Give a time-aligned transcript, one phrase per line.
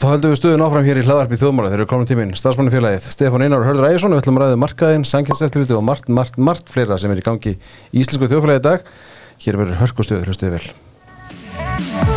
[0.00, 2.30] Þá höldum við stöðun áfram hér í hlaðarpi þjóðmála þegar við komum tíminn.
[2.40, 6.08] Stafsmanni félagið Stefán Einar Hörður Ægjesson við ætlum að ræða um markaðinn, sanginseftiliti og margt,
[6.08, 8.88] margt, margt fleira sem er í gangi í Íslensku þjóðfélagi í dag.
[9.44, 12.10] Hér verður hörkustöður, hlustuðu vel.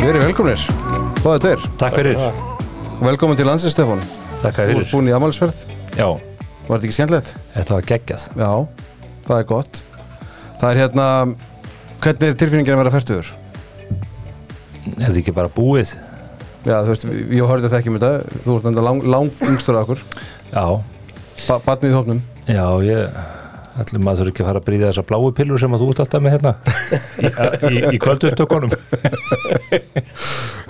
[0.00, 0.62] Verið velkomnir,
[1.24, 1.68] báðið tveir.
[1.80, 2.24] Takk fyrir.
[3.00, 4.00] Velkomin til landsins Stefán.
[4.42, 4.82] Takk Þú fyrir.
[4.84, 5.64] ert búin í amálsferð.
[5.96, 6.08] Já,
[6.70, 7.30] Var þetta ekki skemmtilegt?
[7.56, 8.26] þetta var geggjað.
[8.38, 8.50] Já,
[9.26, 9.80] það er gott.
[10.60, 11.06] Það er hérna,
[12.04, 13.30] hvernig er tilfinningin að vera færtugur?
[14.90, 15.96] Er þetta ekki bara búið?
[16.68, 19.78] Já, þú veist, ég hörði það ekki um þetta, þú ert enda lang, lang yngstur
[19.80, 20.02] af okkur,
[20.50, 20.64] Já,
[21.48, 22.20] ba batnið í hópnum.
[22.50, 23.20] já, ég
[23.80, 26.02] ætlum maður þurfi ekki að fara að bríða þessar bláu pillur sem að þú ert
[26.04, 26.52] alltaf með hérna
[27.24, 27.30] í,
[27.70, 28.74] í, í kvöldu upptökunum.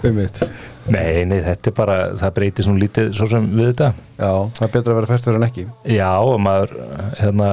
[0.07, 0.43] Um mitt.
[0.91, 3.91] Nei, nei, þetta er bara, það breytir svona lítið svo sem við þetta.
[4.19, 5.67] Já, það er betra að vera færtugur en ekki.
[5.95, 6.77] Já, og maður,
[7.21, 7.51] hérna,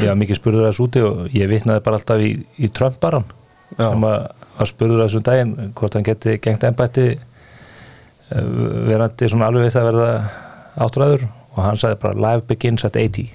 [0.00, 3.26] ég var mikið spurður þess úti og ég vitnaði bara alltaf í, í Trump-baran
[3.76, 4.20] Já, sem að,
[4.56, 7.10] að spurður þessum daginn hvort hann geti gengt ennbætti
[8.30, 10.10] verandi svona alveg það að verða
[10.80, 13.32] áttræður og hann sagði bara life begins at 80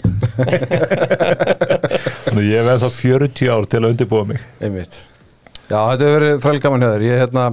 [2.25, 5.01] Þannig ég veð þá 40 ár til að undirbúa mig um mitt.
[5.65, 7.05] Já, þetta hefur verið fræl gaman hjá þér.
[7.07, 7.45] Ég, hérna,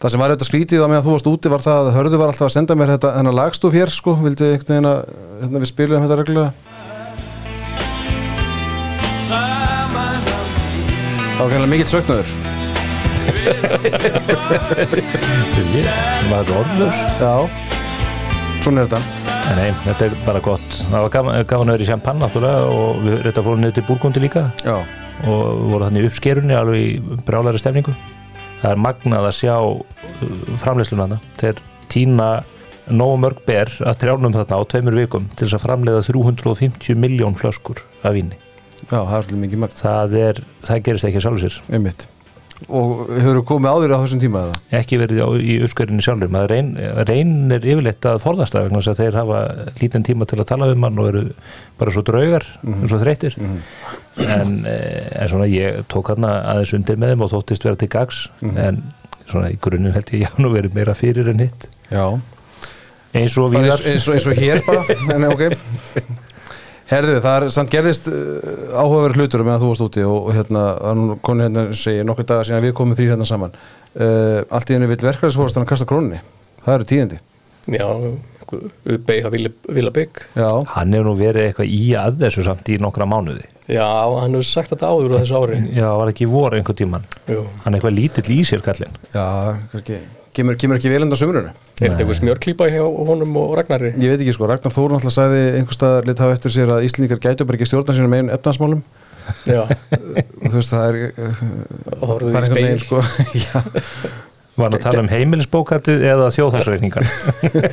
[0.00, 2.30] það sem var auðvitað skrítið á meðan þú varst úti var það að hörðu var
[2.32, 5.00] alltaf að senda mér þetta, þennan lagstúf hér, sko, vildi einhvern veginn að,
[5.42, 6.50] hérna, við spilum þetta reglulega.
[11.36, 12.32] Það var kannilega mikill söknuður.
[16.30, 17.34] maður er orðlur Já,
[18.64, 19.00] svona er þetta.
[19.58, 20.78] nei, þetta er bara gott.
[20.80, 21.12] Það var
[21.68, 21.90] að vera í
[22.22, 24.46] náttúrulega og við reynda fórum niður til Búrgundi líka.
[24.64, 24.78] Já,
[25.28, 27.92] og voru þannig uppskerunni alveg í brjálæri stemningu
[28.60, 29.54] það er magnað að sjá
[30.62, 32.28] framleysluna þarna þeir tína
[32.90, 37.38] nógu mörg ber að trjánum þarna á tveimur vikum til þess að framleiða 350 miljón
[37.38, 38.38] flöskur af víni
[38.86, 39.78] já, það er svolítið mikið magt.
[39.80, 42.06] það, er, það gerist ekki sjálfur sér Einmitt.
[42.68, 44.58] Og hefur komið áður á þessum tíma eða?
[44.80, 46.30] ekki verið á, í uppskerunni sjálfur.
[46.34, 46.70] Maður reyn,
[47.08, 49.40] reynir yfirleitt að forðast það vegna þess að þeir hafa
[49.80, 51.22] lítinn tíma til að tala við mann og eru
[51.80, 57.00] bara svo draugar og svo þreytir en, eh, en svona ég tók þarna aðeins undir
[57.00, 58.82] með þeim og þóttist vera til gags en
[59.30, 61.68] svona í grunninn held ég já nú verið meira fyrir en hitt.
[61.90, 62.04] Já.
[63.14, 64.84] eins og eins, eins, og, eins og hér bara,
[65.16, 65.46] en ok.
[66.90, 68.16] Herðu, það er samt gerðist uh,
[68.74, 72.26] áhugaverð hlutur meðan þú varst úti og, og hérna, það nú konið hérna, segi, nokkur
[72.26, 73.54] dagar síðan við komum þrýr hérna saman.
[73.94, 76.18] Uh, allt í henni vill verkefæðisfórastan að kasta krónunni.
[76.64, 77.20] Það eru tíðindi.
[77.70, 77.86] Já,
[79.94, 80.20] bygg.
[80.34, 84.34] Já, hann hefur nú verið eitthvað í að þessu samt í nokkra mánuði Já, hann
[84.34, 85.58] hefur sagt þetta áður á þessu ári.
[85.76, 87.44] já var ekki voru einhver tíman Jú.
[87.64, 89.26] hann er eitthvað lítill í sér kallinn já,
[89.70, 90.00] kannski,
[90.36, 91.52] kemur, kemur ekki vel undan sömurinu.
[91.80, 93.92] Er þetta eitthvað smjörklípa hjá honum og Ragnari?
[93.98, 96.86] Ég veit ekki sko, Ragnar Þórun alltaf sagði einhver staðar lit hafa eftir sér að
[96.88, 98.82] Íslendingar gætu bara ekki stjórna sínum einu efnansmálum
[99.46, 100.98] Já, og þú veist það er
[102.00, 103.02] og horfðu það er einhvern veginn sko.
[103.44, 103.62] Já,
[104.56, 107.14] var hann að tala um heimilisbókartið eða þjóðhagsreikningar?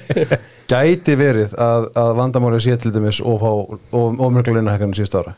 [0.72, 3.52] Gæti verið að, að vandamáli sé til dæmis og fá
[3.96, 5.36] ofmörgla launahækkanum síðust ára?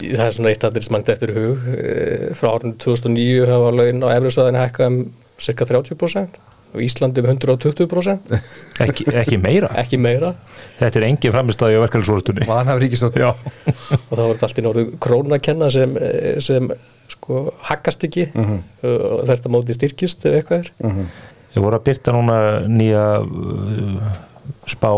[0.00, 1.64] Það er svona eitt aðrið sem mann eftir hug.
[1.74, 4.98] Eh, Frá árinu 2009 hafa laun á efriðsvæðinu hækkað um
[5.40, 6.38] cirka 30%
[6.70, 8.30] og Íslandi um 120%,
[8.86, 9.70] ekki, ekki meira?
[9.82, 10.34] Ekki meira.
[10.78, 12.46] Þetta er engin framistæði á verkefælisfórastunni
[14.10, 15.98] og þá var þetta allt í norðu krónu að kenna sem,
[16.44, 16.70] sem
[17.10, 18.28] sko haggast ekki.
[18.86, 20.72] Og þetta móti styrkist ef eitthvað er.
[21.50, 22.34] Ég voru að byrta núna
[22.70, 24.10] nýja uh,
[24.70, 24.90] spá,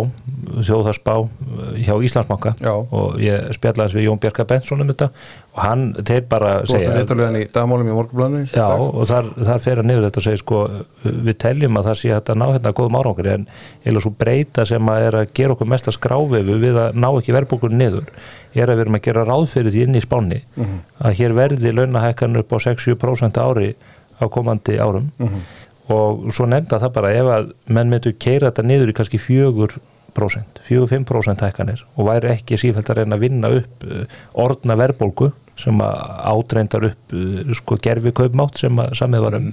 [0.68, 2.54] þjóðarspá uh, hjá Íslandsbanka.
[2.62, 2.72] Já.
[2.72, 5.08] og ég spjallaðis við Jón Bjarka Bensson um þetta.
[5.52, 9.02] Og hann, þeir bara Þú varst segja með viðtöluðan í dagmálum í morgunblanu Já, og
[9.10, 10.60] þar, þar fer að niður þetta og segir sko,
[11.04, 13.44] við teljum að það sé að ná hérna góðum árangri en
[13.84, 17.08] eða svo breyta sem að er að gera okkur mest að skráfiðu við að ná
[17.10, 18.08] ekki verðbókur niður
[18.56, 20.40] er að við erum að gera ráð fyrir því inn í spánni
[21.04, 23.74] að hér verði launahækkan upp á 6-7% ári
[24.16, 25.10] á komandi árum
[25.92, 30.60] og svo nefnda það bara ef að menn myndu keira þetta niður í kannski 4%
[30.68, 34.02] 4-5% hækkanir og væri ekki sífælt að reyna að vinna upp uh,
[34.44, 35.30] orðna verðbólgu
[35.60, 36.02] sem að
[36.32, 39.48] átreindar upp uh, sko gerfi kaupmátt sem að samið var um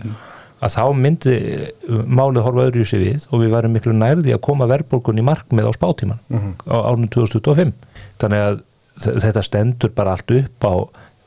[0.59, 4.35] að þá myndi uh, málið horfa öðru í sig við og við værum miklu nærði
[4.35, 6.19] að koma verðbólgun í markmið á spátíman
[6.67, 7.71] á árunum 2025
[8.19, 8.61] þannig að
[8.99, 10.73] þetta stendur bara allt upp á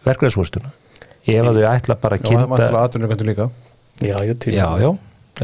[0.05, 0.73] verklæðsvörstuna
[1.23, 3.49] ef að þau ætla bara að Já, maður kynnta til aðtunarkvæmdu líka
[4.03, 4.17] Já,
[4.53, 4.91] já, já,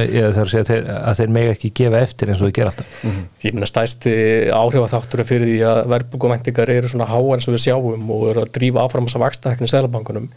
[0.04, 2.56] ég þarf að segja að þeir, að þeir mega ekki gefa eftir eins og þau
[2.58, 2.98] gera alltaf.
[3.44, 4.14] Ég meina stæsti
[4.52, 8.52] áhrifaþátturinn fyrir því að verðbúkumvæntingar eru svona há eins og við sjáum og eru að
[8.58, 10.28] drífa áfram þess að vaksta hækni sælabankunum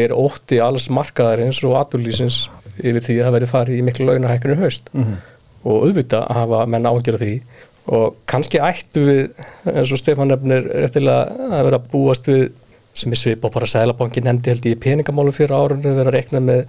[0.00, 2.46] er ótti alls markaðar eins og aturlýsins
[2.80, 4.90] yfir því að það verði farið í miklu launahækkunum haust.
[5.64, 7.36] Og auðvitað hafa menn ágjör af því.
[7.94, 9.22] Og kannski ættu við
[9.68, 12.48] eins og Stefán nefnir réttilega að vera búast við
[12.94, 16.16] sem er svip á bara Sælabankin nefndi held í peningamálum fyrir árunni að vera að
[16.16, 16.60] rekna með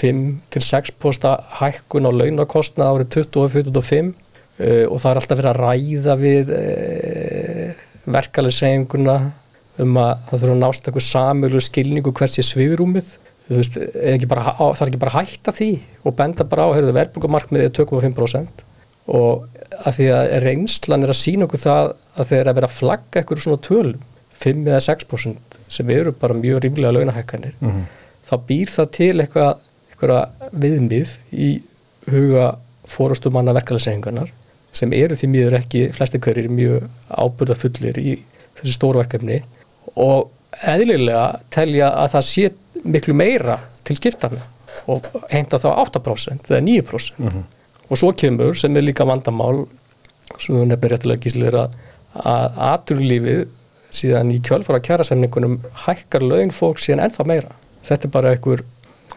[0.00, 6.54] 5-6% hækkun á launakostna árið 2045 uh, og það er alltaf verið að ræða við
[6.58, 9.18] uh, verkefælisenguna
[9.82, 13.16] um að það þurfa að nást eitthvað samölu skilningu hvers ég sviðrúmið
[13.48, 15.70] veist, er bara, það er ekki bara hætta því
[16.06, 18.62] og benda bara á verðbúrgumarkmiðið 2,5%
[19.14, 19.44] og
[19.84, 23.20] að því að reynslan er að sína okkur það að þeir að vera að flagga
[23.20, 24.06] eitthvað svona tölum
[24.44, 27.84] 5 eða 6% sem eru bara mjög rímlega launahækkanir mm -hmm.
[28.28, 29.60] þá býr það til eitthvað,
[29.94, 31.50] eitthvað viðmið í
[32.10, 32.54] huga
[32.90, 34.32] fórustumanna verkefælisengurnar
[34.74, 38.16] sem eru því mjög ekki flesti hverjir mjög ábyrðafullir í
[38.58, 39.40] þessu stórverkefni
[40.02, 40.30] og
[40.62, 42.50] eðlilega telja að það sé
[42.84, 44.42] miklu meira til skiptarna
[44.90, 47.42] og heimta þá 8% eða 9% mm -hmm.
[47.88, 49.66] og svo kemur sem er líka vandamál
[50.38, 51.70] sem við nefnum réttilega gíslir að
[52.72, 53.46] aturlífið
[53.94, 57.50] síðan í kjölfara kjærasemningunum hækkar laun fólk síðan ennþá meira.
[57.84, 58.64] Þetta er bara einhver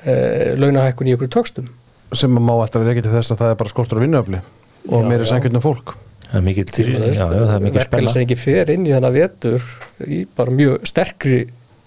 [0.04, 0.14] e,
[0.60, 1.68] launahækkun í einhverju tökstum
[2.16, 4.42] sem má alltaf ekki til þess að það er bara skortur á vinnuöfli
[4.88, 5.96] og meiri sengjöndum fólk.
[6.28, 7.82] Það er mikil, já, já, það er mikil spenna.
[7.82, 9.70] verkefni sem ekki fer inn í þennan vetur
[10.04, 11.38] í bara mjög sterkri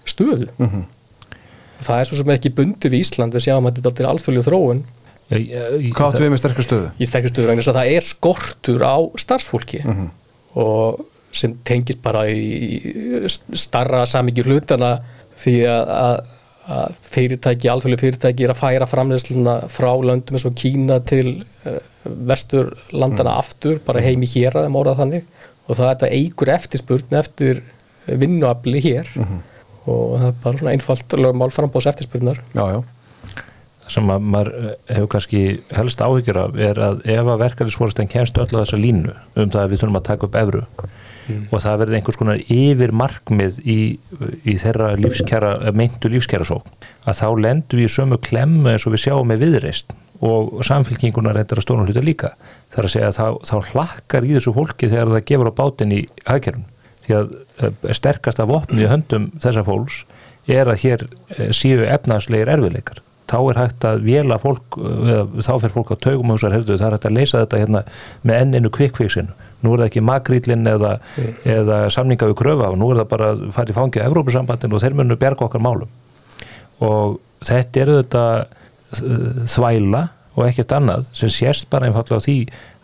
[0.09, 0.47] stöðu.
[0.57, 0.87] Mm -hmm.
[1.85, 4.83] það er svo sem ekki bundið í Ísland við sjáum að þetta er alþjóðlega þróun.
[5.31, 6.91] Hvað áttu við með sterkri stöðu?
[6.97, 10.09] Í sterkri stöðu vegna þess að það er skortur á starfsfólki mm -hmm.
[10.61, 14.99] og sem tengir bara í starra samíkjur hlutana
[15.41, 16.17] því að,
[16.67, 21.79] að, fyrirtæki, alþjóðlega fyrirtæki er að færa framleysluna frá löndum eins og Kína til uh,
[22.03, 23.39] vestur landana mm.
[23.41, 25.27] aftur, bara heim í hér að það móra þannig
[25.67, 27.61] og það er þetta eigur eftirspurn eftir
[28.05, 29.43] vinnuafli hér mm -hmm.
[29.85, 32.83] og það er bara svona einfalt lögmál frambóðs eftirspurnar Já, já
[33.81, 38.07] Það sem að maður eh, hefur kannski helst áhyggjur af er að ef að verkefnisfórastegn
[38.07, 40.61] kemst öll á þessa línu um það að við þurfum að taka upp efru
[41.31, 41.47] mm.
[41.51, 43.79] og það verði einhvers konar yfir markmið í,
[44.45, 46.61] í þeirra lífskjara, meintu lífskjara svo
[47.07, 51.33] að þá lendur við í sömu klemmu eins og við sjáum með viðreist og samfélkingunar
[51.35, 52.35] reyndar að stóna hluta líka.
[52.73, 55.95] Þar að segja að þá, þá hlakkar í þessu fólki þegar það gefur á bátinn
[55.95, 56.67] í hagkerfum
[57.01, 60.03] því að eh, sterkast af opnið höndum þessa fólks
[60.51, 63.01] er að hér eh, séu efnaðslegir erfiðleikar.
[63.31, 66.51] Þá er hægt að vela fólk eh, eða þá fer fólk á taugum og það
[66.61, 67.83] er hægt að leysa þetta hérna
[68.21, 71.35] með enninu kvikkvíksinu nú er það ekki makrýtlinn eða, mm.
[71.55, 74.83] eða samninga við kröfa og nú er það bara að fara í fangja Evrópussambandin og
[74.83, 75.91] þeir munu berga okkar málum
[76.81, 78.25] og þetta eru þetta
[79.51, 80.03] þvæla
[80.35, 82.37] og ekkert annað sem sést bara einfallega á því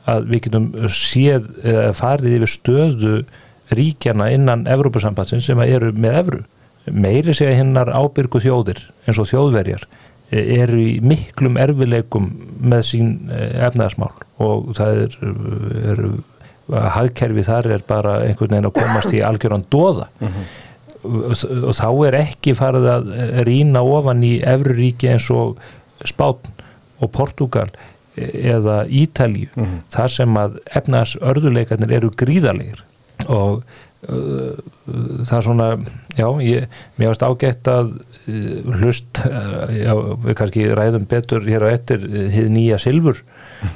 [0.07, 1.50] að við getum séð
[1.97, 3.15] farið yfir stöðu
[3.75, 6.44] ríkjana innan Evrópusambansin sem eru með Evru.
[6.88, 9.83] Meiri segja hinnar ábyrgu þjóðir eins og þjóðverjar
[10.31, 14.12] eru í miklum erfileikum með sín eh, efnaðasmál
[14.44, 15.13] og það er,
[15.91, 16.01] er
[16.68, 20.48] hagkerfi þar er bara einhvern veginn að komast í algjörðan dóða uh mhm.
[21.04, 21.68] -huh.
[21.69, 23.12] og þá er ekki farið að
[23.48, 25.58] rína ofan í Evruríki eins og
[26.06, 26.52] Spátn
[27.00, 27.69] og Portugal
[28.18, 29.81] eða Ítalju mm -hmm.
[29.94, 32.84] þar sem að efnars örðuleikarnir eru gríðarlegar
[33.28, 33.64] og
[34.10, 34.58] uh,
[35.25, 35.69] það er svona
[36.18, 36.68] já, ég,
[36.98, 37.94] mér varst ágætt að
[38.28, 39.94] uh, hlust uh, já,
[40.25, 43.24] við kannski ræðum betur hér á ettir hið uh, nýja silfur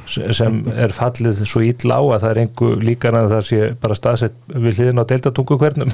[0.09, 3.97] sem er fallið svo ítla á að það er engu líkan að það sé bara
[3.97, 5.93] staðsett við hliðin á deltatungu hvernum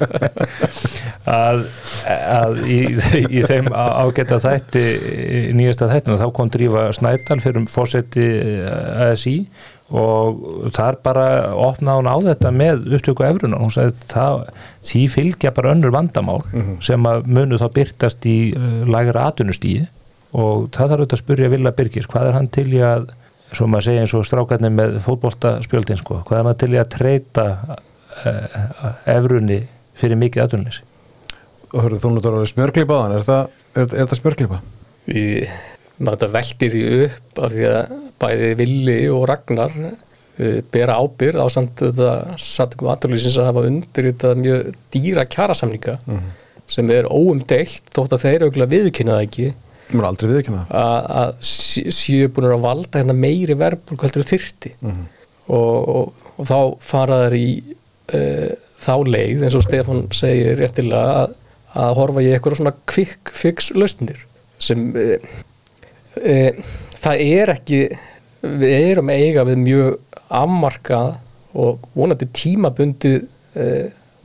[1.40, 1.66] að,
[2.10, 2.80] að í,
[3.28, 4.86] í þeim ágæta þætti
[5.56, 8.30] nýjasta þættina þá kom Drífa Snædal fyrir fósetti
[9.10, 9.36] ASI
[9.90, 11.26] og þar bara
[11.58, 14.36] opnaði hún á þetta með upptöku efruna og hún sagði það
[14.86, 16.76] því fylgja bara önnur vandamál mm -hmm.
[16.86, 19.88] sem að munu þá byrtast í uh, lagra atunustíði
[20.30, 23.08] og það þarf auðvitað að spurja Villa Birgis hvað er hann til í að
[23.50, 26.92] svo maður segja eins og strákarnir með fótboltaspjöldin sko, hvað er hann til í að
[26.94, 29.64] treyta uh, efrunni
[29.98, 30.86] fyrir mikið aðunleysi
[31.70, 34.60] og hörðu þú núttur að smjörglipa á hann er það, er, er það smjörglipa?
[35.10, 35.50] Við
[36.00, 41.46] maður veldir því upp af því að bæði Villi og Ragnar uh, bera ábyrð á
[41.52, 46.22] samt þetta sattum aðurlýsins að hafa undir þetta mjög dýra kjærasamlinga uh mhm.
[46.22, 46.62] -huh.
[46.70, 49.50] sem er óumdeilt þótt að þeir auðvitað viðkynnaða ekki
[51.24, 54.96] að séu búin að valda hérna meiri verbulg heldur þyrti uh mhm.
[54.96, 55.54] -huh.
[55.56, 56.58] og, og, og þá
[56.92, 57.46] faraður í
[58.14, 61.34] uh, þá leið eins og Stefan segir réttilega að,
[61.84, 64.22] að horfa í eitthvað svona kvikk fix lausnir
[64.58, 65.18] sem uh,
[67.00, 67.82] það er ekki
[68.40, 69.98] við erum eiga við mjög
[70.30, 71.18] afmarkað
[71.60, 73.26] og vonandi tímabundið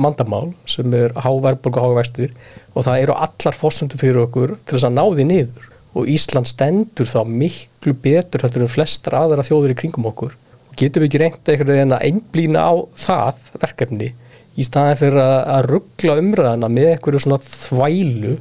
[0.02, 2.34] mandamál sem er háverðbólk og hávextir
[2.74, 5.70] og það eru allar fórsöndu fyrir okkur til þess að ná því niður.
[5.96, 10.36] Og Ísland stendur þá miklu betur heldur en flestar aðra þjóður í kringum okkur.
[10.70, 14.12] Og getum við ekki reynt einhvern veginn að einblýna á það verkefni
[14.56, 18.36] í staðin fyrir að, ruggla umræðana með einhverju svona þvælu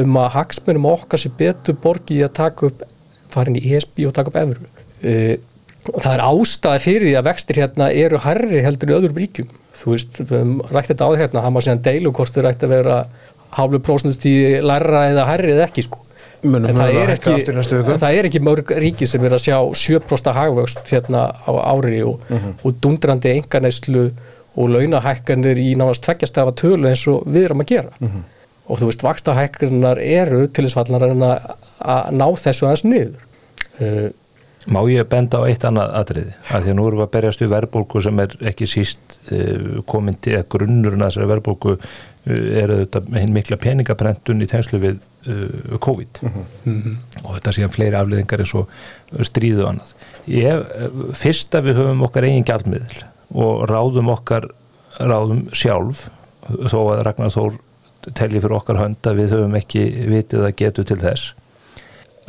[0.00, 2.84] um að hagsmunum okkar sé betur borgi að taka upp
[3.32, 4.70] farin í ESB og taka upp efru
[5.04, 5.52] og
[5.84, 9.48] það er ástæði fyrir því að vextir hérna eru herri heldur í öðrum ríkjum.
[9.74, 12.42] Þú veist, við höfum rætt þetta á því hérna það má segja deilu hvort þau
[12.46, 12.98] rætt að vera
[13.54, 16.00] hálfu prósnust í læra eða herri eða ekki sko.
[16.44, 17.34] En það að er, ekki,
[18.02, 22.20] það er ekki mörg ríki sem er að sjá 7% hagvöxt hérna á ári og,
[22.28, 22.50] Mhm.
[22.64, 24.10] og dundrandi enganæslu
[24.56, 27.90] og launahækkanir í nánast tveggjast af að tölu eins og við erum að gera.
[28.00, 28.24] Mhm.
[28.68, 33.18] og þú veist, vakstahækkanar eru til þess að, ná þessu aðeins niður.
[33.80, 34.08] Uh,
[34.72, 36.34] Má ég benda á eitt annað atriði?
[36.48, 39.80] Að því að nú erum við að berjast við verðbólku sem er ekki síst uh,
[39.90, 41.82] komin til að grunnurinn að þessari verðbólku uh,
[42.32, 46.22] er þetta hinn mikla peningaprentun í tegnslu við uh, COVID.
[47.24, 48.72] Og þetta séðan fleiri afleðingar eins og
[49.28, 49.94] stríðu og annað.
[50.32, 50.64] Ég,
[51.20, 53.04] fyrst að við höfum okkar eigin gjaldmiðl
[53.44, 54.48] og ráðum okkar
[55.00, 56.08] ráðum sjálf
[56.44, 57.56] þó að Ragnar Þór
[58.14, 61.32] telji fyrir okkar hönd að við höfum ekki vitið að getu til þess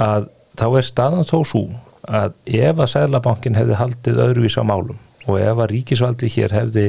[0.01, 1.63] að þá er staðan þó svo
[2.07, 6.85] að ef að Sæðlabankin hefði haldið öðruvís á málum og ef að ríkisvaldi hér hefði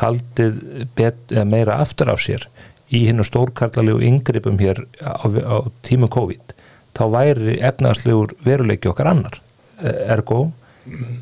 [0.00, 0.60] haldið
[0.96, 2.46] bet, meira aftur af sér
[2.94, 5.56] í hinnu stórkarlalegu yngripum hér á, á
[5.86, 6.54] tímu COVID
[6.94, 9.40] þá væri efnaðslegur veruleiki okkar annar.
[9.82, 10.52] Ergo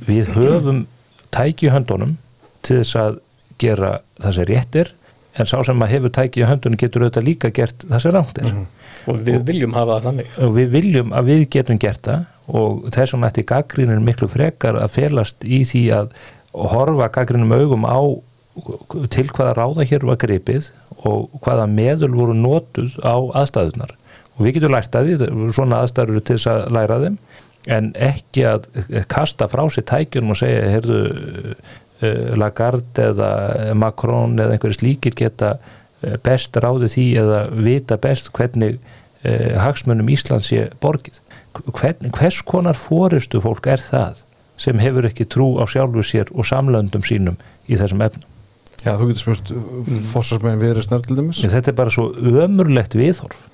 [0.06, 0.84] við höfum
[1.32, 2.18] tæki í höndunum
[2.62, 3.20] til þess að
[3.62, 4.92] gera það sem réttir
[5.38, 8.50] en sá sem að hefur tæki í höndunum getur auðvitað líka gert það sem rántir
[9.08, 10.34] og við viljum hafa það þannig.
[10.44, 14.78] og við viljum að við getum gert það og þess vegna ætti gaggrínin miklu frekar
[14.80, 16.14] að felast í því að
[16.52, 18.00] horfa gaggrinum augum á
[19.12, 20.72] til hvaða ráða hér var gripið
[21.08, 23.94] og hvaða meðul voru notuð á aðstæðunar
[24.36, 27.16] og við getum lært að því, svona aðstæður eru til þess að læra þeim
[27.72, 28.66] en ekki að
[29.10, 31.00] kasta frá sér tækjum og segja, heyrðu
[32.34, 35.52] Lagarde eða Macron eða einhverju slíkir geta
[36.26, 38.80] best ráði því eða vita best hvernig
[39.22, 41.20] eh, hagsmunum Íslands sé borgið.
[41.52, 44.22] Hvern, hvers konar fóristu fólk er það
[44.62, 47.36] sem hefur ekki trú á sjálfu sér og samlöndum sínum
[47.68, 48.28] í þessum efnum?
[48.82, 49.50] Já, þú getur spurt
[50.12, 53.44] fórsvarsmegin viðri snartildumis Þetta er bara svo ömurlegt viðhorf.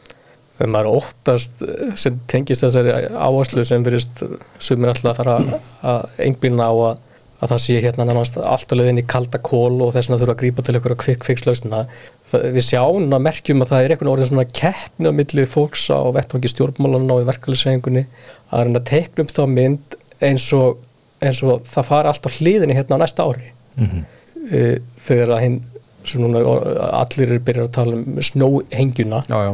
[0.59, 4.23] þegar maður óttast eh, sem tengist þessari áherslu sem verist
[4.59, 5.37] sumir alltaf að fara
[5.93, 7.03] að einblýna á að,
[7.39, 10.35] að það sé hérna nánast allt að leiðin í kalda kól og þess vegna þurfa
[10.35, 11.85] að grípa til einhverja kvikk fikkslausna
[12.33, 16.01] við sjáum að merkjum að það er einhvern orðin svona keppni á milli fólks á
[16.17, 18.05] vettvangi stjórnmálan og í verkefælisreiningunni
[18.51, 19.97] að reyna að teikna upp þá mynd
[20.29, 20.83] eins og,
[21.23, 23.53] eins og það fara allt á hliðinni hérna á næsta ári.
[23.79, 24.83] Mm -hmm.
[25.07, 25.59] þegar að hinn
[26.09, 26.43] sem núna
[26.99, 29.23] allir er byrjar að tala um snóhengjuna.
[29.29, 29.53] Já, já,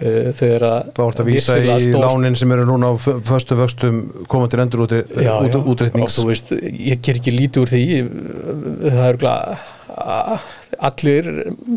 [0.00, 4.00] þegar að þá ert að vísa í stór- lánin sem eru núna á föstu vöxtum
[4.26, 5.60] komandi endur út, já, út, já.
[5.62, 6.50] útreiknings og þú veist,
[6.90, 7.84] ég ger ekki lítið úr því
[8.90, 10.48] það er glæð
[10.84, 11.28] allir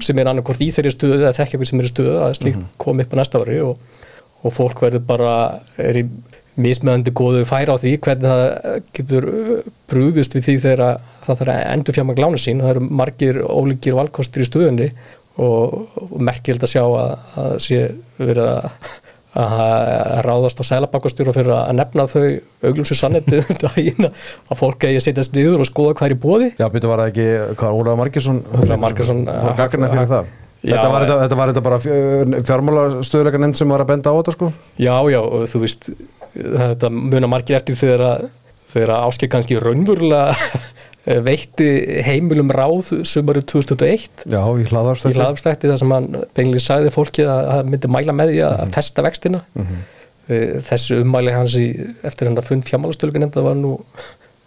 [0.02, 2.58] sem er annarkort í þeirri stöðu eða þekk eitthvað sem er í stöðu að slíkt
[2.58, 2.72] Mhm.
[2.82, 3.78] komi upp á næsta ári og,
[4.44, 6.06] og fólk verður bara er í
[6.58, 9.28] mismöðandi góðu færa á því hvernig það getur
[9.92, 10.98] brúðist við því þegar
[11.28, 14.88] það þarf að endur fjármagn lánu sín það eru margir ólíkir valkostir í stöðunni
[15.38, 17.12] og, og merkild að sjá að,
[17.44, 17.84] að sé
[18.18, 18.72] verið að
[19.38, 22.24] að ráðast á sælabakastjóra fyrir að nefna þau
[22.66, 26.50] augljósu sannetti um að fólk eigi að setjast niður og skoða hvað er í bóði
[26.58, 27.28] Já, byrju var það ekki,
[27.60, 30.32] hvað, Ólaður Ólafur Margeirsson, var gaggrina fyrir það?
[30.66, 31.80] Já, Þetta var þetta, þetta var þetta bara
[32.48, 34.50] fjármála stöðuleika nefnd sem var að benda á þetta sko?
[34.82, 35.20] Já, já,
[35.52, 35.86] þú veist
[36.34, 38.08] þetta muna margir eftir þegar
[38.96, 40.34] að áskil kannski raunverulega
[41.24, 41.68] veitti
[42.04, 47.44] heimilum ráð sumarið 2021 Já, í í hlaðarstætti þar sem hann beinlega sagði fólki að
[47.52, 49.44] það myndi mæla með því að festa vextina.
[50.28, 51.68] Eh, þessu ummæli hans í,
[52.04, 53.78] eftir hann að fund fjármálastölugun enda var nú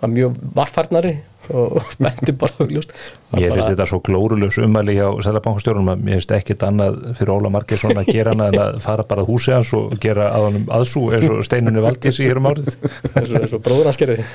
[0.00, 1.14] var mjög varfarnari
[1.56, 2.92] og bendi bara augljóst
[3.30, 7.52] Mér finnst þetta svo glórulegs umæli hjá Sælabankastjórnum að mér finnst ekkit annað fyrir Óla
[7.54, 11.28] Margeirsson að gera en að fara bara að húsi hans og gera aðanum aðsú eins
[11.30, 12.72] og steinunni valdís í hérum árið.
[13.14, 14.26] Eins og, eins og bróður hans gerði.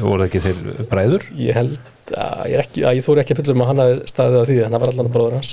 [0.00, 1.28] Voru ekki þeir bræður?
[1.36, 1.76] Ég held
[2.16, 4.50] að ég, ekki, að ég þóri ekki að fullur um að hann hafi staðið að
[4.50, 5.52] því en það var allan bróður hans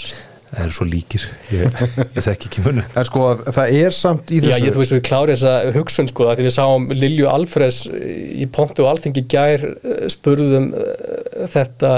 [0.52, 1.24] það er svo líkir.
[1.52, 1.80] Ég,
[2.16, 4.96] ég þekki ekki munu En sko, það er samt í Já, þessu ég þú veist
[4.96, 9.26] við klári þessa hugsun sko að því við sáum Lilju Alfres í Pontu og Alþingi
[9.32, 11.92] gær eh, spurðum eh, þetta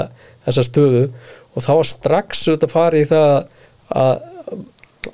[0.48, 1.04] þessa stöðu.
[1.54, 3.32] Og þá var strax þetta farið í það
[4.00, 4.26] að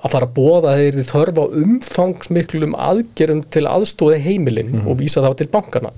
[0.02, 4.88] að fara að bóða þeir þörfa á umfangsmiklum aðgerum til aðstóði heimilin Mhm.
[4.90, 5.92] og vísa þá til bankana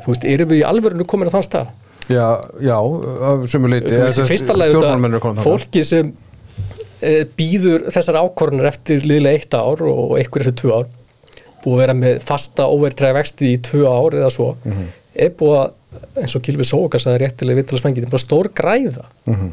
[0.00, 1.66] þú veist, erum við í alvörinu komin á þann stað
[2.10, 2.26] Já,
[2.60, 2.76] já,
[3.30, 6.12] af sömu leiti þú veist, í fyrsta lagi Stjórnmálmenn eru komin þetta fólki sem
[7.00, 10.88] e, býður þessar ákvorðunar eftir liðlega eitt ár og einhver eftir tvö ár
[11.64, 14.86] búið að vera með fasta óvertræða vexti í tvö ár eða svo Mhm.
[15.14, 18.16] er búið að eins og Kilvi Sókas að það er réttilega vittala spengi, þetta er
[18.16, 19.50] bara stór græða Mhm.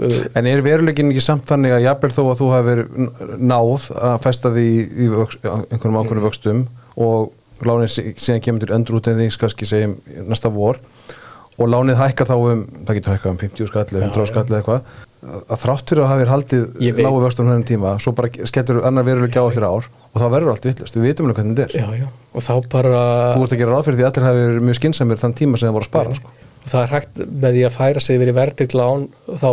[0.00, 4.22] uh, En er veruleikin ekki samt þannig að jafnvel þó að þú verið náð að
[4.22, 4.66] festa því
[5.04, 7.32] í vöx, einhverjum ákveðnum vöxtum og
[7.92, 9.98] sí- síðan kemur til öndrútendings kannski segjum
[10.28, 10.78] næsta vor
[11.60, 14.92] og lánið hækkar þá um, það getur hækkað um 50 skall, 100 skall eða eitthvað.
[15.20, 19.04] Að þrátt fyrir að hafi verið haldið lágu vöxtum henni tíma, svo bara skellur annar
[19.04, 21.82] veruleik á eftir ár og þá verður allt vittlust, við vitum alveg hvernig þetta er.
[21.82, 23.02] Já, já, og þá bara
[23.34, 25.60] Þú ert að gera ráð fyrir því að allir hafi verið mjög skinsamir þann tíma
[25.60, 26.32] sem það voru að spara sko.
[26.60, 29.50] og það er hægt með því að færa sig í verðrikt lán þá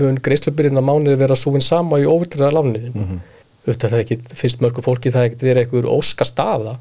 [0.00, 3.20] mun greiðslubyrjun á mánuði vera súin sama í óvertriða lániðin mm -hmm.
[3.68, 6.76] þetta er ekki fyrst mörgu fólki það er ekkert verið einhver óska staða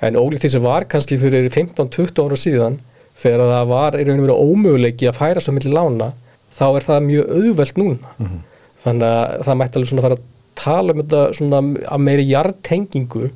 [0.00, 2.78] en ólíkt því sem var kannski fyrir 15-20 ára síðan
[3.20, 6.12] þegar það var í raun og veru ómöguleiki að færa svo milli lána
[6.56, 8.14] þá er það mjög auðvelt núna.
[8.84, 10.26] Þannig að það mætti alveg svona fara að
[10.60, 11.60] tala um þetta svona
[11.94, 13.30] að meiri jartengingu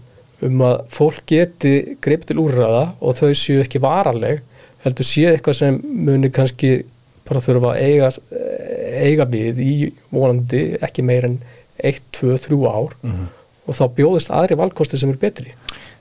[0.45, 1.75] um að fólk geti
[2.05, 4.43] greip til úrraða og þau séu ekki varanleg
[4.85, 6.75] heldur séu eitthvað sem muni kannski
[7.25, 8.11] bara þurfa að eiga,
[9.01, 9.75] eiga við í
[10.13, 11.39] vonandi ekki meir en
[11.81, 12.93] 1, 2, 3 ár
[13.65, 15.55] og þá bjóðist aðri valkosti sem eru betri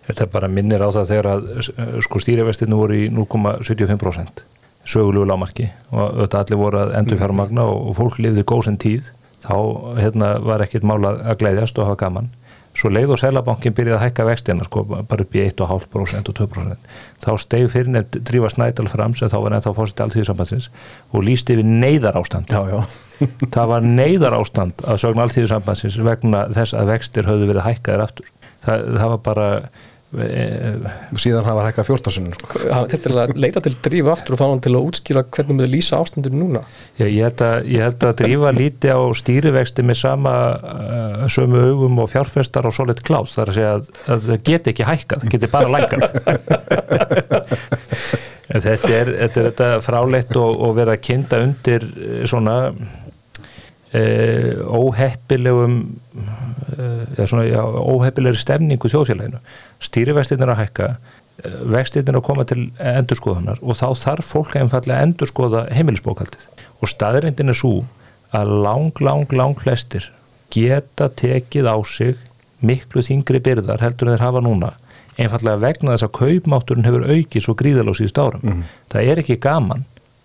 [0.03, 4.43] Þetta bara minnir á það þegar að eh, sko stýrivestinu voru í 0,75%
[4.83, 9.11] sögulegu lámarki og þetta allir voru að endur fjármagna og, og fólk lifði góðsinn tíð
[9.43, 9.55] þá
[9.99, 12.31] hérna, var ekkit mála að gleyðjast og hafa gaman.
[12.73, 16.87] Svo leið og selabankin byrjaði að hækka vextina sko, bara upp í 1,5% og 2%
[17.21, 20.71] þá steg fyrir nefnd drífa snædal fram sem þá var nefnt á fórsitt alltíðsambansins
[21.13, 22.79] og líst yfir neyðar ástand Já, já.
[23.53, 28.31] Það var neyðar ástand að sögna alltíðsambansins vegna þess að vextir höfðu verið hækkaðir aftur.
[28.65, 29.47] Það, það var bara
[30.13, 32.59] og síðan hafa hækkað 14 sinni sko.
[32.91, 35.71] Þetta er að leita til drífa aftur og fá hann til að útskýra hvernig við
[35.73, 36.61] lýsa ástandur núna?
[36.99, 41.63] Já, ég held að, ég held að drífa líti á stýrivexti með sama uh, sömu
[41.69, 45.21] augum og fjárfestar og solid cloud þar að segja að, að það geti ekki hækkað,
[45.33, 46.03] geti bara lækkað.
[48.53, 52.55] Þetta er þetta, er þetta fráleitt og, og vera að kynda undir eh, svona
[53.93, 55.79] uh, óheppilegum
[57.17, 59.41] já, svona, já, óheppilegri stemningu þjóðfélaginu.
[59.83, 64.57] Stýrivextin er að hækka eh, vextin er að koma til endurskoðunar og þá þarf fólk
[64.59, 66.47] einfallega að endurskoða heimilisbókaldið
[66.79, 67.73] og staðrindin er svo
[68.33, 70.09] að lang, lang, lang flestir
[70.53, 72.17] geta tekið á sig
[72.63, 74.73] miklu þingri byrðar heldur en þeir hafa núna
[75.19, 78.63] einfallega vegna þess að kaupmátturinn hefur aukið svo gríðal á síðust árum.
[78.89, 79.83] Það er ekki gaman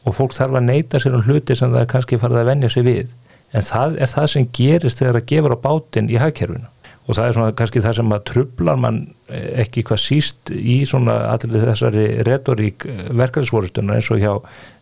[0.08, 2.86] og fólk þarf að neyta sér um hluti sem það kannski farið að venja sig
[2.86, 3.10] við
[3.56, 6.68] en það er það sem gerist þegar það gefur á bátinn í hagkerfinu.
[7.08, 8.98] Og það er svona kannski það sem að trublar mann
[9.32, 14.32] eh, ekki hvað síst í svona allir þessari retorík verkefnisvorustunar eins og hjá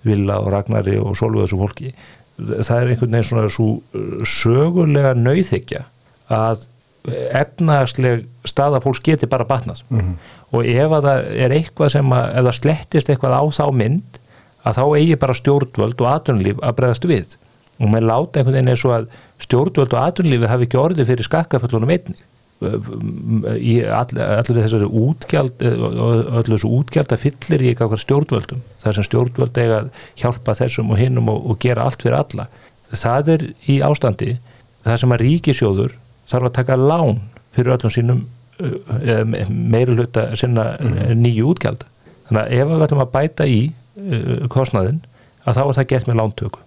[0.06, 1.92] Villa og Ragnari og Solveig þessu fólki.
[2.36, 3.68] Það er einhvern veginn svona svo
[4.26, 5.86] sögulega nauðhyggja
[6.34, 6.66] að
[7.06, 9.84] efnagsleg staða fólks geti bara batnað.
[10.54, 14.20] Og ef að það er eitthvað sem að, ef það slettist eitthvað á þá mynd
[14.66, 17.36] að þá eigi bara stjórnvöld og atvinnulíf að bregðast við
[17.80, 19.10] og maður láta einhvern veginn eins og að
[19.44, 22.18] stjórnvöld og atvinnulífi hafi ekki orði fyrir skakkaföllunum einni.
[22.56, 29.06] Í all, allir þessari útgjald allir þessu útgjald að fyllir í eitthvað stjórnvöldum þar sem
[29.10, 29.90] stjórnvöld eiga að
[30.22, 32.48] hjálpa þessum og hinnum og, og gera allt fyrir alla.
[32.96, 34.38] Það er í ástandi
[34.86, 35.98] það sem að ríkisjóður
[36.30, 37.20] þarf að taka lán
[37.56, 38.24] fyrir öllum sínum
[39.52, 40.70] meiri hluta sinna
[41.12, 41.84] nýju útgjald
[42.28, 43.60] þannig að ef við ætlum að bæta í
[44.52, 45.02] kostnaðin
[45.44, 46.65] að þá er það gert með lántöku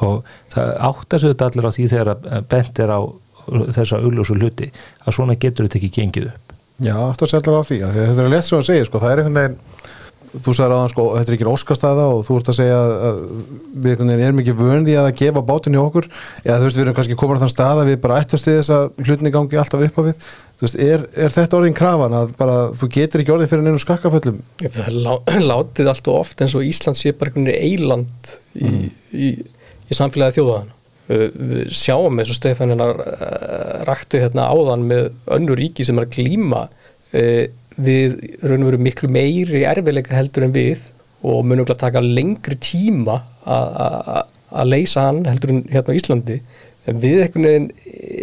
[0.00, 3.00] og það sig þetta allir á því þegar að bent er á
[3.74, 4.70] þessa augljósu hluti
[5.04, 6.56] að svona getur þetta ekki gengið upp.
[6.80, 9.22] Já, að selja á því að þetta er létt svo að segja sko, það er
[9.22, 9.58] einhvern veginn
[10.30, 13.18] þú sagði ráðan sko, þetta er ekki óskastæða og þú ert að segja að
[13.74, 16.06] við einhvern veginn erum ekki vöndi að gefa bátinn í okkur.
[16.44, 18.58] Eða þú veist, við erum kannski komin á þann stað að við bara ættast við
[18.60, 20.26] þess að hlutinni gangi alltaf upp á við.
[20.60, 23.82] Þú veist, er, er þetta orðin krafan að bara þú getur ekki orðið fyrir neina
[23.82, 24.42] skakkaföllum?
[24.62, 25.14] Það er lá,
[25.50, 28.84] látið allt og oft eins og Ísland sé bara einhvern veginn eiland í, mm.
[29.10, 29.30] í,
[29.90, 30.76] í, samfélagi þjóðaðan
[31.10, 32.86] við sjáum eins og Stefán hérna
[33.88, 36.68] rakti hérna áðan með önnu ríki sem er að glíma
[37.80, 40.84] við raun og veru miklu meiri erfiðleika heldur en við
[41.26, 46.38] og munum að taka lengri tíma að leysa hann heldur en hérna á Íslandi.
[46.88, 47.68] En við veginn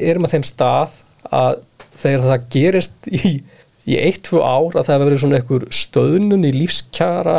[0.08, 1.60] erum að þeim stað að
[1.98, 3.34] þegar það gerist í,
[3.88, 7.38] í eitt, tvo ár að það verið svona einhver stöðnun í lífskjara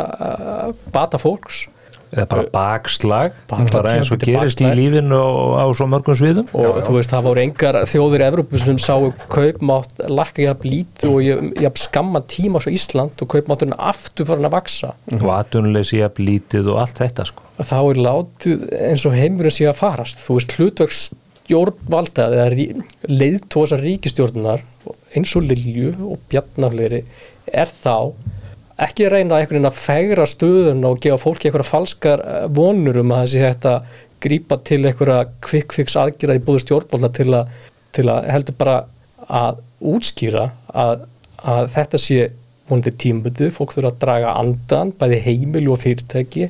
[0.93, 1.65] bata fólks
[2.13, 4.73] eða bara bakslag, bakslag bara eins og gerist bakslag.
[4.73, 5.29] í lífinu á,
[5.61, 6.49] á svo mörgum sviðum.
[6.53, 6.83] Og já, já.
[6.87, 11.83] þú veist það voru engar þjóðir Evrópu sem sáu kaupmátt lakka jafn lítu og jafn
[11.83, 16.83] skamma tíma svo Ísland og kaupmátturinn aftur farin að vaksa og aðtunleysi jafn lítið og
[16.83, 17.45] allt þetta sko.
[17.59, 20.21] Þá er látið eins og heimurinn sé að farast.
[20.23, 22.67] Þú veist hlutverk stjórnvalda eða
[23.09, 24.65] leiðtósa ríkistjórnar
[25.17, 27.03] eins og Lilju og Bjarnafleiri
[27.49, 28.13] er þá
[28.85, 33.15] ekki reyna einhvern veginn að fegra stöðun og gefa fólki einhverja falskar eh, vonur um
[33.15, 37.31] að sé hægt að grípa til einhverja kvikkfix aðgjara í búðu stjórnbólna til,
[37.95, 38.77] til að heldur bara
[39.29, 41.05] að útskýra að,
[41.43, 42.19] að þetta sé
[42.69, 46.49] vonandi tímbutu, fólk þurfa að draga andan, bæði heimil og fyrirtæki.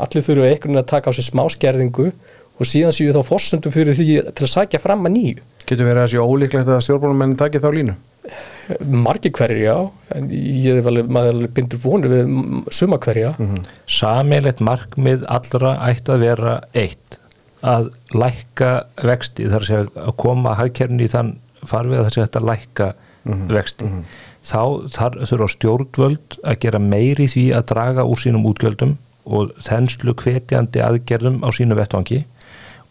[0.00, 3.74] Allir þurfa einhvern veginn að taka á sig smá skerðingu og síðan séu þá fórsöndum
[3.74, 5.44] fyrir því til að sækja fram að nýju.
[5.68, 7.96] Getur verið að það sé ólíklegt að stjórnbólamennin takið þá línu?
[8.86, 9.76] Margir hverjir já
[10.14, 12.32] en ég er vel, maður alveg bindur vonu við
[12.74, 13.64] suma hverja mm -hmm.
[13.86, 17.18] Samilegt markmið allra ætti að vera eitt
[17.62, 18.70] að lækka
[19.04, 23.32] vexti þar að, að koma hagkerni í þann farfið að það sé að lækka mm
[23.32, 23.52] -hmm.
[23.54, 24.04] vexti mm -hmm.
[24.42, 24.62] þá
[25.28, 31.42] þurfa stjórnvöld að gera meiri því að draga úr sínum útgjöldum og þenslu hvetjandi aðgerðum
[31.44, 32.24] á sínu vettvangi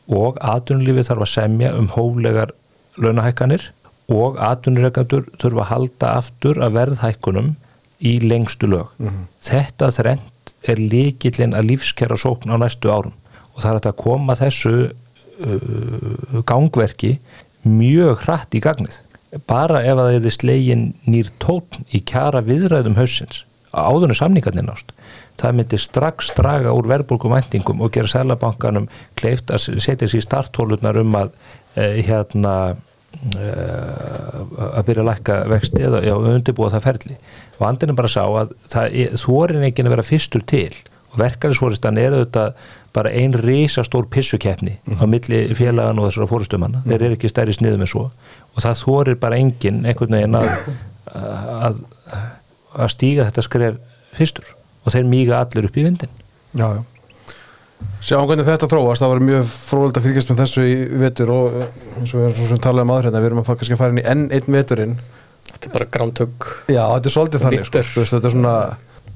[0.07, 2.51] og aðunlífi þarf að semja um hóflegar
[2.97, 3.71] launahækkanir
[4.09, 7.51] og atvinnureikandur þurfa að halda aftur að verðhækkunum
[7.99, 8.87] í lengstu lög.
[8.97, 9.27] Mm -hmm.
[9.49, 13.13] Þetta þrend er líkillin að lífskjara sókn á næstu árum
[13.55, 17.19] og það er að koma þessu uh, gangverki
[17.63, 18.99] mjög hratt í gagnið.
[19.47, 24.93] Bara ef að það er slegin nýr tótn í kjara viðræðum hausins áðurnu samningarnir nást
[25.39, 31.15] það myndir strax draga úr verðbólkumæntingum og gera sælabankanum kleift að setja sér starthólunar um
[31.19, 31.31] að
[31.75, 32.75] eh, hérna
[33.19, 37.17] að byrja að lækka vexti eða undirbúa það ferli.
[37.59, 40.75] Og andin er bara að sá að þú er ekki að vera fyrstur til.
[41.09, 46.83] Og verkefnisfóristan er auðvitað bara einn risastór pissukeppni mm á milli félagan og þessara fóristumanna
[46.83, 48.05] mm þeir eru ekki stærri sniðum en svo.
[48.55, 50.53] Og það þorir bara enginn einhvern veginn að,
[51.15, 51.81] að,
[52.77, 53.81] að stíga þetta skref
[54.13, 54.55] fyrstur.
[54.85, 56.15] Og þeir mýga allir upp í vindin
[56.57, 56.98] Já, já
[57.99, 61.57] Sjáum hvernig þetta þróast, það var mjög fróðilegt að fylgjast með þessu í vetur og
[61.99, 63.99] eins og við erum talað um aðhrifna, við erum að fara kannski að fara inn
[63.99, 64.93] í enn einn veturinn.
[65.49, 68.53] Þetta er bara grántök Já, þetta er svolítið þannig, sko, veist, þetta er svona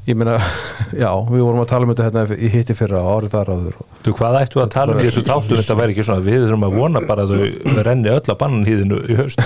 [0.08, 0.36] ég meina,
[1.04, 4.16] já, við vorum að tala um þetta hérna í hitti fyrra árið þar áður Þú,
[4.20, 7.00] hvað ættu að tala um þessu þáttu þetta væri ekki svona, við þurfum að vona
[7.08, 9.40] bara að þau renni öll að bannan híðinu í haust.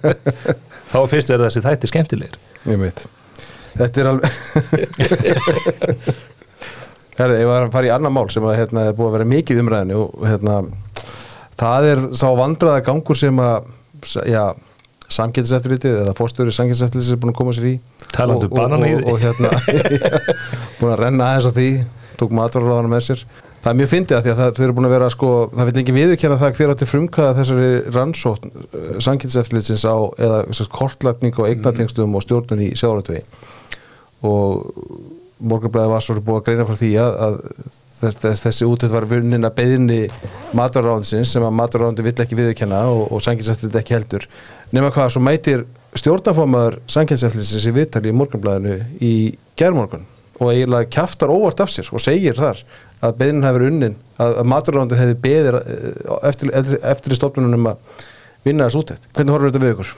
[0.90, 2.34] Þá fyrst er þessi þætti skemmtilegir.
[2.66, 3.06] Ég veit
[3.78, 4.30] Þetta er alveg
[7.18, 9.28] Herði, ég var að fara í annar mál sem að, hérna, er búið að vera
[9.34, 10.56] mikið umræðinu og hérna,
[11.60, 13.68] það er sá vandraða gangur sem að
[14.30, 14.44] já,
[15.10, 17.76] samgætiseftilitið eða fórstöður í samgætiseftilitið er búin að koma sér í
[18.14, 19.52] talandu og, banan í því og, hérna
[20.80, 21.70] búin að renna aðeins á því
[22.20, 23.24] tók matvarláðana með sér.
[23.60, 25.68] Það er mjög fyndið að því að það, þau eru búin að vera sko, það
[25.68, 31.48] vil ekki viðkjöna það hver átti frumkaða þessari rannsótt uh, samgætiseftilitins á eða kortlætning og
[31.50, 33.24] eignatengstum og stjórnun í sjáratvegi
[34.24, 34.64] og
[35.40, 39.56] morgunblæði var svo búið að greina frá því að, að þessi útöð var vunnin að
[39.58, 40.00] beðinni
[40.56, 44.26] matvaráðinsins sem að matvaráðindi vill ekki viðkjanna og, og sanginsættilegt ekki heldur
[44.74, 45.66] nema hvað, svo mætir
[45.98, 49.14] stjórnafómaður sanginsættilisins í viðtali í morgunblæðinu í
[49.60, 50.06] gerðmorgun
[50.40, 52.62] og eiginlega kæftar óvart af sér og segir þar
[53.04, 55.90] að beðin hefur unnin að, að matvaráðindi hefði beðir eh,
[56.30, 58.06] eftir, eftir, eftir stofnunum að
[58.46, 59.04] vinna þessu útöð.
[59.12, 59.92] Hvernig horfur þetta við ykkur?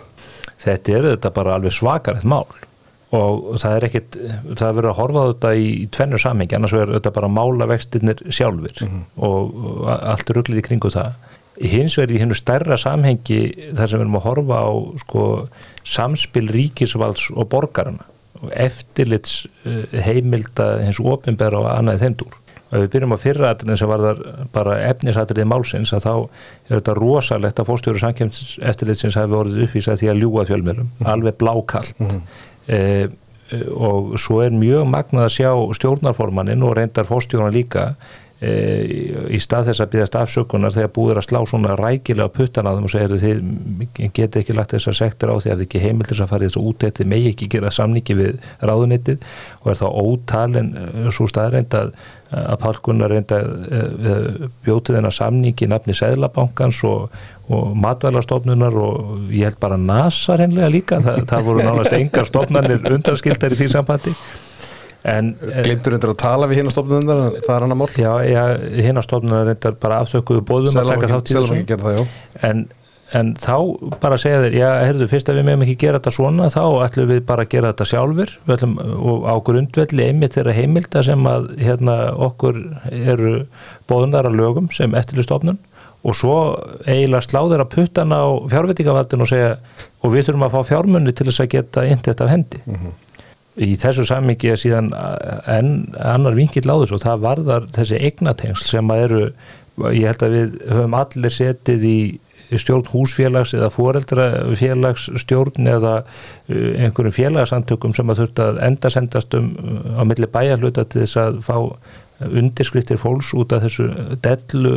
[0.63, 2.47] Þetta er þetta bara alveg svakarett mál
[3.13, 4.17] og það er ekkit,
[4.57, 7.69] það er verið að horfa á þetta í tvennur samhengi, annars verður þetta bara mála
[7.69, 9.03] vextinnir sjálfur mm -hmm.
[9.29, 11.13] og allt er rugglið í kringu það.
[11.61, 13.41] Hins vegar í hennu stærra samhengi
[13.77, 14.73] þar sem við erum að horfa á
[15.05, 15.25] sko,
[15.85, 18.09] samspil ríkisvalds og borgarna
[18.41, 22.39] og eftirlits eh, heimilda hins ofinbæra og annaði þeimdúr
[22.73, 24.23] og við byrjum á fyrraðatrinn sem var þar
[24.55, 30.01] bara efnisatriði málsins að þá er þetta rosalegt að fórstjóru samkjöms eftirlitsins hafi vorið uppvísað
[30.01, 31.13] því að ljúa fjölmjölum, mm -hmm.
[31.13, 37.53] alveg blákallt mm -hmm og svo er mjög magnað að sjá stjórnarformannin og reyndar fórstjóðan
[37.53, 37.83] líka
[38.41, 38.53] e,
[39.29, 42.89] í stað þess að býðast afsökunar þegar búður að slá svona rækilega puttan á þeim
[42.89, 46.25] og segja þið geti ekki lagt þessar sektor á því að þið ekki heimil þess
[46.25, 49.29] að fara í þessu útætti megi ekki gera samningi við ráðunittið
[49.61, 50.75] og er þá ótalin
[51.13, 51.95] svo staðreind að
[52.33, 53.39] að Pálkunnar reynda
[54.65, 57.11] bjótið þennar samningi í nafni Sæðlabankans og,
[57.51, 62.87] og matvælarstofnunar og ég held bara NASA reynlega líka, Þa, það voru nánast engar stofnanir
[62.93, 64.15] undanskildar í því sambandi.
[65.03, 67.89] Glimtur reyndar að tala við hinn á stofnunar, það er hann að mál?
[67.99, 68.45] Já, já
[68.87, 72.07] hinn á stofnunar reyndar bara afsökuðu bóðum að taka þátt í þessu.
[72.47, 72.65] en
[73.13, 73.57] en þá
[74.01, 77.11] bara segja þeir, já, heyrðu, fyrst að við meðum ekki gera þetta svona, þá ætlum
[77.11, 78.77] við bara að gera þetta sjálfur, við ætlum
[79.13, 81.97] og á grundvelli einmitt þeirra heimilda sem að hérna
[82.29, 83.35] okkur eru
[83.91, 85.61] bóðunar að lögum sem eftirlistofnun
[86.03, 86.37] og svo
[86.87, 89.55] eiginlega sláður að puttan á fjárveitingavaldin og segja
[90.03, 92.93] og við þurfum að fá fjármunni til þess að geta inntett af hendi mm -hmm.
[93.69, 94.91] í þessu sammingi er síðan
[95.47, 99.23] enn annar vinkill á þessu og það varðar þessi eignatengsl sem að eru
[99.93, 101.99] ég held að við höfum allir setið í
[102.61, 109.35] stjórn húsfélags eða foreldrafélags stjórn eða uh, einhverjum félagsamtökum sem að þurft að enda sendast
[109.39, 109.53] um
[109.97, 111.57] á milli bæjarhluta til þess að fá
[112.31, 113.89] undirskriftir fólks út af þessu
[114.25, 114.75] dellu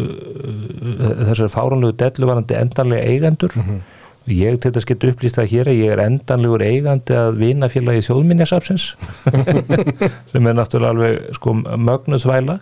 [1.25, 3.53] þessar fáránlegu delluvarandi endanlega eigendur.
[4.25, 8.85] Ég til þess getur upplýst það hér að ég er endanlegur eigandi að vinafélagi þjóðminjasafsins
[10.31, 12.55] sem er náttúrulega alveg sko mögnuðsvæla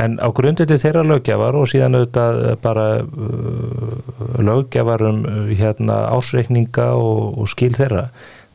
[0.00, 6.86] en á grundveldi þeirra lögjafar og síðan auðvitað bara uh, lögjafar um uh, hérna ásreikninga
[6.96, 8.06] og, og skil þeirra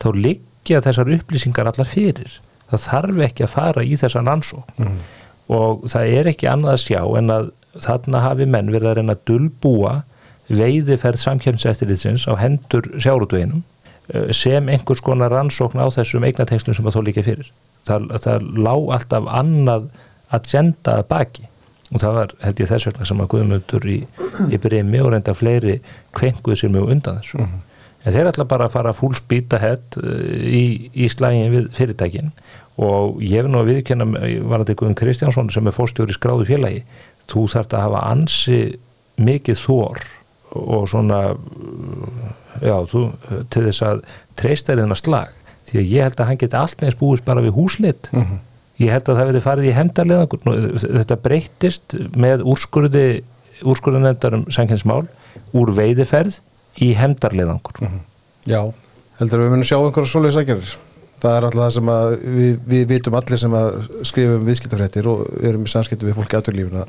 [0.02, 2.40] þá liggja þessar upplýsingar allar fyrir.
[2.72, 4.98] Það þarf ekki að fara í þessan ansók Mhm.
[5.52, 7.52] Og það er ekki annað að sjá en að
[7.84, 9.96] þarna hafi menn verið að reyna að dulbúa
[10.48, 13.64] veiðiferð samkjöfnseftirlitsins á hendur sjárútveginum
[14.14, 17.52] eh, sem einhvers konar rannsókn á þessum eignatengslum sem að þó líka fyrir.
[17.86, 19.90] Það, það lá alltaf annað
[20.34, 21.50] agenda baki
[21.94, 24.00] og það var held ég þess vegna sem að Guðmundur í,
[24.50, 25.80] í breymi og reynda fleiri
[26.18, 27.46] kvenguð sér mjög undan þessu.
[28.06, 32.34] En þeir ætla bara að fara full speed ahead eh, í, í slægin við fyrirtækin
[32.82, 34.08] og ég hef nú að viðkjanna
[34.52, 36.84] varandi Guðun Kristjánsson sem er fórstjóri skráðu félagi
[37.30, 38.60] þú þarft að hafa ansi
[39.16, 40.02] mikið þór
[40.56, 41.22] og svona
[42.62, 43.06] já, þú,
[43.52, 44.04] til þess að
[44.40, 45.32] treysta þennar slag.
[45.66, 48.12] Því að ég held að hann geti allt neins búist bara við húslit
[48.82, 50.42] ég held að það verið farið í hendarleðangur
[51.00, 53.06] þetta breyttist með úrskurði
[53.64, 55.06] úrskurðanendar um sanginsmál
[55.56, 56.42] úr veiðiferð
[56.84, 57.80] í hendarleðangur
[58.46, 58.62] Já,
[59.20, 60.76] heldur að við munum sjá einhverja svoleiðis aðgerðir
[61.26, 62.08] það er alltaf það sem að
[62.38, 66.86] við, við vitum allir sem að skrifum viðskiptafréttir og erum í samskiptu við fólki aðturlífuna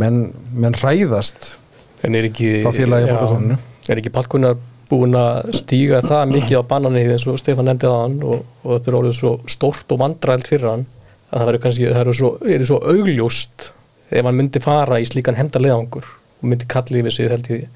[0.00, 0.22] menn,
[0.56, 1.56] menn hræðast
[2.02, 3.58] En er ekki, Þá félagi já,
[3.92, 4.56] er ekki Palkunar
[4.92, 8.74] búin að stíga það mikið á bananið eins og Stefán nefndi það hann og, og
[8.74, 10.84] þetta er orðið svo stórt og vandrælt fyrir hann
[11.30, 13.68] að það verður kannski, það er svo, er svo augljóst
[14.12, 17.68] ef hann myndi fara í slíkan hemdarleðangur og myndi kalli yfir sig held ég.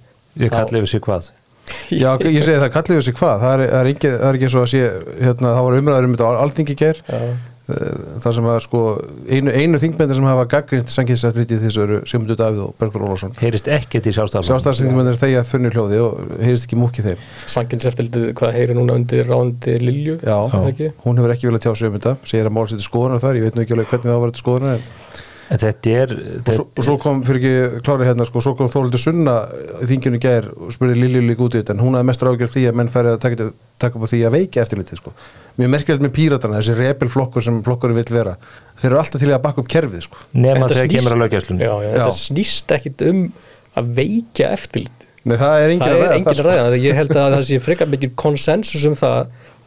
[0.43, 1.31] Ég kalli yfir sig hvað
[1.91, 3.37] Já, ég segi það, kallið þessi hvað?
[3.43, 4.87] Það er, er, ekki, er eins og að sé
[5.21, 7.03] hérna, það var umræður um þetta á alþingi gær.
[7.07, 7.21] Já,
[7.67, 8.81] þar sem að sko
[9.27, 13.67] einu, einu þingmyndir sem hafa gaggrind sanginsættrítið þessu eru Sigmundur Davíð og Bergþór Ólafsson heyrist
[13.75, 17.25] ekkert í sjálfstafan Sjálfstæðsþingmyndir þegar þunni hljóði og heyrist ekki múkið þeim.
[17.57, 20.93] Sanginseftildi hvað heyri núna undir rándi Lilju Já, ekki?
[21.03, 23.41] hún hefur ekki viljað tjá sig um þetta segir að mál sér til skoðunar þar,
[23.41, 24.87] ég veit nú ekki alveg hvernig það var til skoðunar en
[25.51, 28.71] en þetta er og svo, og svo kom, fyrir ekki klári hérna sko, svo kom
[28.73, 29.37] Þóruldur Sunna
[29.83, 32.55] í þinginu gær og spurði Lilju líka út í þetta en hún hafði mest ráðgjörð
[32.57, 33.49] því að menn færi að taka,
[33.85, 35.13] taka upp á því að veika eftirlitið sko.
[35.57, 38.35] mjög merkilegt með píratana, þessi repelflokkur sem flokkurinn vill vera,
[38.81, 40.19] þeir eru alltaf til að bakka upp kerfið sko.
[40.35, 42.21] nema Þetta þegar snýst- kemur að löggjæslunni Já, já, þetta Já.
[42.27, 43.23] snýst ekkit um
[43.77, 46.45] að veikja eftirlit Nei, það er engin ræða engin sko.
[46.47, 49.27] ræða það ég held að það sé frekar mikil konsensus um það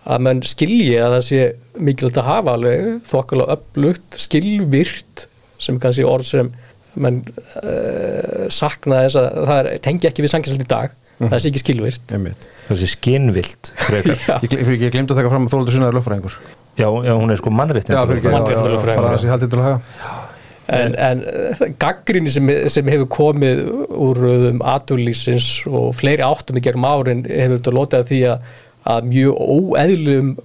[0.10, 1.42] að mann skilji að það sé
[1.90, 5.26] mikilvægt að hafa alveg þokkulega upplugt, skilvirt
[5.60, 6.52] sem kannski orð sem
[7.00, 7.22] mann
[7.62, 10.96] uh, sakna þess að það er, tengi ekki við sanginslega í dag.
[11.20, 12.48] Það sé ekki skilvirt Einmitt.
[12.70, 13.74] þessi skinnvilt.
[14.46, 16.38] Ég, ég glemt að taka fram að Þóruldur Sunna er lögfræðingur.
[16.80, 19.16] Já, já, hún er sko mannrétt Já, fyrir ekki, já, já, já, Mannréttindalögfræðingur, bara já.
[19.18, 19.80] þess að ég haldið til að haga.
[20.70, 26.64] En, en uh, gaggrinni sem, sem hefur komið úr um, aturlýsins og fleiri áttum í
[26.64, 28.52] gerum árin hefur þetta lotið að því að,
[28.94, 30.36] að mjög óeðlum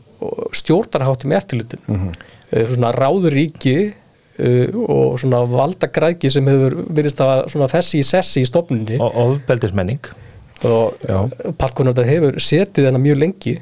[0.56, 2.72] stjórnarháttum eftirlutin mm -hmm.
[2.72, 4.03] svona ráðuríki uh,
[4.38, 10.00] og svona valdagræki sem hefur verið að svona fessi í sessi í stofnunni og ofbeldismenning.
[10.64, 11.18] Og Já.
[11.60, 13.54] Palkonarda hefur setið hana mjög lengi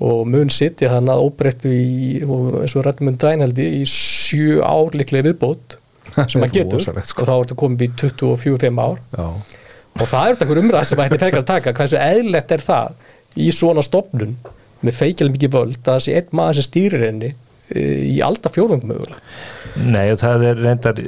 [0.00, 3.88] og mun setið hana óbreyttu í, og eins og rættum um dæn held ég, í
[3.88, 5.76] sjö ár líklega viðbót
[6.14, 6.78] sem að er getur.
[6.78, 7.24] Rosalegt, sko.
[7.24, 9.02] og þá er þetta komið í 24-5 ár.
[9.18, 9.26] Já,
[10.00, 13.06] og það er þetta einhver umræð sem ætti frekar að taka hversu eðlegt er það
[13.40, 14.36] í svona stofnun
[14.80, 18.86] með feikjala mikið völd að sé einn maður sem stýrir henni e, í alltaf fjórðum
[18.88, 19.20] mögulega
[19.78, 21.00] Nei og það er reyndar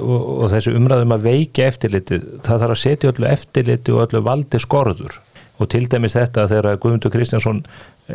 [0.00, 4.24] og, og þessi umræðum að veiki eftirlitið það þarf að setja öllu eftirliti og öllu
[4.26, 5.20] valdi skorður.
[5.60, 7.62] Og til dæmis þetta þegar Guðmundur Kristjánsson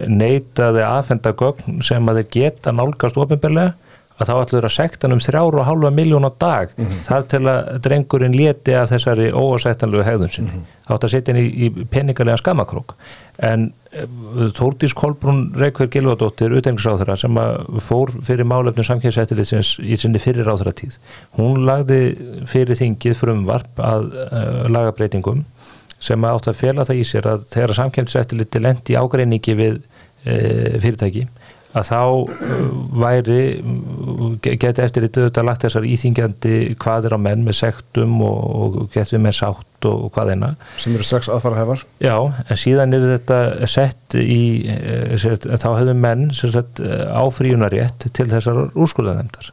[0.09, 3.75] neitaði aðfenda gögn sem að þeir geta nálgast ofinberlega
[4.15, 7.41] að þá ætluður að sekta hann um þrjáru og hálfa miljón á dag þar til
[7.51, 10.61] að drengurinn leti af þessari óásættanlegu hegðun sinni.
[10.87, 12.95] Átt að setja hann í, í peningalega skamakrók
[13.43, 14.05] en eh,
[14.57, 17.39] Þórdís Kolbrún Reykjörg Gilvadóttir utengingsráþara sem
[17.83, 20.99] fór fyrir málefnum samkjæðsættilisins í sinni fyrir ráþara tíð
[21.39, 21.99] hún lagði
[22.49, 25.45] fyrir þingið frumvarp að uh, lagabreitingum
[26.05, 29.77] sem átt að fela það í sér að þegar samkjæmseftiliti lendi ágreiningi við
[30.25, 30.35] e,
[30.83, 31.25] fyrirtæki
[31.75, 32.67] að þá uh,
[33.01, 33.39] væri
[34.43, 38.77] ge- geti eftir þetta lagt þessar íþingjandi hvað er á menn með sektum og, og
[38.93, 42.15] getur með sátt og, og hvað eina sem eru strax aðfara hefar Já,
[42.47, 44.39] en síðan er þetta sett í,
[44.71, 49.51] eh, sagt, þá hefðu menn eh, áfríunarétt til þessar úrskurðanemndar.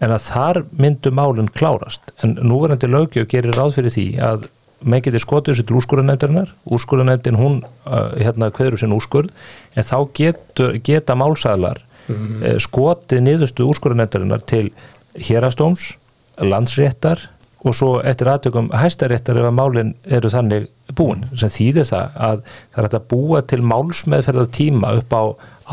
[0.00, 2.12] En að þar myndu málinn klárast.
[2.24, 4.46] En núverandi lögjöf gerir ráð fyrir því að
[4.82, 9.32] menn geti skotið þessu til úrskurðanefndarinnar úrskurðanefndin hún uh, hérna hverju sinn úrskurð.
[9.76, 12.30] En þá getur, geta málsæðlar mm.
[12.40, 14.70] uh, skotið niðurstu úrskurðanefndarinnar til
[15.18, 15.94] hérastóms,
[16.40, 17.28] landsréttar
[17.60, 21.26] og svo eftir aðtökum hæstaréttar ef að málinn eru þannig búin.
[21.36, 25.22] Sem þýðir það að það er að búa til málsmeðferðar tíma upp á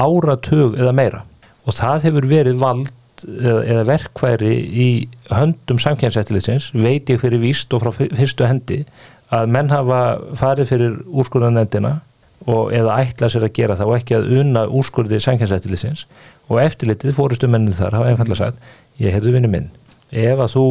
[0.04, 1.24] áratug eða meira.
[1.68, 2.92] Og það hefur verið vald
[3.26, 4.90] eða, eða verkværi í
[5.34, 8.84] höndum samkjæmsættilisins veit ég fyrir víst og frá fyrstu hendi
[9.34, 10.02] að menn hafa
[10.40, 11.98] farið fyrir úrskurðanendina
[12.48, 16.06] og eða ætla sér að gera það og ekki að unna úrskurði samkjæmsættilisins
[16.48, 19.68] og eftirlitið fórustu mennið þar hafa einfallega sagt ég heyrðu vinnu minn
[20.08, 20.66] ef að þú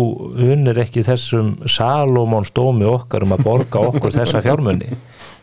[0.47, 4.95] unnir ekki þessum Salomón stómi okkar um að borga okkur þessa fjármunni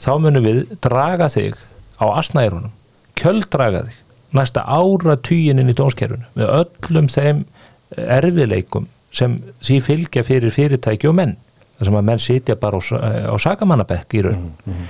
[0.02, 1.60] þá munum við draga þig
[2.02, 2.74] á asnærunum,
[3.20, 4.00] kjölddraga þig
[4.38, 7.46] næsta ára týjinin í dónskerfunu með öllum þeim
[7.98, 11.36] erfileikum sem því fylgja fyrir fyrirtæki og menn
[11.78, 12.84] þar sem að menn sitja bara á,
[13.30, 14.50] á sakamannabekk í raun.
[14.65, 14.88] Mm -hmm.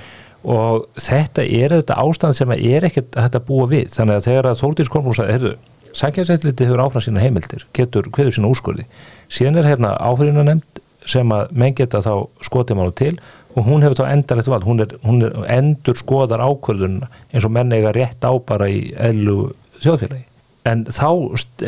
[0.54, 3.88] og þetta er þetta ástand sem er ekkert að þetta búa við.
[3.96, 5.54] Þannig að þegar að Þóldís Korfús að herðu,
[5.94, 8.86] sankjæðsætliti hefur áfram sína heimildir getur hverju sína úrskurði.
[9.28, 13.18] Síðan er hérna áfyrirna nefnd sem að menn geta þá skotið mánu til
[13.54, 17.52] og hún hefur þá endarlegt vald, hún, er, hún er endur skoðar ákvörðun eins og
[17.54, 20.24] menn eiga rétt á bara í ellu þjóðfélagi.
[20.66, 21.10] En þá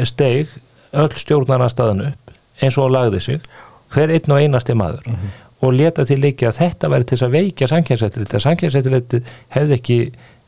[0.09, 0.55] steg
[0.97, 3.49] öll stjórnarna staðan upp eins og lagði sig
[3.95, 5.35] hver einn og einasti maður mm -hmm.
[5.67, 9.19] og leta til líka að þetta væri til að veikja sankjæðsættilegt, að sankjæðsættilegt
[9.49, 9.99] hefði ekki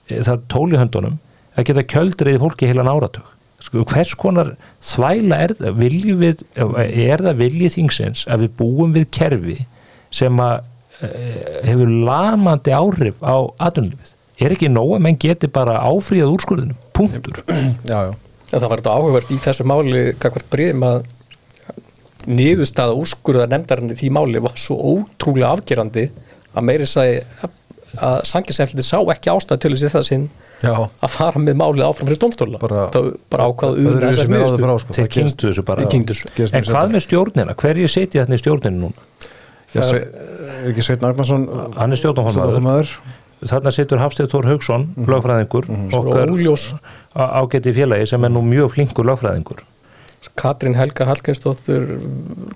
[0.09, 1.19] e, það tóli höndunum
[1.57, 3.27] að geta kjöldriði fólki heilan áratug.
[3.61, 5.79] Sko, hvers konar þvæla er það,
[6.19, 9.67] við, er það viljið þingsins að við búum við kerfi
[10.11, 10.61] sem að
[11.01, 13.37] hefur lamandi áhrif á
[13.69, 14.15] aðunlifið.
[14.39, 17.43] Er ekki nóg að menn geti bara áfríðað úrskurðinu, punktur.
[17.89, 18.13] Já, já.
[18.49, 20.99] Það var þetta áhugavert í þessu máli, kakvart bríðum að
[22.29, 26.09] niðurstaða úrskurða nefndarinni því máli var svo ótrúlega afgerandi
[26.55, 27.23] að meiri sagði
[28.05, 30.73] að sanginsefliti sá ekki ástæðu til þessi það sinn Já.
[30.75, 32.87] að fara með málið áfram fyrir domstóla bara,
[33.31, 34.97] bara ákvaðu um þessar miðustu sko.
[34.99, 39.07] þeir kynntu þessu bara en hvað með stjórnina, hverju setja þetta í stjórninu núna?
[39.69, 39.83] Já,
[40.73, 42.93] ekki Sveit Nagnarsson hann er stjórnarformaður.
[43.49, 45.11] þarna situr Hafstið Tór Haugsson mm -hmm.
[45.15, 45.97] lögfræðingur mm -hmm.
[45.99, 46.29] okkar
[47.15, 49.65] ágætti félagi sem er nú mjög flinkur lögfræðingur.
[50.35, 52.01] Katrín Helga Hallgeirsdóttur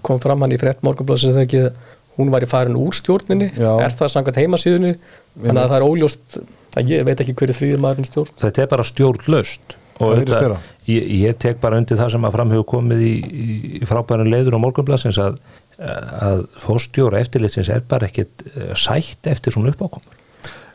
[0.03, 1.71] kom fram hann í frett morgunblæsins þegar ekki
[2.19, 3.53] hún var í farin úr stjórninni?
[3.57, 3.81] Já.
[3.81, 4.97] er það sangat heimasíðunni?
[5.39, 6.39] Þannig að það er óljóst
[6.77, 8.35] að ég veit ekki hverju þrýðir maðurinn stjórn.
[8.43, 9.77] Þetta er bara stjórnlaust.
[10.03, 10.57] Og þetta,
[10.89, 13.13] ég, ég tek bara undir það sem að framhjóð komið í,
[13.81, 15.39] í frábærin leiður á morgunblæsins að
[15.83, 20.19] að fórstjóra eftirlitsins er bara ekkit eh, sætt eftir svona uppákomur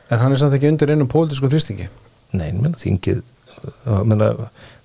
[0.07, 1.89] En hann er samt ekki undir einum pólitísku þrýstingi?
[2.37, 3.23] Nei, menn, þingið
[4.07, 4.29] menna,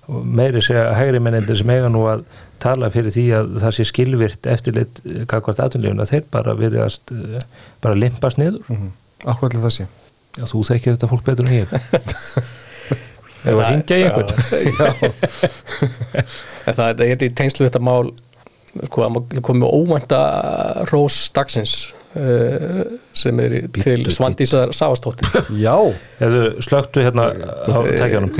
[0.07, 2.25] meiri segja hægri mennendir sem eiga nú að
[2.63, 6.93] tala fyrir því að það sé skilvirt eftirlit kakvart aðtunleifuna, þeir bara verið að
[7.83, 8.91] bara limpast niður mm -hmm.
[9.23, 9.87] Akkur allir það sé?
[10.37, 11.67] Já, þú þekkir þetta fólk betur en ég
[13.43, 14.29] Ef að ringja í einhvern
[16.77, 18.13] Það er í tengslu þetta mál
[18.87, 19.09] sko,
[19.45, 20.21] komið óvænta
[20.89, 21.75] rós dagsins
[22.17, 22.81] uh,
[23.17, 25.29] sem er bítu, til Svandísar Savastóttir
[25.65, 25.75] Já,
[26.19, 28.33] hefur slögtu hérna á tækjanum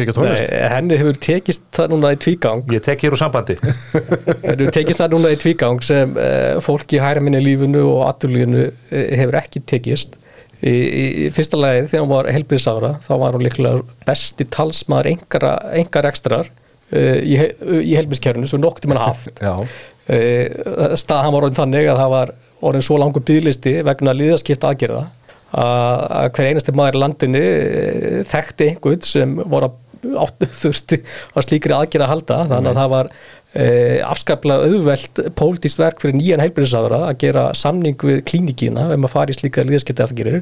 [0.74, 2.66] henni hefur tekist það núna í tvígang.
[2.74, 3.58] Ég tek hér úr sambandi.
[4.46, 8.04] Henni hefur tekist það núna í tvígang sem uh, fólk í hæra minni lífunu og
[8.10, 10.18] aturlífunu uh, hefur ekki tekist.
[10.64, 16.08] Í, í fyrsta lagi þegar hún var helbriðsára þá var hún líklega besti talsmaður engar,
[16.08, 17.36] ekstrar uh, í,
[17.84, 19.34] í helbriðskerfunu sem nokkur mann haft.
[19.44, 22.32] Eh, staðan var orðin þannig að það var
[22.64, 25.06] orðin svo langur bygglisti vegna líðaskipta aðgerða
[25.54, 29.80] að hver einasti maður í landinni eh, þekkti einhvern sem voru að
[30.64, 31.00] þurfti
[31.34, 32.38] að slíkri aðgerða að halda.
[32.50, 33.10] Þannig að það var
[33.54, 33.68] e,
[34.04, 39.36] afskaplega auðvelt pólitíst verk fyrir nýjan heilbyrðisáðara að gera samning við klínikína ef maður fari
[39.36, 40.42] í slíka líðaskipta aðgerðir.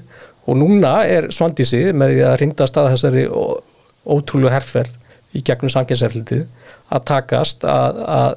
[0.50, 3.28] Og núna er Svandísi með því að rinda að staða þessari
[4.02, 6.48] ótrúlega herrferð í gegnum sanginseflitið
[6.92, 8.32] að takast að, að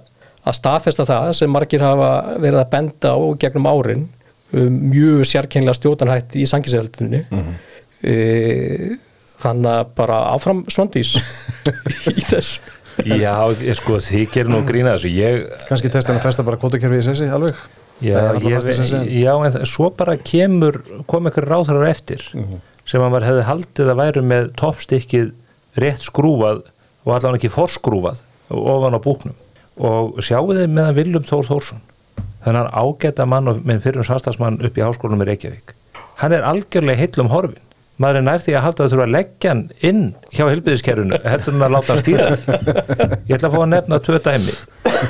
[0.45, 4.07] að staðfesta það sem margir hafa verið að benda á gegnum árin
[4.55, 7.55] um mjög sérkennlega stjótanhætt í sangiseldinu mm -hmm.
[8.03, 8.97] e,
[9.43, 11.17] þannig að bara áfram svandís
[12.21, 12.61] í þess
[13.03, 15.11] Já, ég sko því gerir nú grína þessu.
[15.11, 17.57] Ég, Kanski testan að festa bara kvotakerfi í sessi alveg?
[18.05, 18.69] Já, ég,
[19.23, 22.61] já en svo bara kemur kom einhver ráðhærar eftir mm -hmm.
[22.87, 25.33] sem að maður hefði haldið að væru með toppstykkið
[25.77, 26.63] rétt skrúfað
[27.05, 29.35] og allavega ekki forskrúfað ofan á búknum
[29.81, 31.83] og sjáu þeir meðan Viljum Þór Þórsson
[32.45, 35.75] þannig að ágæta mann og minn fyrir samstagsmann upp í háskólanum í Reykjavík.
[36.21, 37.61] Hann er algjörlega heitlum horfin.
[38.03, 40.01] Maður er nær því að halda að þurfa að leggja hann inn
[40.35, 42.25] hjá helbiðiskerfinu heldur hann að láta hann stýra.
[43.29, 44.55] Ég ætla að fá að nefna tvö dæmi.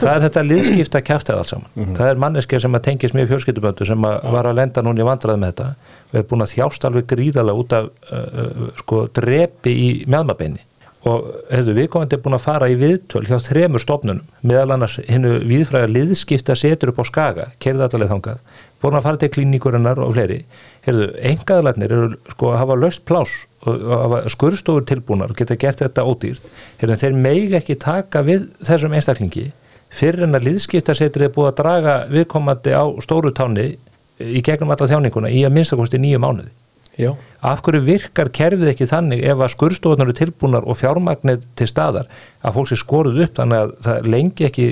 [0.03, 1.95] Það er þetta liðskipta kæftið alls saman.
[1.97, 5.09] Það er manneskja sem að tengis mjög fjölskylduböndu sem að var að lenda núna í
[5.09, 5.97] vandrað með þetta.
[6.13, 10.61] Og er búin að þjást alveg gríðarlega út af uh, sko drepi í mjálmabeini
[11.05, 15.91] og hefðu viðkomandi búin að fara í viðtöl hjá þremur stofnunum meðal annars hinnu viðfræga
[15.91, 18.41] liðskipta setur upp á skaga, kerði allaveg þangað
[18.81, 20.41] búin að fara til klíníkurinnar og fleiri.
[20.85, 23.35] Hefðu, engaðalarnir eru sko að hafa löst plás
[23.65, 26.49] og hafa skurstofur tilbúnar og geta gert þetta ódýrt.
[26.81, 29.47] Hefðu, þeir megi ekki taka við þessum einstaklingi
[29.95, 33.75] fyrir en að liðskipta setur er búið að draga viðkomandi á stóru táni
[34.19, 36.53] í gegnum alla þjáninguna í að minnstakosti nýju mánuði
[37.01, 37.11] Já.
[37.43, 42.07] af hverju virkar kerfið ekki þannig ef að skurstofunar eru tilbúnar og fjármagnir til staðar
[42.45, 44.69] að fólk sé skoruð upp þannig að það lengi ekki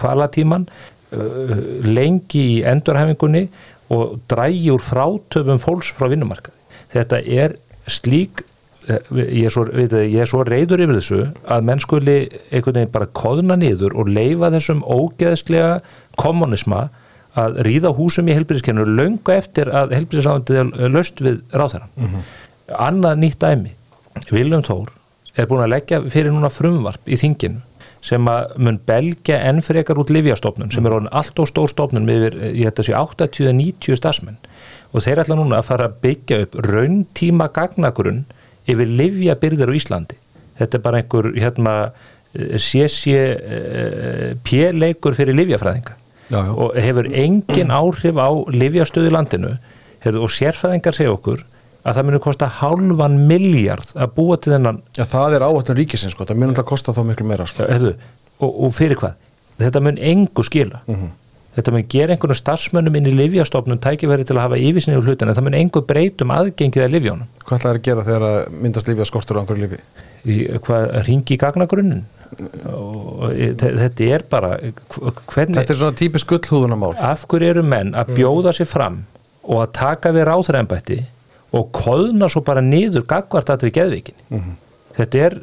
[0.00, 1.52] kvalatíman uh,
[1.84, 3.44] lengi í endurhefingunni
[3.94, 6.56] og drægi úr frátöfum fólks frá vinnumarkaði
[6.96, 7.58] þetta er
[7.90, 8.44] slík
[8.84, 9.64] ég er, svo,
[10.28, 12.16] svo reyður yfir þessu að menn skuli
[12.50, 15.78] einhvern veginn bara koðna niður og leifa þessum ógeðslega
[16.20, 16.88] kommunisma
[17.34, 21.90] að ríða húsum í helbíðiskennu löngu eftir að helbíðisráðandi er löst við ráðherran.
[21.96, 22.22] Mm -hmm.
[22.78, 23.72] Annað nýtt dæmi,
[24.30, 24.88] Viljum Þór
[25.36, 27.60] er búin að leggja fyrir núna frumvarp í þinginu
[28.04, 32.06] sem að mun belgja enn frekar út livjastofnun sem er orðin allt og stór stofnun
[32.06, 34.36] með ég þetta sé 80-90 stafsmenn
[34.92, 38.22] og þeir ætla núna að fara að byggja upp rauntíma gagnagrunn
[38.68, 40.16] yfir livjabyrðir á Íslandi.
[40.58, 41.74] Þetta er bara einhver hérna
[42.34, 45.92] CCP-leikur fyrir livjafræðinga
[46.30, 46.52] já, já.
[46.52, 49.56] og hefur engin áhrif á livjastöðu landinu
[50.04, 51.44] hefur, og sérfæðingar segja okkur
[51.84, 56.16] að það munir kosta hálfan miljard að búa til þennan Já það er áhættan ríkisins
[56.16, 57.66] sko, það munir alltaf kosta þá miklu meira sko.
[57.66, 57.98] já, hefur,
[58.40, 59.20] og, og fyrir hvað?
[59.60, 61.12] Þetta mun engu skila mm -hmm.
[61.56, 65.28] þetta mun gera einhvern starfsmönnum inn í livjastofnun tækifæri til að hafa yfirsynni úr hlutin
[65.28, 69.36] en það mun engu breytum aðgengið að livjónum Hvað ætlaði að gera þegar myndast livjaskortur
[69.36, 69.78] á einhverju lifi?
[70.24, 72.04] Í, hvað ringi í gagnagrunnin
[72.70, 78.14] og þetta er bara hvernig, þetta er svona típisk gullhúðunamál af hverju eru menn að
[78.18, 79.02] bjóða sér fram
[79.44, 81.00] og að taka við ráþræðanbætti
[81.54, 84.56] og koðna svo bara niður gagvart að þetta er geðvikinni mm -hmm.
[84.98, 85.38] þetta er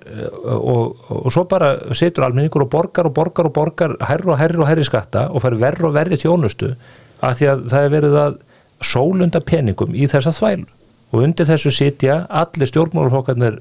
[0.57, 4.63] og, og svo bara setur almenningur og borgar og borgar og borgar herru og herru
[4.65, 6.75] og herri skatta og fær verru og verri þjónustu
[7.21, 8.37] að því að það er verið að
[8.81, 10.65] sólunda peningum í þessa þvæl
[11.11, 13.59] og undir þessu sitja allir stjórnmáluflokkarnir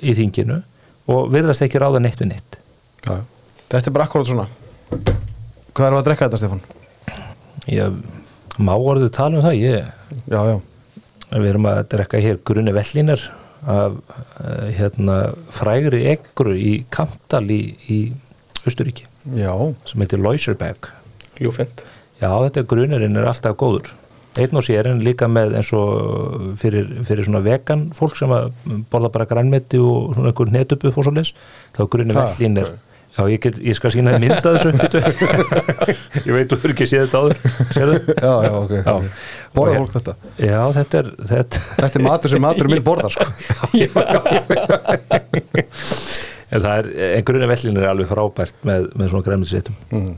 [0.00, 0.62] í þinginu
[1.12, 2.61] og virðast ekki ráða neitt við neitt
[3.06, 3.18] Já,
[3.72, 4.48] þetta er bara akkurat svona.
[5.72, 6.64] Hvað er það að drekka þetta Stefan?
[7.72, 8.00] Ég
[8.62, 9.92] má orðið tala um það ég,
[10.28, 10.58] Já, já.
[11.32, 13.22] Við erum að drekka hér grunni vellínar
[13.62, 15.16] af uh, hérna,
[15.54, 17.98] frægri ekkru í Kampdal í, í
[18.66, 19.06] Östuríki
[19.38, 19.54] Já.
[19.86, 20.90] sem heitir Loiserberg
[21.38, 21.84] Ljúfind
[22.22, 23.88] Já, þetta grunirinn er alltaf góður.
[24.38, 28.52] Einn og sér en líka með eins og fyrir, fyrir svona vegan fólk sem að
[28.92, 31.32] borða bara grænmeti og svona einhver netubu fór svo les
[31.76, 32.70] þá grunni vellín er
[33.12, 34.70] já ég, get, ég skal sína það mynda þessu
[36.28, 37.36] ég veit þú hefur ekki séð þetta áður
[37.72, 37.98] Sérðu?
[38.16, 39.12] Já, já, ok, okay.
[39.52, 40.16] Borða fólk þetta?
[40.40, 43.28] Já, þetta er Þetta, þetta er matur sem matur minn borðar sko.
[43.82, 43.88] Já,
[46.52, 49.76] En það er, en grunni vellín er alveg frábært með, með svona grænmetisréttum.
[49.92, 50.12] Mm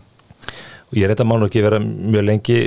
[0.94, 2.58] og ég þetta mánu ekki vera mjög lengi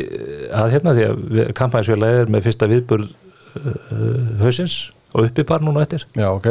[0.51, 4.75] að hérna því að kampænsfélagið er með fyrsta viðburð uh, hausins
[5.13, 6.03] og uppipar núna eftir.
[6.17, 6.49] Já, ok.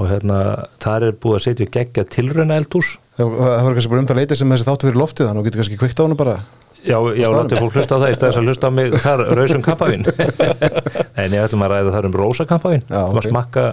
[0.00, 0.38] Og hérna
[0.80, 4.20] þar er búið að setja gegga tilröna eldhús Það, það var kannski bara um það
[4.20, 6.36] leitið sem þessi þáttu fyrir loftið þannig að þú getur kannski kvikt á hana bara.
[6.80, 9.64] Já, já, látið fólk hlusta á það í staðis að hlusta á mig þar rausum
[9.64, 10.06] kampævin
[11.20, 13.28] en ég ætlum að ræða þar um rosa kampævin og okay.
[13.28, 13.64] smakka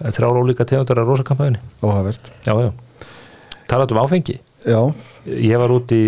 [0.00, 2.72] þrjára ólíka tegundar af rosa kampævin Óhafvert Já, já.
[3.68, 4.40] Talat um áfengi.
[4.66, 4.80] Já.
[5.28, 6.02] Ég var út í,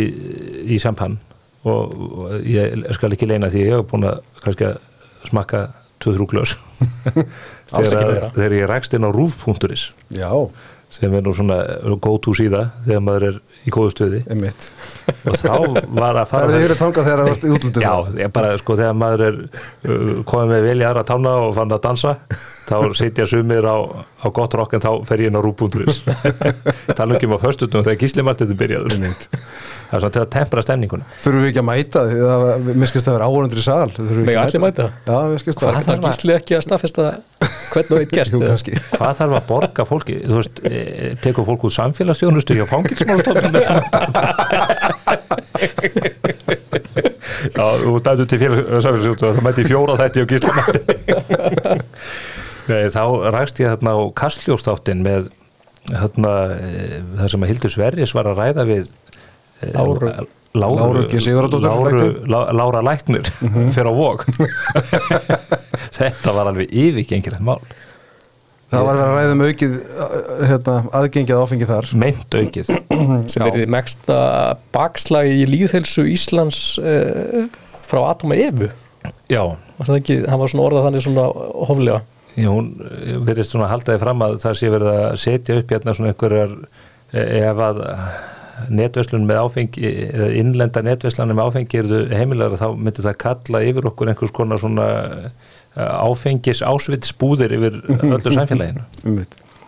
[0.64, 1.18] í Sampan
[1.68, 4.72] og, og ég skal ekki leina því ég hef búin að kannski
[5.28, 5.66] smakka
[6.00, 6.56] 2-3 glös.
[7.70, 10.32] Þegar, þegar ég rækst inn á rúf.is Já
[10.90, 11.60] sem er nú svona
[12.02, 15.52] go to síða þegar maður er í góðu stöði og þá
[15.94, 18.32] var að fara Það er yfir að tanga þegar það vart í útlundum Já, ég
[18.34, 22.14] bara sko þegar maður er uh, komið með velja aðra tána og fann að dansa
[22.70, 26.00] þá sitja sumir á, á gott rock en þá fer ég inn á rúbúnduris
[26.98, 28.96] tala ekki um á föstutum þegar gíslimartiðin byrjaður.
[29.90, 31.06] Það er svona til að tempra stemninguna.
[31.18, 32.02] Þurfum við ekki að mæta?
[32.06, 33.88] Því að mér skilst að vera áhörundur í sal.
[33.98, 34.86] Með allir mæta?
[35.02, 37.08] Já, mér skilst að Það þarf gísli ekki að staðfesta
[37.70, 38.34] hvernig þú heit gæst
[38.94, 40.16] Hvað þarf að borga fólki?
[40.24, 40.82] Þú veist, e,
[41.24, 43.52] tekur fólk út samfélagsstjónustu hjá fangilsmálstofnum
[47.50, 50.80] Já, þú dætu til samfélagsstjónustu það mæti fjóra þætti og gísla mæti
[52.70, 53.04] Nei, þá
[53.34, 55.30] ræst ég þarna á kastljóstáttin með
[55.90, 58.92] þarna, e, það sem að Hildur Sverris var að ræða við
[59.74, 60.12] Láru
[60.54, 63.70] Láru, Láru, Láru Lára Læknir mm -hmm.
[63.70, 64.24] fyrir á vok
[66.00, 67.60] þetta var alveg yfirgengilegt mál.
[68.70, 70.12] Það var að vera að ræða um aukið uh,
[70.46, 71.88] hérna, aðgengið áfengi þar.
[71.98, 72.70] Meint aukið.
[73.32, 74.20] Sem er því mexta
[74.74, 77.50] bakslagi í líðhelsu Íslands uh,
[77.90, 78.70] frá Atoma Evu.
[79.30, 79.42] Já,
[79.78, 81.26] var það ekki, hann var svona orðað þannig svona
[81.70, 82.00] hoflega
[82.38, 82.68] Já, hún
[83.26, 86.12] verðist svona að halda því fram að það sé verið að setja upp hérna svona
[86.12, 86.52] einhverjar
[87.10, 87.80] eh, ef að
[88.70, 93.88] netverslun með áfengi eða innlenda netverslunum með áfengi eru heimilega þá myndir það kalla yfir
[93.90, 98.82] okkur einhvers konar svona eh, áfengis ásvitsbúðir yfir öllu samfélaginu.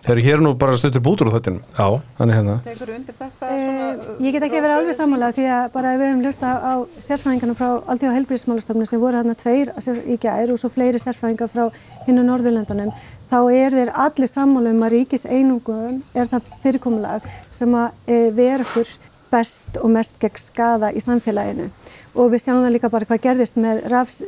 [0.03, 1.87] Þeir eru hér nú bara stuttur bútur á þetta Já,
[2.19, 2.55] þannig hérna.
[2.67, 6.01] Tekur undir þetta Eh, svona, Ég get ekki verið alveg sammála því að bara ef
[6.01, 6.75] við höfum hlusta á
[7.07, 9.71] sérfræðingarna frá Alþjóða helbriðismálastofnun sem voru hérna tveir
[10.11, 11.69] í gær og svo fleiri sérfræðingar frá
[12.09, 12.91] hinnu Norðurlöndunum
[13.31, 18.19] þá er þeir allir sammála um að ríkis einungun er það fyrirkomulag sem að e,
[18.35, 18.91] verður
[19.33, 21.71] best og mest gegn skada í samfélaginu.
[22.13, 23.87] Og við sjáum það líka bara hvað gerðist með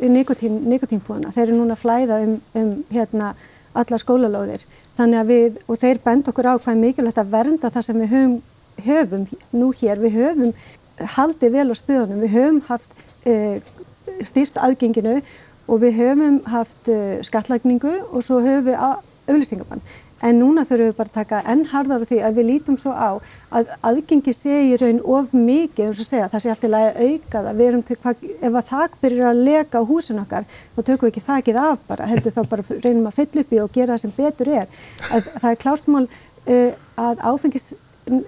[0.08, 3.34] nikotín, nikotínbúðuna þeir eru núna að flæða um, um hérna,
[3.76, 4.64] allar skólalóðir.
[4.96, 8.34] Við, og þeir bend okkur á hvað mikilvægt að vernda það sem við höfum
[8.82, 10.52] höfum nú hér, við höfum
[11.16, 12.94] haldið vel á spöðunum, við höfum haft
[13.26, 13.58] uh,
[14.26, 15.18] stýrt aðgenginu
[15.68, 18.80] og við höfum haft uh, skattlagningu og svo höfum við
[19.24, 19.84] auðlýsingabann.
[20.24, 22.94] En núna þurfum við bara að taka enn harðar á því að við lítum svo
[22.96, 23.20] á
[23.54, 27.00] að aðgengi sé í raun of mikið, eins og segja, það sé alltaf lægi að
[27.04, 30.48] auka það, við erum til hvað, ef að þak byrjar að leka á húsin okkar,
[30.74, 33.60] þá tökum við ekki þakið af bara, heldur þá bara reynum að fylla upp í
[33.62, 34.80] og gera það sem betur er.
[35.10, 36.70] Að, það er klárt mál uh,
[37.04, 37.74] að áfengis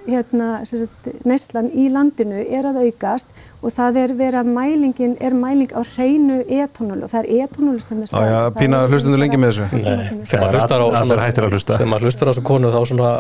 [0.07, 3.29] hérna, sagt, neyslan í landinu er að aukast
[3.61, 8.03] og það er vera mælingin, er mæling á hreinu etanól og það er etanól sem
[8.05, 9.81] er Já, já, pína hlustundu lengi með þessu?
[9.83, 11.81] Nei, þegar maður hlustar á allir svona hættir að hlusta.
[11.81, 13.11] þegar maður hlustar á svona konu þá svona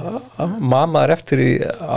[0.76, 1.50] mamma er eftir í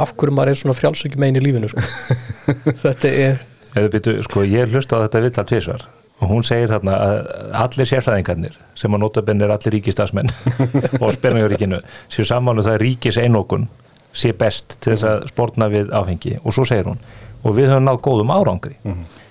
[0.04, 1.86] af hverju maður er svona frjálsöki megin í lífinu sko.
[2.88, 3.40] þetta er
[3.78, 5.84] Eða byrju, sko, ég hlusta á þetta vill að tvisvar
[6.20, 7.20] og hún segir þarna að
[7.62, 10.32] allir sérfræðingarnir sem að notabenn er allir ríkistasmenn
[11.04, 11.80] og spennajóríkinu
[12.12, 13.70] séu saman það ríkis einokun
[14.14, 16.38] sé best til þess að spórna við áfengi.
[16.44, 17.02] Og svo segir hún
[17.40, 18.76] og við höfum náð góðum árangri.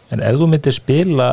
[0.09, 1.29] En ef þú myndir spila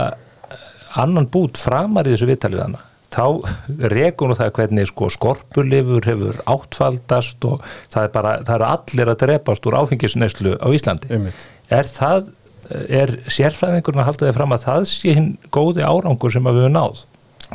[0.96, 2.84] annan bút framar í þessu viðtalið hana
[3.16, 3.26] þá
[3.96, 9.12] rekur nú það hvernig sko skorpulifur hefur áttfaldast og það er bara, það eru allir
[9.14, 11.12] að drepast úr áfengisneislu á Íslandi.
[11.16, 11.50] Einmitt.
[11.72, 12.32] er það,
[12.90, 16.68] er sérfræðingurinn að halda þig fram að það sé hinn góði árangur sem að við
[16.68, 17.06] höfum náð?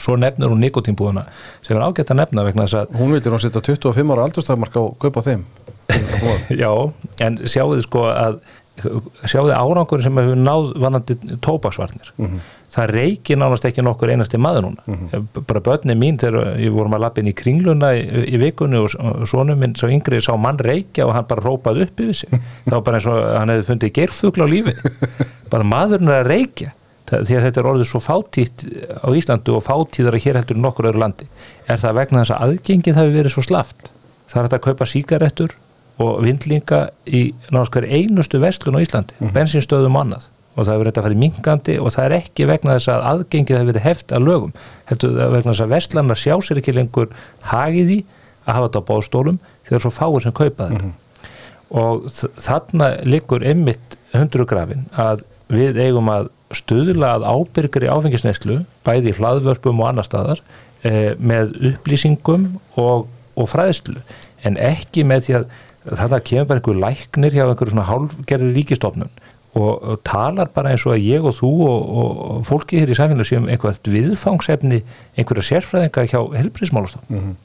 [0.01, 1.25] Svo nefnir hún nikotínbúðuna
[1.67, 4.79] sem er ágætt að nefna vegna þess að hún vildi hún setja 25 ára aldurstafmark
[4.79, 5.43] á kaupa þeim
[6.63, 6.71] já,
[7.27, 8.41] en sjáu þið sko að
[9.29, 12.15] sjáu þið árangur sem hefur náð vanandi tópaksvarnir
[12.71, 14.99] það reykir nánast ekki nokkur einasti maður núna.
[15.49, 18.93] Bara börni mín þegar ég vorum að lappin í kringluna í, í vikunni og
[19.27, 22.31] svonum minn sá yngri sá mann reykja og hann bara rópaði upp yfir sig.
[22.69, 24.75] Það var bara eins og hann hefði fundið gerfugla á lífi.
[25.51, 26.71] Bara maðurinn er að reykja.
[27.11, 28.65] Það- því að þetta er orðið svo fátítt
[29.03, 31.27] á Íslandu og fátíðar að hér heldur nokkur öðru landi.
[31.67, 33.91] Er það vegna þess að aðgengið hafi verið svo slaft?
[34.31, 35.59] Það er að kaupa síkarettur
[36.01, 37.23] og vindlinga í
[37.53, 40.29] náttúrulega einustu verslun á Íslandi, bensinstöðum og annað.
[40.57, 43.69] Og það hefur þetta farið minkandi og það er ekki vegna þess að aðgengið hefur
[43.71, 44.55] verið heft að lögum
[44.91, 47.13] heldur það vegna þess að verslannar sjá sér ekki lengur
[47.53, 47.99] hagið í
[48.47, 49.39] að hafa þetta á bóðstólum
[49.69, 50.91] þegar svo fáir sem kaupa þetta.
[51.71, 55.23] Og þ- þarna liggur einmitt hundrugrafin að
[55.55, 56.29] við eigum að
[56.59, 60.43] stuðla að ábyrgri áfengisneislu bæði í hlaðvörpum og annar staðar
[60.83, 63.07] e, með upplýsingum og,
[63.39, 64.03] og fræðslu
[64.43, 65.51] en ekki með því að
[65.89, 69.13] þetta kemur bara einhver læknir hjá einhverju svona hálfgerri ríkistofnun
[69.59, 72.93] og, og talar bara eins og að ég og þú og, og, og fólki hér
[72.93, 74.83] í samfélag séum einhvert viðfangsefni
[75.19, 77.39] einhverja sérfræðinga hjá helbriðsmálastofnun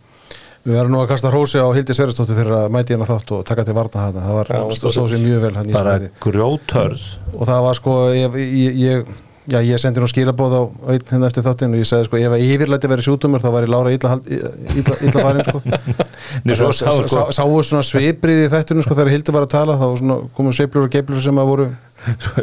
[0.65, 3.43] Við verðum nú að kasta hrósi á Hildi Sveristóttir fyrir að mæti hérna þátt og
[3.45, 4.21] taka til varna þetta.
[4.25, 6.21] Það var Já, stóð stóð sér mjög vel hann í bara þessu þætti.
[6.25, 7.03] grjótörð
[7.35, 9.11] Og það var sko, ég, ég, ég,
[9.51, 10.61] já, ég sendi nú skilabóð á
[10.93, 13.67] einn hérna eftir þáttinn og ég sagði sko, ef að yfirlæti verið sjútumur þá var
[13.67, 15.61] ég Lára illa, hald- illa, illa farin sko.
[16.59, 19.85] Svo sá, Sá- Sáu svona sviprið í þættinu sko þegar Hildi var að tala þá
[20.01, 21.67] svona komu sveiflur og geiflur sem að voru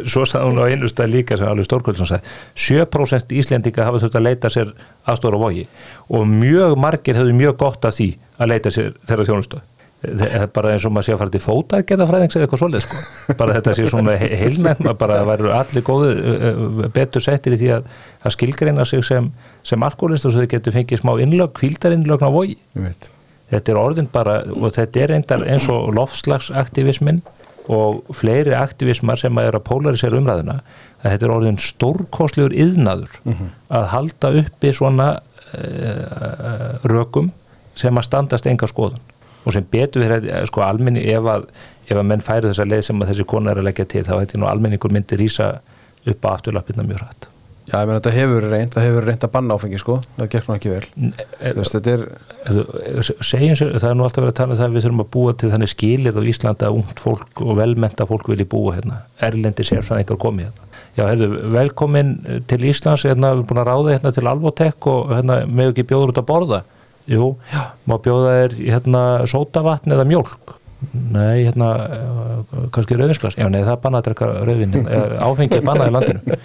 [0.03, 4.17] svo sagði hún á einu stað líka sem alveg stórkvöldsson sagði 7% Íslendinga hafa þurft
[4.19, 4.73] að leita sér
[5.07, 5.63] aðstóra vogi
[6.11, 8.09] og mjög margir hefðu mjög gott af því
[8.43, 9.61] að leita sér þeirra er
[10.53, 12.83] bara eins og maður sé að fara til fóta að geta fræðings eða eitthvað svoleið
[12.83, 13.35] sko.
[13.39, 17.69] bara þetta sé svona he- heilnæmt bara að væru allir góðu betur settir í því
[17.77, 17.87] að,
[18.27, 19.29] að skilgreina sig sem,
[19.63, 22.31] sem alkoholist og svo þau getur fengið smá innlög, kvíldarinnlögn á
[22.75, 23.09] veit,
[23.53, 27.21] þetta er orðin bara og þetta er eins og lofslagsaktivismin
[27.71, 30.57] og fleiri aktivismar sem að er að polarisera umræðuna
[31.03, 33.15] að þetta er orðin stórkostlegur yðnaður
[33.71, 35.07] að halda uppi svona
[35.55, 37.31] uh, rökum
[37.79, 38.99] sem að standast enga skoðun
[39.43, 41.45] og sem betur við sko almenni ef að,
[41.89, 44.15] ef að menn færi þessa leið sem að þessi kona er að leggja til þá
[44.17, 45.53] hætti nú almenningur myndi rýsa
[46.09, 47.29] upp á afturlappina mjög hrætt
[47.63, 50.47] Já, ég meina þetta hefur reynd, það hefur reynd að banna áfengi sko, það gekk
[50.49, 50.81] nú ekki vel
[51.39, 52.01] Þú veist, þetta er,
[53.23, 55.09] segjum sér, það er nú alltaf verið að tala um það að við þurfum að
[55.13, 58.99] búa til þannig skilið á Íslanda að ungt fólk og velmenta fólk vilji búa hérna,
[59.23, 60.67] erlendi sérfræðingar komið hérna.
[60.93, 62.11] Já, heyrðu, velkomin
[62.51, 65.87] til Íslands, hérna, við erum búin að ráða hérna til Alvotek og hérna, með ekki
[65.89, 66.59] bjóður út að borða.
[67.09, 70.59] Jú, já, má bjóða þér hérna sótavatn eða mjólk.
[70.91, 73.37] Nei, hérna, eh, kannski rauðinsglas.
[73.39, 74.73] Já, nei, það er bannað að drekka rauðin.
[75.23, 76.39] Áfengið er bannað í landinu.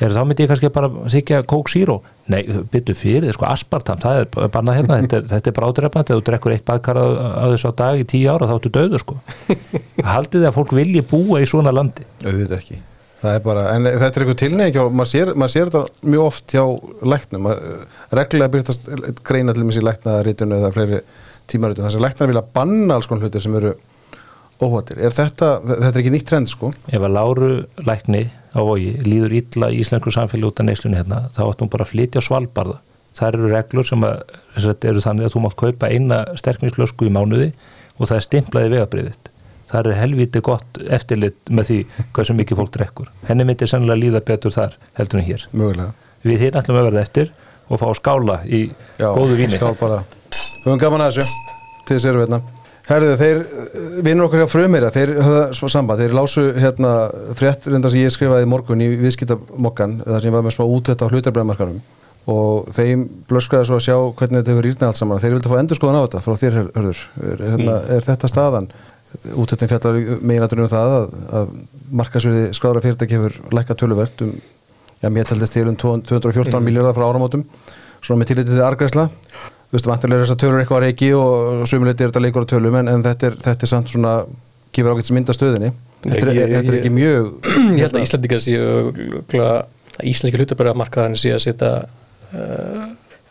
[0.00, 1.96] Er þá myndi ég kannski bara þykja Coke Zero?
[2.30, 5.00] Nei, byttu fyrir, sko, aspartam, það er bannað hérna.
[5.02, 8.06] Þetta er, þetta er bráturefnand, ef þú drekkur eitt bakkar á þessu á dag í
[8.14, 9.18] tíu ára, þá ertu döður, sko.
[10.12, 12.06] Haldið þið að fólk vilji búa í svona landi?
[12.24, 12.80] auðvitað ekki
[13.20, 16.22] Það er bara, en þetta er eitthvað tilnegi og maður sér, maður sér þetta mjög
[16.24, 16.62] oft hjá
[17.12, 17.82] læknum, maður,
[18.16, 18.88] reglulega byrjast
[19.28, 21.00] greina til þessi læknaðaritinu eða fleiri
[21.50, 23.74] tímaritinu, þess að læknar vilja banna alls konar hlutir sem eru
[24.60, 26.70] óhvatir er þetta, þetta er ekki nýtt trend sko?
[26.88, 27.50] Ef að Láru
[27.88, 28.22] lækni
[28.56, 31.92] á vogi líður illa í íslensku samfélag út af neyslunni hérna, þá ættum bara að
[31.94, 32.78] flytja svalbarða.
[33.16, 34.20] Það eru reglur sem að,
[34.86, 37.50] eru þannig að þú mátt kaupa eina sterkningslösku í mánuði
[37.98, 39.29] og það er stimplaði vegabriðitt
[39.70, 41.80] það er helviti gott eftirlit með því
[42.12, 43.10] hvað sem mikið fólk drekkur.
[43.28, 45.48] Henni myndir sannlega líða betur þar heldur en hér.
[45.52, 45.92] Mögulega.
[46.26, 47.34] við hérna ætlum að verða eftir
[47.70, 48.66] og fá skála í
[48.98, 50.02] Já, góðu víni skál bara.
[50.30, 51.52] Við höfum gaman að þessu.
[51.88, 52.42] Til eru veitna
[52.90, 53.40] Herðu, þeir,
[54.02, 56.90] vinnur okkur hjá frumir þeir höfða svo samband, þeir lásu hérna
[57.38, 60.64] frétt reyndar sem ég skrifaði í morgun í viðskiptamokkan, þar sem ég var með smá
[60.66, 61.78] útett á hlutarbræðmarkanum
[62.30, 65.56] og þeim blöskaði svo að sjá hvernig þetta hefur rýrnað allt saman, þeir vildi fá
[65.60, 68.68] endur skoðan á þetta frá þér hörður, er, hérna, er þetta staðan
[69.34, 71.54] útöldin fjallar meginaturum um það að, að
[72.00, 74.34] markasverði skrára fyrirtæki hefur lækka töluvert um,
[75.02, 76.64] já, mér taldist til um 214 mm.
[76.68, 77.42] miljardar frá áramótum,
[78.00, 79.08] svona með tillitið til argræsla,
[79.70, 82.50] þú veist, vantilega er þess að tölur eitthvað reiki og sumuleiti er þetta leikur á
[82.54, 84.14] tölum en, en þetta, er, þetta er samt svona
[84.74, 85.72] gefur ágætt sem mynda stöðinni
[86.06, 87.28] þetta, Ég- ég- þetta er ekki mjög
[87.74, 89.20] Ég held að Íslandingar séu
[90.06, 92.86] íslenski hlutabæramarkaðan sé að setja uh,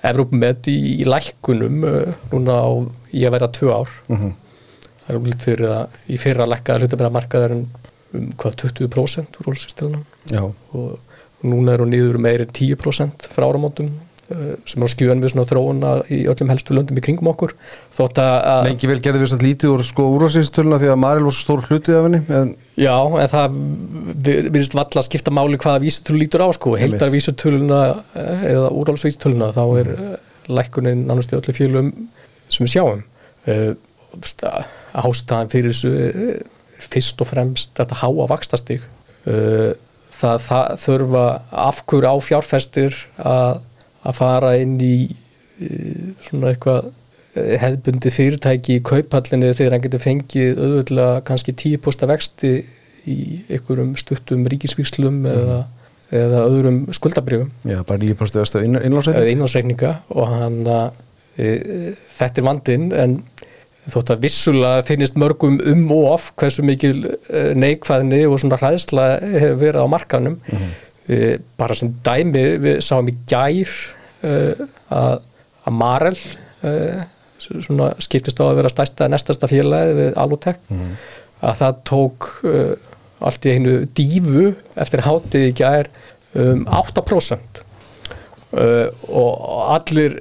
[0.06, 2.68] Evrópumet í, í lækkunum uh, núna á
[3.16, 4.36] í að vera tvö ár Mhm.
[5.10, 7.64] Það er umlitt fyrir að í fyrra lækkaða hlutabæramarkaðar um
[8.38, 13.46] hvað 20% úr ólsvistilunum já, og núna er hún niður um meiri en 10% frá
[13.48, 17.30] áramótum uh, sem er á skjön við svona þróuna í öllum helstu löndum í kringum
[17.32, 17.54] okkur.
[17.96, 21.38] Þótt að lengi vel gerði við samt lítið úr sko úrvarsýstöluna því að Maril var
[21.38, 23.60] svo stór hlutið af henni en, Já, en það
[24.28, 27.82] vi- virðist valla að skipta máli hvaða vísutölu lítur á sko, heildar vísutöluna
[28.16, 30.18] eða úrálsvísutöluna þá er mm.
[30.60, 31.94] lækkunin nánast í öllu fjölum
[32.50, 33.08] sem við sjáum.
[33.48, 33.74] Uh,
[34.94, 36.40] ástæðan fyrir þessu er
[36.80, 38.84] fyrst og fremst þetta háa vakstastig
[39.28, 39.74] uh,
[40.16, 41.26] það, það þurfa
[41.68, 43.62] afkur á fjárfestir að,
[44.08, 50.06] að fara inn í uh, svona eitthvað eh, hefðbundi fyrirtæki í kaupallinni þegar hann getur
[50.06, 52.54] fengið auðvitað kannski 10% vexti
[53.10, 53.20] í
[53.50, 55.60] einhverjum stuttum ríkisvíkslum eða,
[56.16, 61.00] eða öðrum skuldabrjöfum já, bara 9% östu innlánsæti eða innlánsreikninga og hann að
[61.40, 63.16] e, þetta er vandinn en
[63.88, 69.08] þótt að vissulega finnist mörgum um og of hversu mikil e, neikvæðni og svona hræðsla
[69.24, 70.38] hefur verið á markanum
[71.08, 73.72] e, bara sem dæmi við sáum í gær
[74.26, 74.36] e,
[74.92, 75.26] að,
[75.64, 76.18] að Marel
[77.40, 80.60] svona skiptist á að vera stærsta nestasta félagi við Alvotek
[81.40, 82.28] að það tók
[83.24, 85.88] allt í einu dífu eftir hátið í gær
[86.36, 87.62] um 8%
[88.60, 90.20] uh, og allir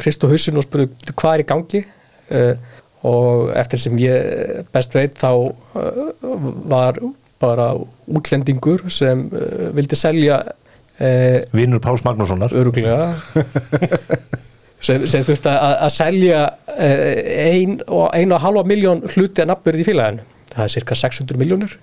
[0.00, 1.84] hrist og hausin og spurðu hvað er í gangi
[3.08, 6.12] og eftir sem ég best veit þá uh,
[6.68, 6.98] var
[7.38, 7.70] bara
[8.10, 9.28] útlendingur sem
[9.76, 10.40] vildi selja
[11.54, 12.50] Vinnur Páls Magnússonar.
[12.58, 13.12] Öruglega
[14.86, 16.40] sem, sem þurfti að, að selja
[16.74, 20.26] ein og, ein og halva miljón hluti að nafnverði í félaginu.
[20.50, 21.76] Það er cirka 600 miljónir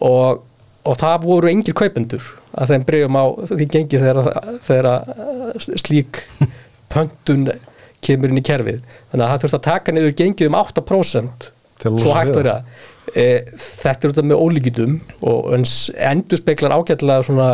[0.00, 0.42] og,
[0.82, 4.90] og það voru engir kaupendur að þeim breyfum á því gengi þegar, þegar
[5.84, 6.20] slík
[6.92, 7.48] pöntun
[8.04, 8.80] kemur inn í kerfið.
[9.10, 11.48] Þannig að það þurfti að taka niður gengið um 8%
[11.80, 12.50] Til að losa svo hægt að
[13.14, 13.26] e,
[13.82, 14.94] þetta er út af með ólíkitum
[15.30, 17.48] og endur speklar ágætlega svona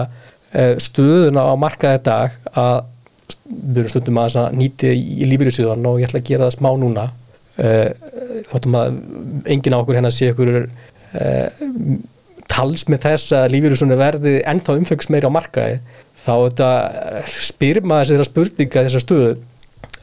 [0.52, 2.76] e, stöðuna á markaði dag að
[3.50, 7.08] við erum stundum að nýti í lífyrirsíðan og ég ætla að gera það smá núna.
[7.56, 7.72] E,
[8.50, 9.00] þóttum að
[9.50, 10.54] enginn á okkur hérna sé okkur
[12.50, 15.80] tals með þess að lífyrirsíðan verði ennþá umfengs meiri á markaði
[16.20, 16.70] þá þetta
[17.46, 19.32] spyrir maður þessara spurninga þessar stöðu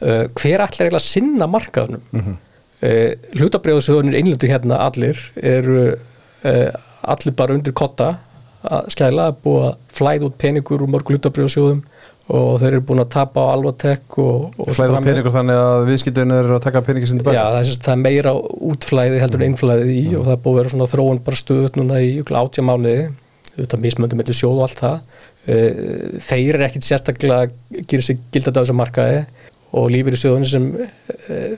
[0.00, 2.36] hver ætlar eiginlega að sinna markaðunum mm -hmm.
[2.82, 2.90] e,
[3.38, 5.96] hlutabrjóðsöðunir einlöndu hérna allir eru
[6.44, 6.70] e,
[7.02, 8.16] allir bara undir kotta.
[8.58, 11.82] Að skæla, búið að flæða út peningur úr mörg hlutabrjóðsöðum
[12.28, 16.34] og þeir eru búin að tapa á Alvatek og, og flæða peningur þannig að viðskiptun
[16.34, 18.34] er að taka peningi sinni Já, bæk það er, það er meira
[18.68, 21.78] útflæði heldur en innflæði í og það er búið að vera svona þróun bara stöðut
[21.80, 22.10] núna í
[22.42, 23.08] átja mánuði
[23.58, 24.98] auðvitað mismöndum mellir sjóð og allt það.
[26.28, 29.22] Þeir eru ekkit sérstaklega að gera sig gildandi á þessu markaði
[29.76, 31.54] og lífur í sjóðunni sem uh,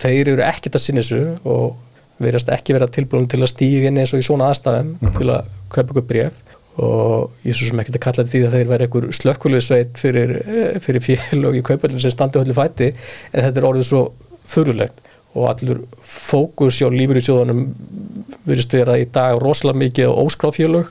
[0.00, 4.00] þeir eru ekkit að sinna þessu og verðast ekki vera tilbúin til að stíga inn
[4.00, 6.40] eins og í svona aðstæðum til að kaupa ykkur bref
[6.82, 10.78] og ég svo sem ekki að kalla því að þeir verða einhver slökkulegsveit fyrir, eh,
[10.82, 14.02] fyrir félög í kaupöldin sem standi öllu fæti en þetta er orðið svo
[14.50, 15.02] furulegt
[15.34, 17.62] og allur fókus hjá lífur í sjóðunum
[18.46, 20.90] virðist vera í dag rosalega mikið á óskráfélög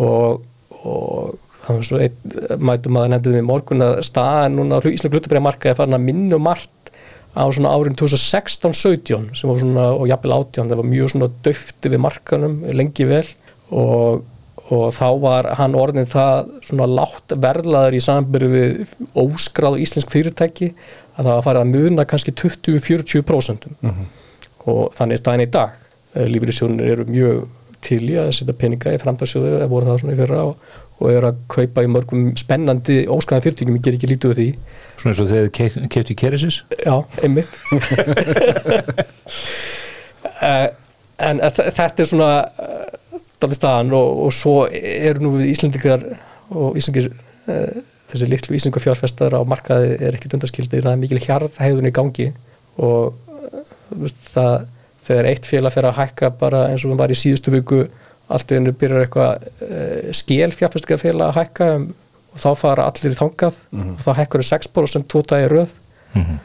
[0.00, 0.44] og,
[0.84, 1.38] og
[1.68, 6.38] mætum að nefndum við morgun að staðan núna á Ísland glutabriðamarka er farin að minna
[6.40, 6.90] margt
[7.36, 11.92] á svona árin 2016-17 sem var svona og jafnvel 18 það var mjög svona döfti
[11.92, 13.26] við markanum lengi vel
[13.70, 14.26] og
[14.70, 20.68] og þá var hann orðin það svona látt verlaður í sambyrju við óskráð íslensk fyrirtæki
[21.16, 24.10] að það var fara að muna kannski 20-40% mm -hmm.
[24.70, 25.74] og þannig staðin í dag
[26.14, 27.48] lífyrirsjónir eru mjög
[27.80, 30.56] til í að setja peninga í framtagsjóðu eða voru það svona í fyrra og,
[31.00, 34.48] og eru að kaupa í mörgum spennandi óskræða fyrirtækjum, ég ger ekki lítið úr því.
[35.00, 35.48] Svona eins og þegar
[35.94, 37.50] kefti Keresis Já, einmitt.
[41.20, 42.30] En þetta er svona
[43.40, 46.04] dalið staðan og, og svo eru nú við Íslandingar
[46.50, 47.80] og Íslandingar uh,
[48.10, 52.28] þessi litlu Íslandingar fjárfestar á markaði er ekkert undarskildi, það er mikil hjarðhæðun í gangi
[52.80, 53.16] og
[54.32, 54.66] það,
[55.06, 57.82] þegar eitt félag fer að hækka bara eins og það var í síðustu viku
[58.30, 61.88] allt í hennu byrjar eitthvað uh, skél fjárfestingarfélag að hækka um,
[62.30, 63.96] og þá fara allir í þangað mm -hmm.
[63.96, 65.72] og þá hækkar þau 6% tvo dagi röð
[66.14, 66.38] mm -hmm.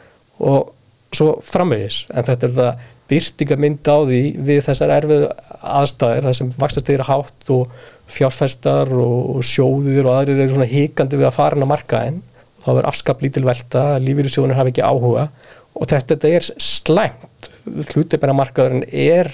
[0.50, 0.72] og
[1.14, 5.26] svo framvegis en þetta er það byrtinga mynd á því við þessar erfið
[5.62, 7.76] aðstæðir, það sem vaxast þeirra hátt og
[8.10, 12.18] fjárfæstar og sjóðir og aðrir eru svona híkandi við að fara inn á markaðin
[12.64, 15.28] þá verður afskap lítil velta, lífyrirsjóðunir hafa ekki áhuga
[15.76, 17.50] og þetta, þetta er slæmt,
[17.92, 19.30] hlutleipina markaðurinn er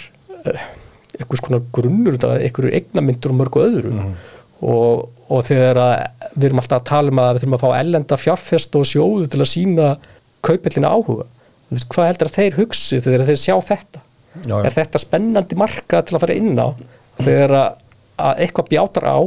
[1.18, 4.14] eitthvað svona grunnur, eitthvað eignamyndur og mörgu öðru mm.
[4.68, 5.82] og, og þegar
[6.34, 9.28] við erum alltaf að tala um að við þurfum að fá ellenda fjárfæst og sjóðu
[9.32, 9.90] til að sína
[10.44, 11.28] kaupellina áhuga
[11.92, 14.56] hvað heldur að þeir hugsi þegar þeir sjá þetta já, já.
[14.64, 16.68] er þetta spennandi marka til að fara inn á
[17.22, 19.18] þegar að eitthvað bjátar á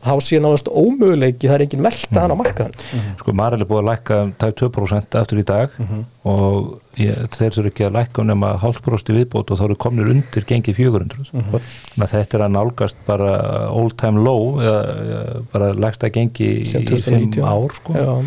[0.00, 2.20] þá sé náðast ómöguleiki það er engin velta mm.
[2.20, 3.16] hann á markaðan mm -hmm.
[3.20, 6.04] Sko Maril er búið að lækka tæp 2% eftir í dag mm -hmm.
[6.24, 10.12] og ég, þeir þurfu ekki að lækka um nema hálfbrósti viðbót og þá eru komnir
[10.14, 12.06] undir gengið 400 -hmm.
[12.06, 17.74] þetta er að nálgast bara old time low eða bara læksta gengi í 5 ár
[17.74, 18.24] sko Já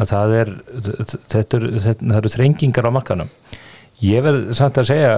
[0.00, 0.52] að það er
[1.30, 1.70] þetta eru,
[2.18, 3.30] eru þrengingar á markanum
[4.02, 5.12] ég verð samt að segja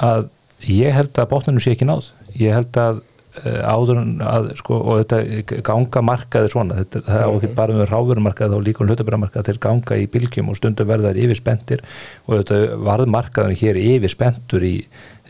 [0.00, 0.28] að
[0.68, 3.00] ég held að bóttunum sé ekki náð ég held að
[3.44, 8.56] áður að sko og þetta ganga markaði svona þetta það er ekki bara með ráðverumarkaði
[8.56, 11.86] þá líka um hlutabæramarkaði þeir ganga í bylgjum og stundum verðar yfir spendir
[12.26, 12.60] og þetta
[12.90, 14.76] varð markaðin hér yfir spendur í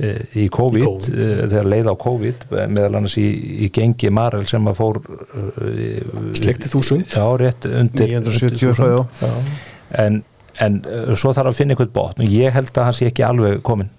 [0.01, 1.07] Eh, í COVID, COVID.
[1.13, 3.27] Uh, þegar leið á COVID meðal annars í,
[3.67, 5.01] í gengi Marel sem að fór
[6.39, 7.11] Slekti þúsund.
[7.13, 9.27] Já, rétt undir 970
[10.01, 10.23] en,
[10.63, 10.79] en
[11.13, 13.91] svo þarf að finna einhvern botn og ég held að hans sé ekki alveg komin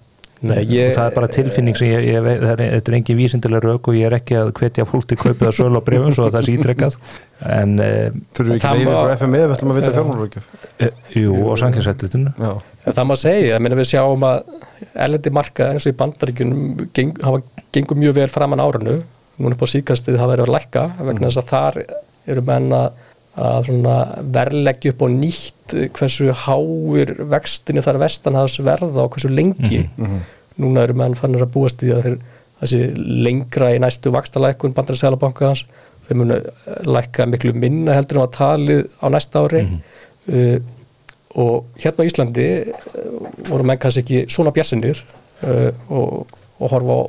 [0.42, 3.90] Nei, ég, það er bara tilfinning sem ég, ég er, þetta er engin vísindilega rauk
[3.92, 6.36] og ég er ekki að hvetja fólk til kaupið að sölu á brefum svo að
[6.36, 6.96] það sé ítrekkað
[7.52, 10.46] en Þurfum við ekki leifir frá FME við ætlum að vita fjármálurökjum
[11.20, 12.52] Jú, og sanginsættistinu Já.
[12.88, 14.42] Það má segja, ég meina við sjáum að
[15.06, 17.42] elendi marka eins og í bandaríkunum geng, hafa
[17.74, 18.98] gengur mjög vel framann árunu
[19.38, 21.80] núna på síkastið hafa verið að lækka vegna þess að þar
[22.32, 22.82] eru menna
[23.36, 23.70] að
[24.34, 30.18] verðleggja upp og nýtt hversu háir vextinni þar vestanhafs verða og hversu lengi mm -hmm.
[30.58, 32.18] núna eru menn fannir að búast í að
[32.60, 35.64] þessi lengra í næstu vakstalækun bandarísælabankans
[36.06, 36.38] þeir munu
[36.84, 40.56] lækka miklu minna heldur en um að talið á næsta ári mm -hmm.
[40.56, 40.60] uh,
[41.34, 42.66] og hérna á Íslandi eh,
[43.48, 45.04] voru menn kannski ekki svona bjassinir
[45.42, 46.26] uh, og,
[46.58, 47.02] og horfa á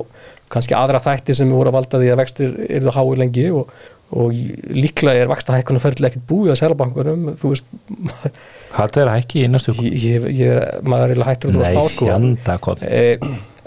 [0.48, 3.68] kannski aðra þætti sem voru að valda því að vextir eru það hái lengi og,
[4.12, 4.34] og
[4.74, 7.72] líklega er vaksta hækkunum ferðilega ekkert búið á sérlabankunum þú veist.
[8.74, 9.48] Hættu er hækki í
[10.34, 13.16] ég, maður er hættur Nei, hjanda e,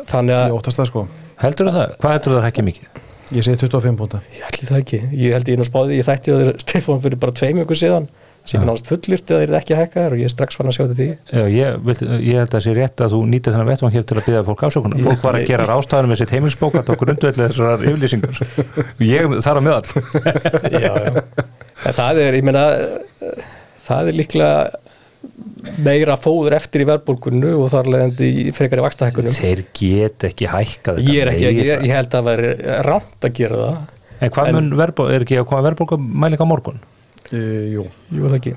[0.07, 1.03] Þannig að Ég óttast það sko.
[1.41, 1.97] Heldur það?
[2.01, 3.03] Hvað heldur það hækki mikið?
[3.35, 4.21] Ég segi 25 púnta.
[4.31, 7.35] Ég held það ekki, ég held ég nú spáði ég þætti að Stefán fyrir bara
[7.35, 8.07] tveim ykkur síðan
[8.47, 10.71] sem er náttúrulega fullirt eða er þetta ekki að hækka og ég er strax fann
[10.71, 11.07] að sjá þetta því?
[11.37, 14.07] Já, ég, vil, ég held að það sé rétt að þú nýttir þennan vettvang hér
[14.07, 17.43] til að byggja fólk ásökunar fólk var að gera rástaðanum með sitt heimilsbókat og grundvelið
[17.43, 18.41] þessar yfirlýsingar.
[19.03, 19.85] Ég þar á meðal
[20.77, 21.23] Já, já.
[21.97, 22.65] Það er, ég meina
[23.87, 24.51] það er líklega
[25.83, 30.97] meira fóður eftir í verðbólkunnu og þar leðandi í frekari vakstahækkunum Þeir get ekki hækka
[30.97, 33.79] þetta Ég, ekki, ég, ég held að það er rámt að gera það.
[34.17, 36.79] En hvað mun verðbólk, er ekki að koma verðbólkumæling á morgun?
[37.33, 37.85] Uh, jú.
[38.13, 38.55] Jú, það ekki.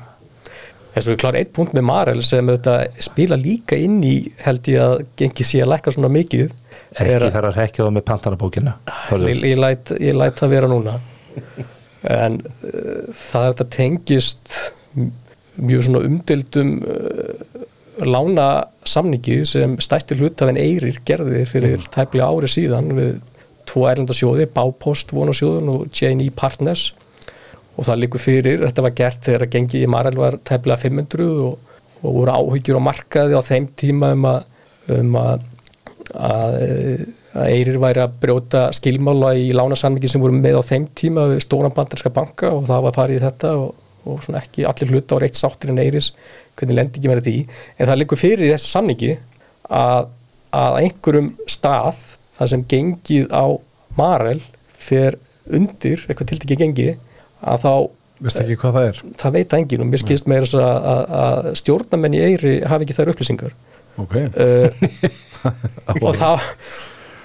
[0.90, 4.70] En svo er klar eitt punkt með Marel sem auðvitað spila líka inn í held
[4.72, 6.50] ég að gengi sé að lækka svona mikið.
[6.98, 8.74] Ekki þar að rekja það með pantanabókina.
[9.22, 10.96] Ég, ég læt það vera núna.
[12.20, 14.54] en uh, það þetta tengist
[15.60, 17.66] mjög svona umdildum uh,
[18.06, 18.46] lána
[18.88, 23.18] samningi sem stæsti hlutafinn Eyrir gerði fyrir tæplega ári síðan við
[23.68, 26.90] tvo erlendasjóði, Bápost vonasjóðun og J&E Partners
[27.76, 31.28] og það líkur fyrir, þetta var gert þegar að gengi í Marel var tæplega 500
[31.46, 34.40] og, og voru áhyggjur á markaði á þeim tíma um að,
[34.96, 35.46] um að,
[36.14, 36.58] að,
[37.34, 41.44] að Eyrir væri að brjóta skilmála í lánasamningi sem voru með á þeim tíma við
[41.46, 43.74] stóran bandarska banka og það var farið í þetta og,
[44.10, 46.12] og svona ekki allir hluta á reitt sáttir en Eyris
[46.58, 47.36] hvernig lendingi verið því
[47.78, 49.12] en það líkur fyrir í þessu samningi
[49.70, 50.10] að,
[50.82, 52.00] einhverjum stað
[52.38, 53.46] það sem gengið á
[53.98, 54.40] Marel
[54.80, 55.16] fer
[55.50, 56.88] undir eitthvað tiltekki gengi
[57.42, 57.72] að þá
[58.20, 58.98] Veist ekki hvað það er?
[59.22, 62.96] það veit enginn og mér skilst meira að, að, að stjórnamenn í Eyri hafi ekki
[62.98, 63.54] þær upplýsingar
[64.00, 64.14] Ok.
[64.20, 64.68] uh,
[66.04, 66.28] og þá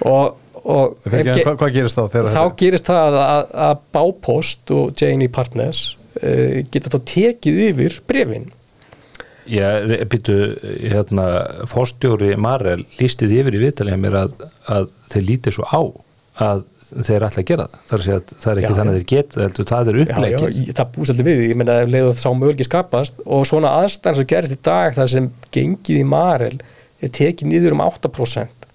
[0.08, 3.84] og, og ef ge- hvað, hvað gerist þá þegar þá gerist það að, að, að
[3.98, 5.82] Bápost og J&E Partners
[6.22, 8.48] uh, geta þá tekið yfir brefin
[9.46, 9.68] Já,
[10.10, 10.34] býtu,
[10.90, 11.26] hérna,
[11.70, 14.32] fórstjóri Marel lísti því yfir í viðtalið mér að,
[14.74, 15.82] að þeir lítið svo á
[16.48, 17.80] að þeir ætla að gera það.
[17.90, 19.90] Það er, að segja að það er ekki Já, þannig að þeir geta, heldur það
[19.92, 20.74] er upplegið.
[20.80, 24.30] það búið svolítið við ég meina ef leiðu þá möguleiki skapast og svona aðstæðan sem
[24.34, 26.58] gerist í dag þar sem gengið í Marel
[27.02, 28.70] er tekið niður um 8%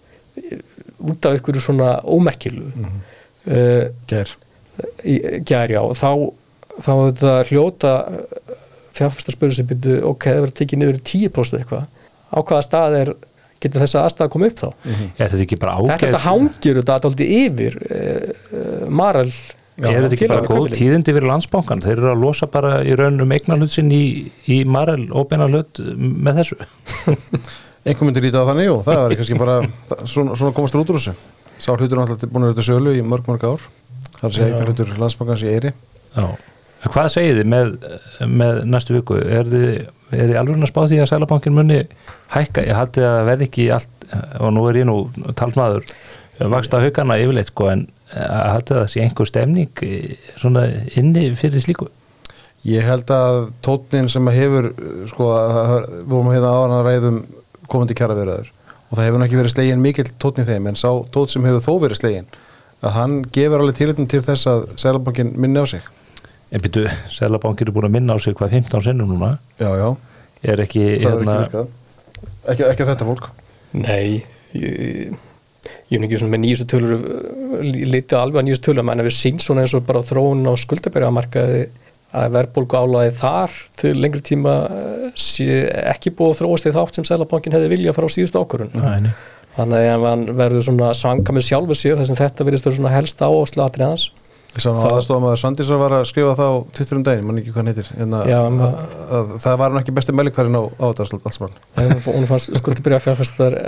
[1.11, 2.99] út af ykkur svona ómerkilu mm
[3.41, 3.95] Mhm.
[4.07, 4.29] Ger.
[5.49, 6.11] gær já, þá
[6.85, 7.93] þá er þetta hljóta
[8.97, 11.87] fjárfæstar spurðu sem byrju, ok, það verður tekið niður í 10% eitthvað,
[12.31, 13.13] á hvaða stað er
[13.61, 14.69] getur þessa aðstæða að koma upp þá
[15.21, 16.05] Er þetta ekki bara þetta, ágætt?
[16.05, 19.33] þetta hangir þetta alltaf yfir uh, Marel
[19.81, 21.81] Er þetta ekki bara góð tíðindi fyrir landsbankan?
[21.81, 24.03] Þeir eru að losa bara í raun um eignarhlut sinn í,
[24.53, 26.59] í Marel óbeina hlut með þessu.
[27.89, 29.55] Einhver myndir lítið á þannig, jú, það er kannski bara
[29.89, 31.15] það- svona, svona komast úr þessu
[31.61, 33.65] Sá hlutur er alltaf búin að þetta sölu í mörg mörg ár
[34.19, 36.27] Það er að segja eitt hlutur landsbankans í Eyri Já.
[36.81, 37.73] En hvað segið þið með,
[38.41, 39.17] með næstu viku?
[39.21, 39.67] Er þið,
[40.17, 41.81] er alveg að spá því að Sælabankin muni
[42.35, 42.67] hækka?
[42.67, 44.07] Ég haldi að verði ekki allt,
[44.41, 44.99] og nú er ég nú
[45.39, 45.87] talsmaður
[46.51, 50.67] vaksta haugana yfirleitt sko, en að haldi að það sé einhver stemning eh, svona
[50.99, 51.91] inni fyrir slíku?
[52.67, 54.71] Ég held að tótnin sem að hefur
[55.09, 57.21] sko, við vorum hérna áðan að ræðum
[57.71, 58.51] komandi kjara viðraður
[58.91, 61.85] og það hefur ekki verið slegin mikill tótni þeim en sá tótt sem hefur þó
[61.87, 62.29] verið slegin
[62.81, 65.87] að hann gefur alveg tilhættum til þess að Sælabankin minni á sig
[66.51, 69.89] En byrju, Sælabankin er búin að minna á sig hvað 15 sinnum núna, Já, já,
[70.43, 71.67] er ekki hérna, ekki
[72.51, 73.29] ekki, ekki þetta fólk.
[73.79, 74.25] Nei,
[74.57, 75.13] ég,
[75.91, 77.05] ég er ekki svona með nýjustu tölur
[77.63, 81.63] litið alveg að nýjustu tölur en við sín svona eins og bara þróun á skuldabæriðamarkaði
[82.11, 84.55] að verðbólgu álæði þar til lengri tíma
[85.19, 85.61] sé
[85.93, 89.13] ekki búið að þróast í þátt sem Sælabankin hefði vilja frá síðustu ákvörun Nei, nei.
[89.55, 92.95] þannig að hann verður svona svanga með sjálfu sér þess að þetta verðist vera svona
[92.97, 94.09] helsta áherslu atrið hans
[94.51, 97.39] Ég sá nú aðstofum að Sandísar var að skrifa það á Twitter um daginn, mann
[97.39, 98.81] ekki hvað hann heitir en að, að,
[99.19, 101.55] að, það var hann ekki besti meðlikværin á, á þetta alls mann
[102.09, 102.73] hún fannst
[103.07, 103.61] fjárfæstar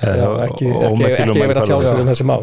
[0.00, 2.00] Já, já, ekki, ekki, ómerkilegum ekki verið að tjása mælikvarða.
[2.00, 2.40] um þessi mál.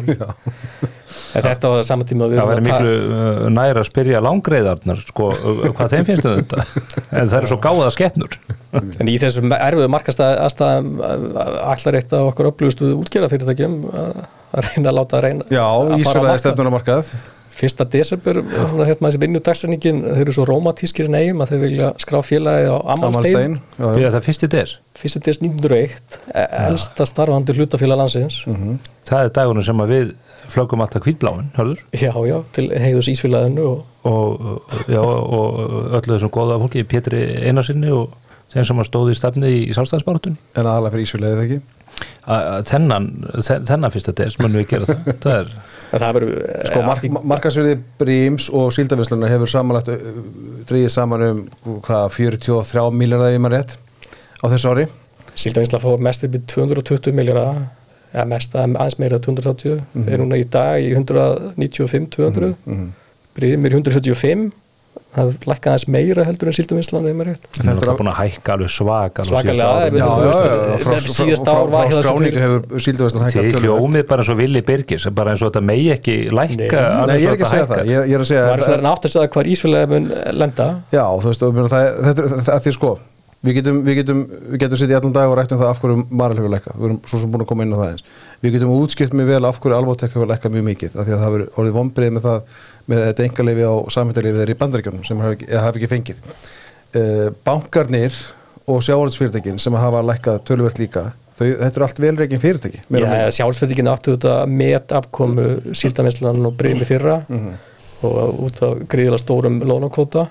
[1.38, 5.00] En þetta var saman tíma við Það að ta- miklu uh, nær að spyrja langreiðarnar
[5.08, 5.26] sko,
[5.74, 6.66] hvað þeim finnst um þetta?
[7.10, 8.36] En það eru svo gáða skepnur.
[8.78, 14.96] En í þessum erfiðu markastæðum allar eitt af okkur upplýðustu útgerðafyrirtækjum að að reyna að
[14.96, 17.10] láta reyna Já, að á Ísfjölaði markað.
[17.58, 18.38] Fyrsta desember,
[18.70, 22.20] svona hérna þessi vinnu dagstæðningin, þeir eru svo rómatískir en eigum að þeir vilja skrá
[22.22, 23.56] félagið á Amalstein.
[23.78, 23.86] Já.
[24.06, 24.74] að það fyrsti des?
[24.98, 28.40] Fyrsta des 1901 e- elsta starfandi hlutafélag landsins.
[29.08, 30.12] Það er dagunum sem að við
[30.48, 31.82] flöggum alltaf hvítbláin, hörður?
[31.98, 35.58] Já, já, til heiðus Ísfélaginu og og, já, og
[35.98, 38.14] öllu þessum góða fólki Pétri Einarsinni og
[38.54, 41.58] þeim sem að stóði í stefni í sjálfstæðisbártunni En aðalega fyrir þegar ekki?
[42.68, 43.08] Þennan,
[43.44, 45.10] þen- þennan fyrsta des munum við gera það.
[45.24, 45.52] Það er,
[46.68, 49.88] Sko, mark, markasverði Bríms og Síldavinslunar hefur samanlagt
[50.68, 51.42] drýðið saman um
[51.86, 53.76] hvað, 43 miljardar ef maður rétt
[54.44, 54.86] á þessu ári.
[55.38, 57.62] Síldavinsla fór mest upp í 220 miljardar
[58.12, 62.88] eða mest aðeins meira 230 þeir eru núna í dag í 195-200 Mhm.
[63.38, 64.50] Brímir 175
[65.18, 66.54] það lækkaði aðeins meira heldur en
[67.30, 67.46] rétt.
[67.54, 70.04] Það er náttúrulega búin að hækka alveg svak Svakalega, þetta
[70.84, 70.92] frá,
[71.48, 71.88] ár var
[72.84, 76.16] Síldavinslan hækkað Þið hljómið bara eins og Vili Birgis bara eins og þetta megi ekki
[76.38, 77.00] lækka Nei.
[77.02, 77.92] alveg Nei, ég svo er ekki að segja þetta það, hækkar.
[77.94, 78.74] ég, ég er að segja maður er það
[79.08, 80.10] að segja hvað Ísfélagi mun
[80.42, 80.68] lenda?
[80.94, 82.42] Já, þú veist, þetta, er-
[82.78, 82.92] sko
[83.46, 84.20] við getum, við getum,
[84.50, 86.78] við getum sitt í allan dag og rætt um það af hverju Marel hefur lækkað,
[86.80, 88.04] við erum svo sem búin að koma inn á það eins
[88.42, 91.20] við getum útskipt mjög vel af hverju Alvotek hefur lækkað mjög mikið, af því að
[91.22, 92.56] það hefur orðið vombrið með það,
[92.90, 96.20] með þetta engaleifi á samhættarleifi þeirri í bandaríkjunum sem ekki- hafi ekki fengið
[96.98, 98.18] uh, bankarnir
[98.68, 101.06] og sjávarðsfyrirtækin sem hafa lækkað töluvert líka
[101.38, 102.80] þau, þetta eru allt velreikin fyrirtæki.
[102.90, 105.46] Já, sjálfsfættingin áttu þetta met afkomu
[105.78, 107.52] síldavinslan og breymi fyrra Mhm.
[108.02, 110.26] og út af gríðilega stórum lónakvóta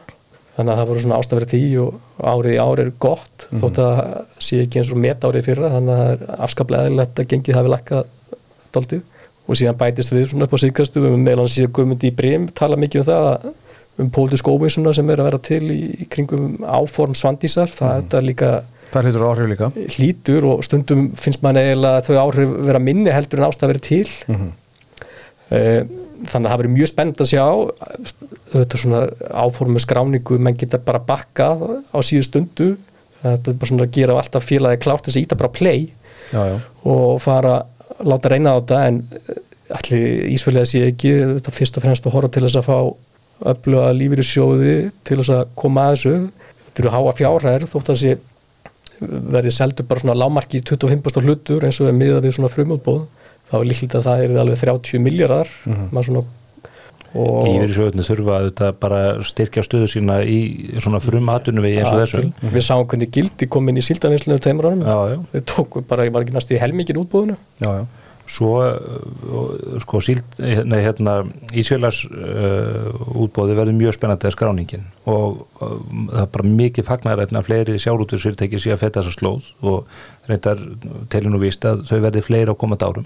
[0.58, 1.94] þannig að það voru svona ástafrið því og
[2.34, 3.60] árið í árið er gott Mhm.
[3.62, 4.00] þótt að
[4.40, 7.70] sé ekki eins og met árið fyrra þannig að er afskaplega eðlilegt að gengið hafi
[7.76, 8.06] lækkað
[8.74, 9.02] daldið
[9.48, 12.76] og síðan bætist við svona upp á síðkastu við meðlan síðan Guðmundi í Brím tala
[12.76, 13.54] mikið um það
[14.00, 17.98] um pólitísk óvísuna sem er að vera til í, í kringum áform svandísar það Mhm.
[17.98, 22.18] er þetta líka Það hlýtur áhrif líka hlítur og stundum finnst mann eiginlega að þau
[22.32, 24.52] áhrif vera minni heldur en ástæð verið til Mhm.
[25.50, 25.84] Eh,
[26.26, 27.46] þannig að það verið mjög spennt að sjá
[28.54, 29.02] þetta svona
[29.44, 31.50] áformu skráningu menn geta bara bakka
[31.94, 32.70] á síðu stundu.
[33.22, 35.88] Þetta er bara svona að gera alltaf félagi klárt þess að íta bara play
[36.28, 36.56] Já, já,
[36.86, 37.62] og fara
[38.06, 38.98] láta reyna á þetta en
[39.78, 42.78] allir Ísfélagi sé ekki þetta fyrst og fremst að horfa til þess að fá
[43.54, 44.76] öfluga lífyrirsjóði
[45.08, 46.16] til þess að koma að þessu.
[46.68, 48.18] Þetta eru háa fjárhæðir þótt að sé
[49.02, 53.04] verði seldur bara svona lámarki 25% hlutur eins og er miðað við svona frumútbóð
[53.52, 55.74] þá er líklega að það er alveg 30 miljardar mm
[56.08, 56.26] svona
[57.18, 60.40] og Lífeyrissjóðunni þurfa auðvitað bara að styrkja stöðu sína í
[60.84, 63.86] svona frum atvinnuvegi eins og þessum við sáum hvernig gildi kom inn í
[64.84, 65.18] Já, já.
[65.32, 67.86] við tókum bara, ekki næstu í helmingin útbúðinu já, já.
[68.28, 71.22] Svo uh, sko síld, nei, hérna,
[71.56, 72.92] Ísfélars uh,
[73.24, 75.78] útbóði verður mjög spennandi að skráningin og uh,
[76.12, 79.88] það er bara mikið fagnaræfna að fleiri sjálfútvísfyrirtæki sé að fetta þessa slóð og
[80.28, 80.62] reyndar
[81.14, 83.06] telur nú víst að þau verði fleiri á komandi árum.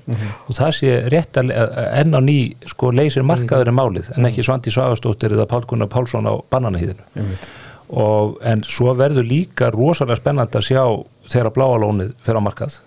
[0.49, 2.38] Og það sé rétt að enn á ný
[2.72, 7.05] sko leysir markaður en málið en ekki Svandi Svagastóttir eða Pál Gunnar Pálsson á bananahýðinu
[7.13, 7.49] Einmitt.
[7.93, 10.84] og en svo verður líka rosalega spennandi að sjá
[11.32, 12.77] þegar bláa lónið fer á markað.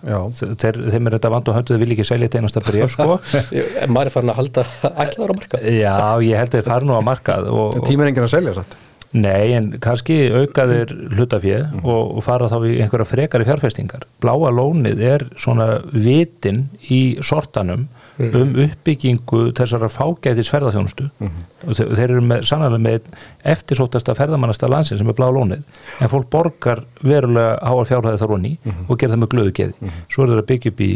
[0.61, 3.19] Þeir, þeim er þetta vand og hönduð vil ekki selja þetta einasta bréf sko.
[3.93, 6.97] Maður er farin að halda ætlaður á marka já ég held að þeir fara nú
[6.97, 8.77] á markað og, En tíma er enginn að selja satt
[9.15, 14.03] nei en kannski auka þeir hlutafið og, og fara þá í einhverja frekari fjárfestingar.
[14.23, 17.87] Bláa lónið er svona vitin í sortanum
[18.19, 23.09] um uppbyggingu þessara fágætis ferðarþjónustu og þeir, þeir eru með, sannlega með
[23.51, 25.65] eftirsóttasta ferðamannasta landsin sem er blá lónið
[25.99, 28.53] en fólk borgar verulega háar fjárhæði þar onni
[28.87, 29.91] og gera það með glöðu geði.
[30.07, 30.91] Svo er þeir að byggja upp í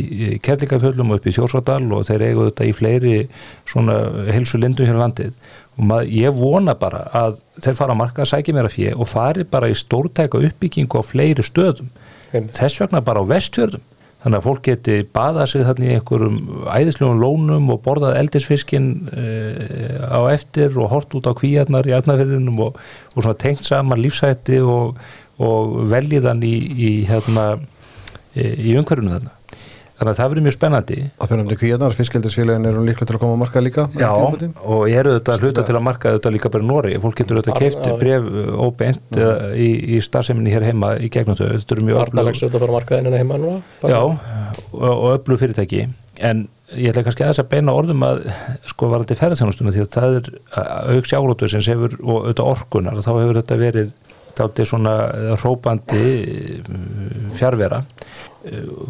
[0.47, 3.15] Kerlingafjöllum og upp í Þjórsádal og þeir eigu þetta í fleiri
[3.67, 3.99] svona
[4.31, 5.35] helsu lindum hér á landið
[5.79, 8.95] og mað, ég vona bara að þeir fara að marka að sækja mér að fjö
[8.95, 11.91] og fari bara í stórtæka uppbyggingu á fleiri stöðum.
[12.29, 12.53] Einmitt.
[12.53, 13.81] þess vegna bara á vestfjörðum
[14.19, 19.25] þannig að fólk geti baðað sig þarna í einhverjum æðislegum lónum og borðað eldisfiskin e,
[20.11, 22.79] á eftir og hort út á kvíarnar í arnafyrðinum og,
[23.15, 24.99] og svona tengt saman lífsætti og,
[25.39, 27.53] og veljiðan í, í, hérna,
[28.35, 29.38] e, í umhverjunu þarna
[29.99, 30.97] þannig að það verður mjög spennandi.
[31.19, 34.11] Að þau nefndi kvíðarnar, fiskildisfélagin eru líklega til að koma að marka líka á Já,
[34.63, 37.57] og eru þetta hluta til að marka þetta líka bara í Nóri, fólk getur þetta
[37.59, 42.03] keift bref óbeint eða í, í starfseminni hér heima í gegnum þau, þetta eru mjög
[42.05, 43.91] Arnalegs auðvitað að fara að marka innanna heima núna bara.
[43.91, 43.99] Já,
[44.71, 45.87] og, og öflug fyrirtæki.
[46.29, 48.21] En ég ætla kannski aðeins að beina orðum að
[48.69, 50.29] sko varandi ferðarþjónustuna því að það er
[50.95, 53.93] auk sjárótur sem hefur og auðvitað orkunar, þá hefur þetta verið
[54.39, 54.93] þáttið svona
[55.41, 56.03] hrópandi
[57.39, 57.81] fjárvera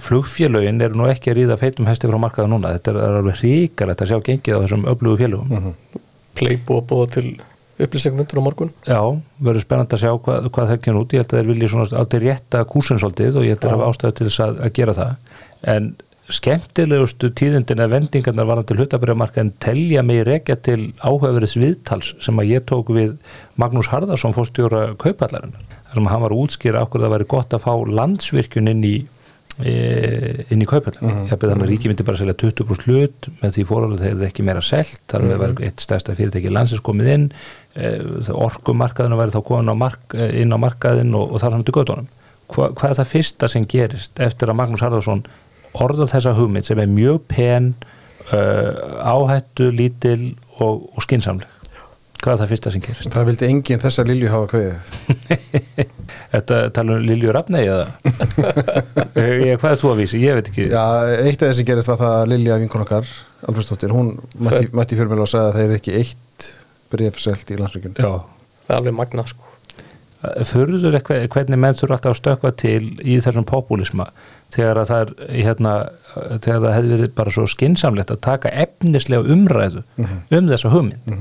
[0.05, 4.03] flugfélögin eru nú ekki að ríða feitum hesti frá markaða núna, þetta er alveg hríkalegt
[4.03, 5.71] að sjá gengið á þessum öflugu félögum.
[6.37, 7.29] Playbo að búa til
[7.79, 8.73] upplýsingafundur á morgun?
[8.85, 8.99] Já,
[9.39, 11.15] verður spennandi að sjá hvað, hvað það kemur út.
[11.15, 13.75] Ég held að þeir vilja svona aldrei rétta kúsin svolítið og ég held að Já.
[13.77, 15.33] hafa ástæðu til þess að, að gera það.
[15.73, 15.89] En
[16.29, 22.51] skemmtilegustu tíðindin eða vendingarnar varandi hlutabriðamarka en telja mig rekja til áhugaverðis viðtals sem að
[22.51, 23.15] ég tók við
[23.57, 27.63] Magnús Harðarsson fórstjóra kaupallarinnar þar sem hann var að útskýra okkur það væri gott að
[27.65, 28.93] fá landsvirkjun inn í
[29.59, 31.39] inn í kaupallin mm -hmm.
[31.41, 34.61] þannig að ríki myndi bara selja 20% hlut með því fórhaldið þegar það ekki meira
[34.63, 37.25] selt þar með var eitt stærsta fyrirtæki landsins komið inn
[37.75, 37.91] e,
[38.31, 42.07] orkumarkaðinu væri þá komin á mark, inn á markaðin og, og þar hann til gödunum
[42.49, 45.25] Hva, hvað er það fyrsta sem gerist eftir að Magnús Harðarsson
[45.77, 47.73] orðað þessa hugmynd sem er mjög pen
[48.31, 51.45] uh, áhættu, lítil og, og skinsamleg
[52.23, 53.11] hvað er það fyrsta sem gerist?
[53.13, 55.93] Það vildi enginn þessa Lilju hafa kveðið
[56.49, 57.85] Þetta tala um Lilju Rafnei eða?
[59.15, 60.21] ég, hvað er þú að vísi?
[60.23, 60.65] Ég veit ekki.
[60.71, 60.85] Já,
[61.25, 63.11] eitt af þessi gerist var það að Lilja vinkun okkar,
[63.49, 66.49] Alfredsdóttir, hún mætti, mætti fjölmjöla og sagði að það er ekki eitt
[66.89, 68.09] bref selt í landsvíkjun Já,
[68.65, 69.45] það er alveg magna sko.
[70.19, 74.09] Förður eitthvað, hvernig menn þurfa alltaf að stökka til í þessum populisma
[74.51, 75.73] þegar að það er hérna,
[76.41, 81.13] þegar það hefði verið bara svo skinsamlegt að taka efnislega umræðu um þessa hugmynd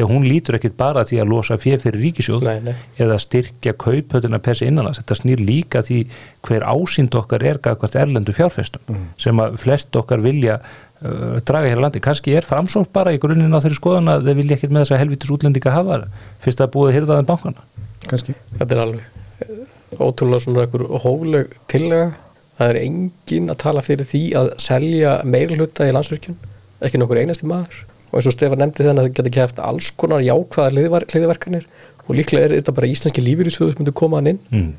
[0.00, 2.74] því að hún lítur ekkit bara því að losa fyrir fyrir ríkisjóð Nei, nei.
[3.00, 5.00] eða styrkja kauphötuna persi innanlands.
[5.02, 5.98] Þetta snýr líka því
[6.46, 11.82] hver ásýnd okkar er gagvart erlendu fjárfestum sem að flest okkar vilja uh, draga hér
[11.82, 14.74] á landi, kannski er framsókn bara í grunninn á þeirri skoðan að þeir vilja ekkit
[14.74, 16.00] með þess að helvitis útlendinga hafa
[16.40, 17.68] fyrst að búið þeim bankana.
[18.08, 18.34] Kannski.
[18.56, 19.04] Þetta er alveg
[19.44, 22.14] eh, ótrúlega svona einhver hófleg tillega
[22.56, 26.40] það er engin að tala fyrir því að selja meira hluta í landsvirkjun.
[26.80, 29.64] Ekki nokkur einasti maður og eins og Stefán nefndi þannig að það geta ekki haft
[29.64, 31.66] alls konar jákvæðar hliðverkanir.
[32.08, 34.40] Og líklega er þetta bara íslenski lífur í sögur sem myndir koma hann inn.
[34.50, 34.70] Mm.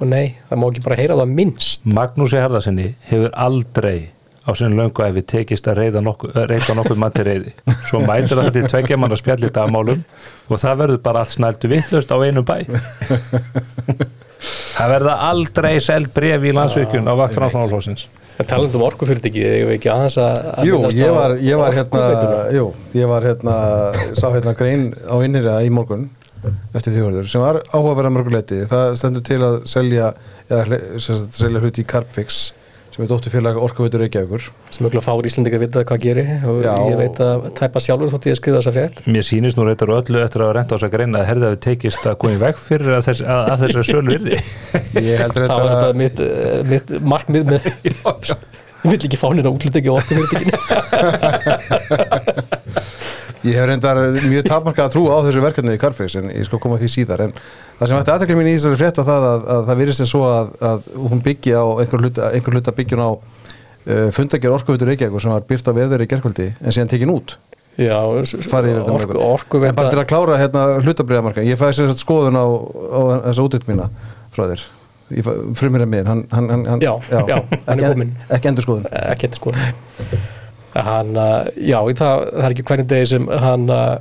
[0.00, 1.82] og nei, það má ekki bara heyra það minnst.
[1.84, 4.08] Magnúsi Harðarsinni hefur aldrei
[4.48, 7.52] á sinni löngu ef við tekist að reyða nokkuð, reyða nokkuð mann til reyði
[7.90, 10.00] svo mætir það til tveggja mann að spjalli dagmálum
[10.48, 12.56] og það verður bara allt snæltu vittlust á einu bæ.
[14.40, 17.36] Það verða aldrei seld bref í landsvirkjun á vakt
[18.40, 22.04] En taland um orkufyrirtæki, ég veit ekki aðeins að Jú, ég var, ég var hérna.
[22.54, 23.56] Jú, ég var hérna
[24.16, 26.08] sá hérna grein á innirja í morgun
[26.72, 30.06] eftir því verður, sem var áhugaverða mörguleiti það stendur til að selja
[30.48, 32.38] eða sagt, selja hluti í Carbfix
[32.90, 34.42] sem er dótturfélag Orkuveitur Reykjavíkur.
[34.74, 36.74] Sem auðvitað fáur Íslandika að vita hvað gerir og Já.
[36.90, 38.96] ég veit að tæpa sjálfur þótt ég að skrifa þessa frétt.
[39.06, 41.60] Mér sýnist nú reyndar öllu eftir að renta á þess að greina að herða við
[41.68, 44.36] tekist að koma í veg fyrir að, þess, að, að þessari sölu virði
[45.10, 47.60] Ég held það reyndar var að þetta mitt, eh, mitt markmið með
[48.80, 50.56] ég vill ekki fá neina útlendingi á orkufyrirtækinu
[53.40, 56.58] Ég hef reyndar mjög tapmarkað að trúa á þessu verkefni í Carfax en ég skal
[56.60, 57.22] koma að því síðar.
[57.24, 57.30] En
[57.78, 60.08] það sem ætti aðtekli mín í þessari frétt að það að, að það virðist sem
[60.10, 64.90] svo að, að hún byggi á einhver hluta, einhver hluta byggjun á uh, fundagjör orkuveitur
[64.92, 67.38] Reykjavík sem var byrt á veður í gerkvöldi en síðan tekin út.
[67.80, 67.96] Já,
[68.50, 69.22] farið yfir þetta orku, mörgum.
[69.24, 73.46] orkuveita en bara til að klára hérna hlutabriðamarka ég fæði sér skoðun á, á þessa
[73.46, 73.86] útitt mína
[74.34, 74.66] frá þér.
[75.56, 78.12] Frumir en miðin hann, hann, hann, hann, Já, já, hann er ekki, kominn.
[78.36, 79.54] ekki endur skoðun sko
[80.74, 83.96] hann, uh, já, það, það er ekki hvernig degi sem hann uh,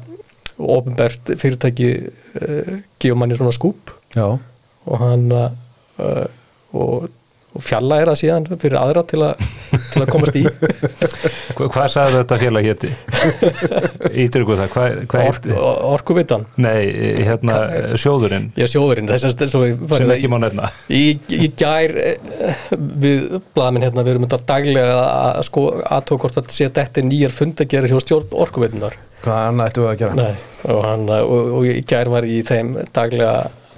[0.59, 1.89] ofinbært fyrirtæki
[2.41, 3.93] uh, gefur manni svona skúp.
[4.15, 4.27] Já,
[4.89, 5.49] og hann uh,
[6.73, 7.09] og,
[7.55, 9.33] og fjalla er það síðan fyrir aðra til, a,
[9.93, 10.43] til að komast í.
[11.57, 12.91] Hva, Hvað sagði þetta félag héti?
[14.25, 14.77] Ítryggu það,
[15.19, 15.49] Ork,
[15.89, 16.89] orkuveitan Nei,
[17.27, 17.59] hérna
[17.99, 18.49] sjóðurinn.
[18.59, 20.71] Ég er sjóðurinn þess að svo ég sem ekki má nefna.
[21.01, 21.03] í,
[21.35, 26.55] í gær eh, við blaðminn hérna við erum þetta daglega að sko aðtók hvort að
[26.55, 30.17] sé að þetta er nýjar fundagerir hjá stjórn orkuveitunar hvað annað ættu við að gera?
[30.17, 33.33] Nei, og, hann, og, og í gær var ég í þeim daglega,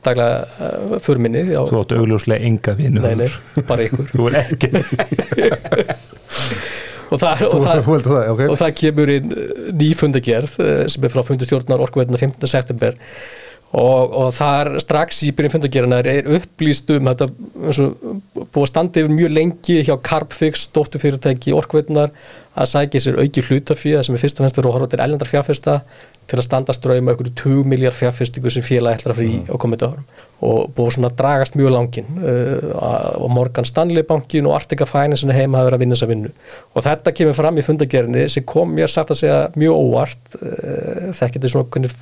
[0.05, 3.29] daglega uh, förminni já, Þú átt augljóslega enga vinu nei, nei,
[3.69, 4.09] bara ykkur.
[4.15, 4.71] Þú er ekki.
[7.11, 8.41] Og það, og það, heldur það, ok.
[8.47, 9.31] og það kemur inn
[9.75, 12.47] ný fundagerð eh, sem er frá fundastjórnar orkuveituna 15.
[12.47, 12.95] september.
[13.71, 19.03] Og, og þar strax í byrjun fundagerðina er upplýst um þetta og búið að standa
[19.03, 22.11] yfir mjög lengi hjá Carbfix, dóttufyrirtæki orkuveitunar
[22.51, 25.29] að sækja sér auki hlutafíða sem er fyrst og fremst fyrir að horfa til ellendar
[25.29, 25.77] fjárfesta
[26.31, 29.87] til að standa ströym einhverju 2 miljard fjárfestingu sem félag ætlar að frí á komandi
[29.87, 30.03] árum.
[30.47, 32.69] Og búið svona að dragast mjög langin uh,
[33.19, 36.31] og Morgan Stanley bankin og Arctica Finance heima hafa verið að vinna þessa vinnu.
[36.75, 41.09] Og þetta kemur fram í fundagerðinni sem kom mér satt að segja mjög óvart uh,
[41.19, 41.97] þekkið svona hvernig,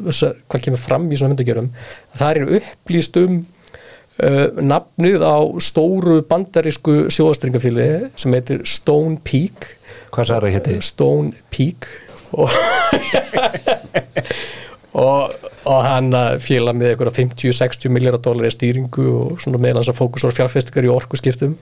[0.50, 1.72] hvað kemur fram í svona fundagerðum
[2.20, 3.42] það er upplýst um
[4.24, 7.90] uh, nafnið á stóru bandarísku sjóðastringafíli
[8.20, 9.74] sem heitir Stone Peak
[10.14, 10.78] Hvað það héti?
[10.86, 11.88] Stone Peak.
[12.38, 12.54] Og,
[14.94, 19.94] og, og hann félag með einhverja 50-60 miljardar dólar í stýringu og svona meðan þess
[19.94, 21.58] að fókusur fjárfestingar í orkuskiptum.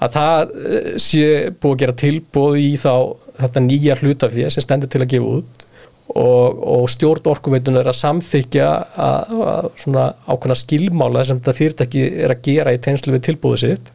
[0.00, 1.24] Að það eh, sé
[1.56, 2.94] búið að gera tilbúð í þá
[3.40, 5.66] þetta nýja hlutafið sem stendur til að gefa út
[6.14, 8.68] og, og stjórn orkuveitun er að samþykja
[9.06, 13.60] að, að svona ákveðna skilmála sem þetta fyrirtæki er að gera í tegnslu við tilbúðu
[13.64, 13.90] sitt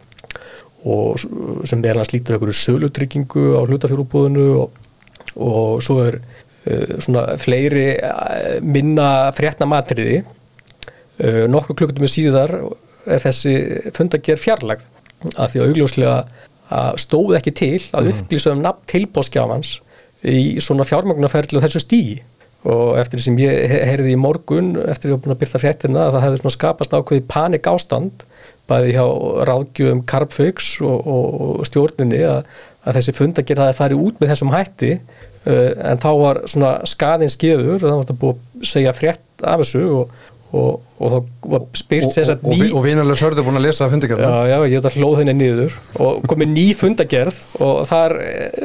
[0.85, 1.19] og
[1.65, 4.81] sem meðal hans lítur einhverju sölutryggingu á hlutafjörúbúðinu og,
[5.35, 10.21] og svo er uh, svona fleiri uh, minna fréttna matriði.
[11.17, 12.53] Uh, nokkur klukkutum síðar
[13.05, 13.55] er þessi
[13.95, 14.85] fundager fjarlagð
[15.41, 16.15] af því að augljóslega
[16.75, 19.75] að stóð ekki til að upplýsa um nafn tilbóðskjáfans
[20.25, 22.15] í svona fjármögnarferðlu þessu stíi
[22.65, 25.41] og eftir því sem ég he- heyrði í morgun eftir að ég var búin að
[25.43, 28.25] byrta fréttina að það hefði svona skapast ákveði panik ástand
[28.69, 29.05] bæði hjá
[29.49, 32.45] ráðgjöfum Carbfix og, og, stjórninni að,
[32.85, 37.33] að þessi fundagerð hafi farið út með þessum hætti uh, en þá var svona skaðin
[37.33, 40.13] skeður og það var þetta búið að segja frétt af þessu og,
[40.55, 43.89] og, og þá var spyrt og, þess að ný og vinarlega sörðu búin að lesa
[43.91, 48.17] fundagerðina Já, já, ég hef það hlóð henni niður og komið ný fundagerð og þar
[48.23, 48.61] eh,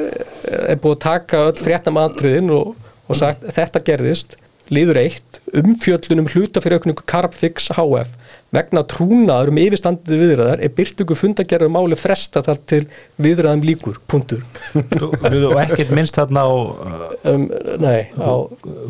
[0.75, 2.73] er búið að taka öll fréttamatriðin og,
[3.11, 4.39] og sagt þetta gerðist,
[4.71, 8.17] liður eitt umfjöllunum hluta fyrir aukningu Carbfix HF
[8.55, 12.81] vegna trúnaður um yfirstandið viðræðar er byrtingu fundagerðu máli fresta þar til
[13.23, 14.41] viðræðum líkur, punktur.
[14.75, 17.45] Og ekkert minnst þarna á uh, um,
[17.83, 18.33] Nei, á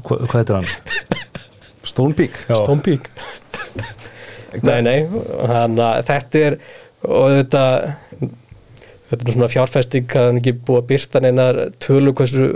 [0.07, 0.71] hva- Hvað heitir hann?
[1.91, 2.37] Stone Peak.
[2.49, 3.07] Stómpík
[4.67, 6.57] Nei, nei, þannig að þetta er
[7.07, 7.61] og þetta
[9.11, 12.49] þetta er svona fjárfesting að hann ekki búið að byrta neinar tölu hversu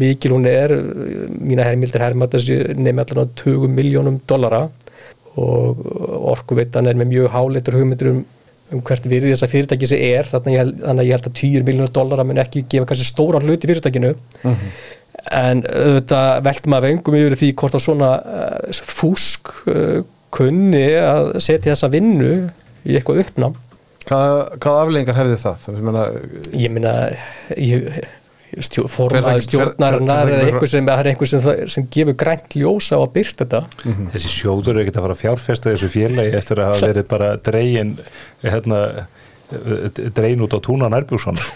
[0.00, 0.72] mikil hún er.
[1.40, 4.62] Mína hermildir herma þessi nefnir allan á 20 miljónum dollara
[5.38, 5.82] og
[6.32, 8.22] orkuveitan er með mjög háleitur hugmyndir um,
[8.74, 10.30] um hvert virði þessa fyrirtæki sem er.
[10.30, 13.08] Þannig að ég held, að ég held að 10 miljónur dollara mun ekki gefa kannski
[13.08, 14.14] stóran hlut í fyrirtækinu.
[15.36, 20.00] En auðvitað veltum að vengum yfir því hvort að svona uh, fúsk uh,
[20.34, 22.32] kunni að setja þessa vinnu
[22.86, 23.58] í eitthvað uppnám.
[24.08, 25.66] Hvað, hvað afleggingar hefði það?
[26.56, 26.94] Ég minna
[27.54, 27.84] ég,
[28.58, 29.16] stjó, fer-
[29.46, 30.90] stjórnarinnar eða einhver sem,
[31.30, 31.46] sem,
[31.76, 33.62] sem gefur grænt ljósa á að byrta þetta.
[34.16, 37.30] Þessi sjóður er ekkert að fara að fjárfesta þessu félagi eftir að hafa verið bara
[37.50, 37.94] dregin
[38.42, 38.82] hérna
[40.14, 41.38] dregin út á túna nærbjússon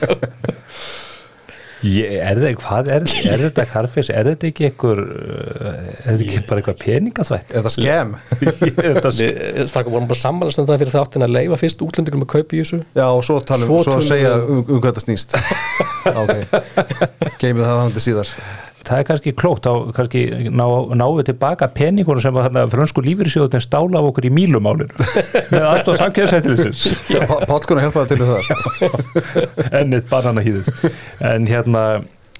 [1.80, 6.26] Ég, er það, hvað er, er þetta karfis, er þetta ekki einhver uh, er þetta
[6.26, 7.86] ekki bara eitthvað peningaþvætt er þetta sk-
[9.22, 12.58] við stakkum vorum bara sammælast um það fyrir þáttin að leifa fyrst útlendingum að kaupa
[12.58, 12.82] í þessu.
[12.98, 15.38] Já, og svo talum, Svo svo, segja um, um hvað þetta snýst.
[16.20, 16.36] Ok,
[17.40, 18.30] geymið það handi síðar
[18.86, 20.64] það er kannski klókt þá kannski ná,
[21.16, 24.88] við tilbaka peningunum sem að þarna frönsku lífyrirsjóðin stála af okkur í mílumálinu.
[25.52, 28.90] Með allt á samkjæðsættilisins Páll kunni að hjálpa það til það sko.
[29.80, 30.72] ennið banana hýðið
[31.32, 31.84] en hérna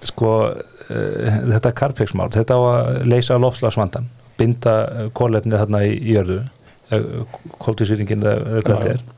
[0.08, 4.08] sko uh, þetta karpvegsmál, þetta á að leysa lofslagsvandan,
[4.40, 4.76] binda
[5.16, 9.08] kólefnið þarna í, jörðu uh, kóltísýringin eða hvað þetta er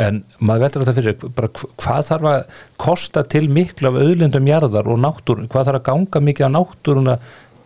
[0.00, 4.48] en maður veldur þetta fyrir bara hv- hvað þarf að kosta til miklu af auðlindum
[4.48, 5.48] jarðar og náttúrun?
[5.52, 7.18] Hvað þarf að ganga mikið á náttúruna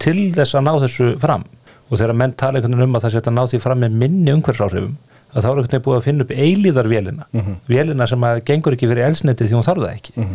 [0.02, 1.44] til þess að ná þessu fram?
[1.90, 3.96] Og þegar menn tala einhvern veginn um að það setja að ná því fram með
[4.02, 4.94] minni umhverfsáhrifum
[5.34, 7.24] að þá er einhvern veginn búið að finna upp eilíðarvélina.
[7.68, 10.28] Vélina sem að gengur ekki fyrir elsneti því hún þarf það ekki.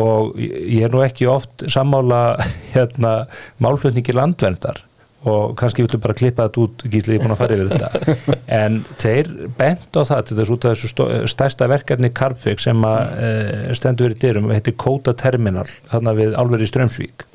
[0.00, 2.20] Og ég ég er nú ekki oft sammála
[2.74, 3.14] hérna
[3.62, 4.80] málflutningi landverndar
[5.28, 8.36] og kannski viltu bara klippa þetta út gísli, ég er búin að fara yfir þetta.
[8.60, 9.28] En þeir
[9.58, 13.32] bent á það til þess út af þessu stærsta verkefni Karpvik sem að e,
[13.76, 17.26] stendur verið dyrum heitir Kóta Terminal þarna við álveri í Strömsvík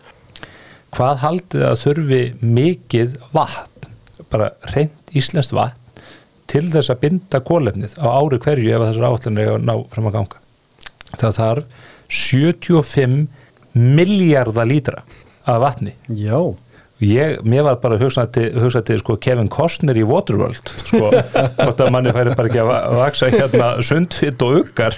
[0.95, 3.89] hvað haldið að þurfi mikið vatn
[4.31, 5.81] bara reynd íslenskt vatn
[6.51, 10.09] til þess að binda kólefnið á ári hverju ef þessar áallanir er að ná fram
[10.09, 10.41] að ganga?
[11.15, 11.81] Það þarf
[12.15, 13.17] 75
[13.75, 15.01] miljardar lítra
[15.45, 15.95] af vatni.
[16.07, 16.37] Já,
[17.03, 21.09] ég, mér var bara hugsað til, hugsað til sko, Kevin Costner í Waterworld sko,
[21.59, 24.95] hvort að manni færi bara ekki að va- vaksa hérna sundfitt og uggar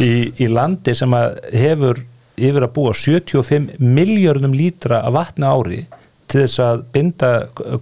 [0.00, 0.10] í,
[0.40, 2.00] í landi sem að hefur
[2.36, 5.82] yfir að búa 75 miljardum lítra af vatni á ári
[6.26, 7.30] til þess að binda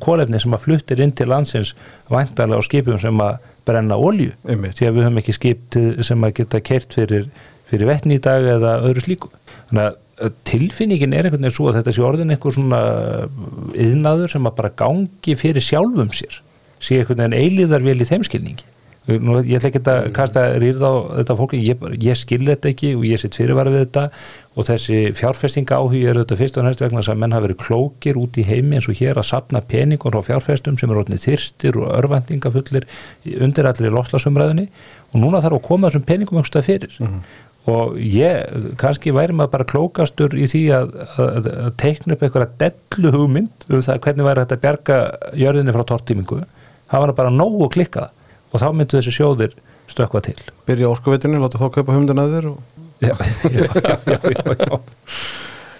[0.05, 1.73] kólefni sem að fluttir inn til landsins
[2.13, 6.27] væntalega á skipum sem að brenna olju því að við höfum ekki skip til- sem
[6.27, 7.31] að geta kert fyrir,
[7.71, 9.31] fyrir vettni í dag eða öðru slíku.
[9.71, 10.01] Þannig að að
[10.47, 12.83] tilfinningin er einhvern veginn svo að þetta sé orðin einhver svona
[13.75, 16.39] yðnaður sem að bara gangi fyrir sjálfum sér
[16.85, 18.71] sé einhvern veginn eilíðarvél í þeim skilningi.
[19.05, 22.95] Nú, ég ætla ekki að kasta rýrð á þetta fólki, ég, ég skil þetta ekki
[22.97, 24.05] og ég sitt fyrirvara við þetta
[24.57, 28.17] og þessi fjárfestinga áhugi er þetta fyrst og næst vegna að menn hafa verið klókir
[28.17, 31.77] út í heimi eins og hér að sapna peningur á fjárfestum sem eru orðnið þyrstir
[31.83, 32.89] og örvæntingafullir
[33.45, 34.71] undir allir í loslasumræðinni
[35.13, 36.97] og núna þarf að koma þessum peningum einhverstað fyrir
[37.71, 38.45] og ég,
[38.81, 43.69] kannski væri maður bara klókastur í því að, að, að teikna upp einhverja dellu hugmynd
[43.71, 44.99] um það hvernig væri þetta að bjarga
[45.41, 46.43] jörðinni frá tortímingu.
[46.91, 48.13] Það var bara nógu klikkað
[48.53, 49.57] og þá myndu þessi sjóðir
[49.89, 50.37] stökkva til.
[50.69, 52.61] Byrja orkuveitinu, láta þá kaupa humdun að þér og...
[53.05, 53.15] já,
[53.49, 53.67] já,
[54.13, 54.79] já, já, já.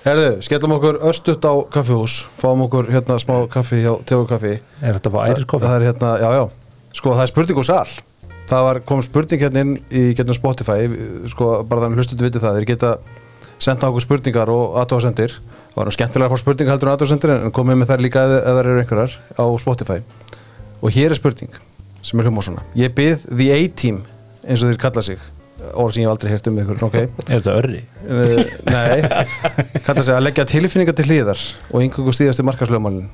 [0.05, 2.17] Herðu, skellum okkur östut á kaffihús.
[2.41, 4.59] Fáum okkur hérna smá kaffi hjá Tegu kaffi.
[4.85, 5.65] Er þetta að fá æriskoffi?
[5.65, 6.43] Það er hérna, já, já,
[6.97, 7.95] sko það er spurning úr sal
[8.49, 10.89] Það var, kom spurning hérna inn í getum Spotify,
[11.33, 12.95] sko bara þannig hlustuðu vitið það, þeir geta
[13.63, 15.37] senda okkur spurningar og aðtóðasendir
[15.75, 18.57] það var skemmtilega að fá spurningar heldur en aðtóðasendir en komið með þær líka eða
[18.59, 20.01] þær eru einhverjar á Spotify.
[20.85, 21.57] Og hér er spurning
[22.05, 24.03] sem er hljóma svona ég byrð The A-Team
[24.45, 25.23] eins og þeir kalla sig
[25.73, 26.97] orð sem ég hef aldrei heyrt um ykkur, ok?
[27.31, 27.81] Er þetta örri?
[28.05, 31.41] Uh, nei, kalla sig að leggja tilfinningar til hliðar
[31.71, 33.09] og einhverjum stíðast í markaslöfmálin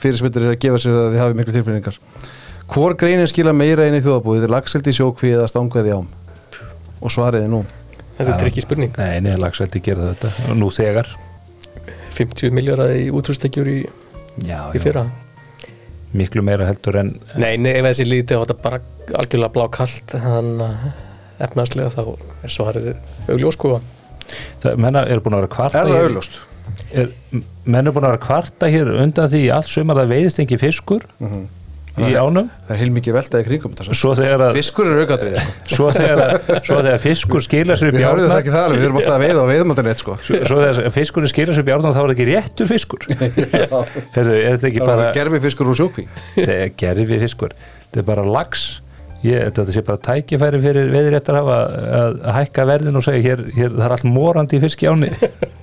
[0.00, 1.98] fyrirspillir er að gefa sér að þið hafi miklu tilfinningar
[2.72, 6.08] hvor greinin skila meira inn í þjóðabúið lagseldi sjókví eða stangveði ám?
[7.04, 7.60] Og svariði nú.
[8.16, 8.94] Þetta er trikki spurning.
[8.96, 10.30] Nei, neðalagsveldi gera þetta.
[10.56, 11.10] Nú þegar.
[12.16, 15.02] 50 miljardar í útrústekjur í, í fyrra.
[16.16, 18.78] Miklu meira heldur en nei, nei, ef þessi lítið og þetta bara
[19.20, 20.86] algjörlega blá kallt þannig
[21.44, 22.00] efnaðslega þá
[22.46, 22.86] er svarið
[23.34, 23.74] augljós sko.
[24.62, 26.38] Það, menna eru búin að vera kvarta Er það hér- auðlust?
[27.02, 27.10] er,
[27.68, 30.58] menn eru búin að vera kvarta hér undan því í allt sumar það veiðist ekki
[30.62, 31.04] fiskur
[31.96, 32.50] í ánum?
[32.66, 33.76] Það er heilmikið veltaði kringum
[34.56, 35.54] Fiskur er aukatrið sko.
[35.76, 38.54] svo, þegar að, svo þegar fiskur skila sér upp Við í höfum það árna ekki
[38.56, 40.18] það alveg, við erum alltaf að veiða og veiðum alltaf neitt sko.
[40.26, 43.06] svo þegar fiskurinn skila sér upp í árna þá er það ekki réttur fiskur.
[44.16, 46.08] Heyrðu, er þetta ekki Það er bara bara gerfi fiskur úr sjókví.
[46.36, 48.66] Þetta er gerfi fiskur þetta er bara lax.
[49.24, 51.48] Ég, þetta sé bara tækifæri fyrir veðiréttar að,
[51.96, 55.08] að hækka verðin og segja hér, hér það er allt morandi í fiski áni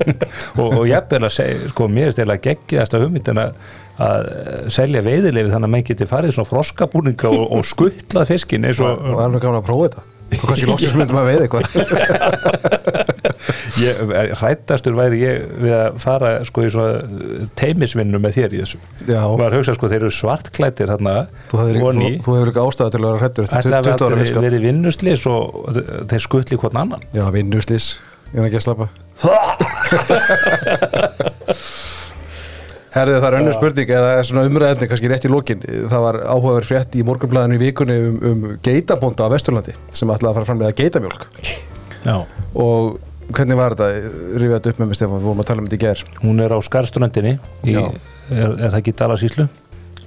[0.60, 3.53] og, og jafnvel að segja sko mér er stela geggiðast af hugmyndin að
[4.02, 4.24] að
[4.74, 8.88] selja veiðilefi þannig að menn geti farið svona froskabúninga og, og skuttlað fiskin eins og
[9.03, 10.02] það er nú gaman að prófa þetta?
[10.34, 11.65] Og kannski loksins myndum að veið eitthvað.
[13.84, 13.98] Ég,
[14.38, 17.02] hrættastur væri ég við að fara sko í svona
[17.60, 18.78] teimisvinnu með þér í þessu.
[19.10, 19.22] Já.
[19.26, 21.14] og maður hugsa sko þeir eru svartklættir þarna
[21.52, 21.94] þú hefur ekki, þú,
[22.26, 24.61] þú hefur ekki ástæða til að vera hrættur eftir ætla að 20 ára vinskap verið
[24.68, 25.40] vinnuslis og
[26.14, 27.03] þeir skuttli hvort annan.
[27.18, 27.86] Já, vinnustís,
[28.32, 28.88] ég er ekki að slappa
[32.94, 35.64] Herðu það er önnur spurning eða svona umræðefni kannski rétt í lokin?
[35.90, 40.30] Það var áhugaverð frétt í morgunblæðinu í vikunni um, um geitabónda á Vesturlandi sem ætlaði
[40.30, 41.26] að fara fram með að geitamjólk
[42.03, 42.15] Já.
[42.61, 42.99] og
[43.34, 44.14] hvernig var þetta?
[44.38, 46.44] Rifið þetta upp með mig Stefán, við vorum að tala um þetta í ger hún
[46.45, 47.34] er á Skarströndinni
[47.65, 49.48] í, er, er það ekki Dalasíslu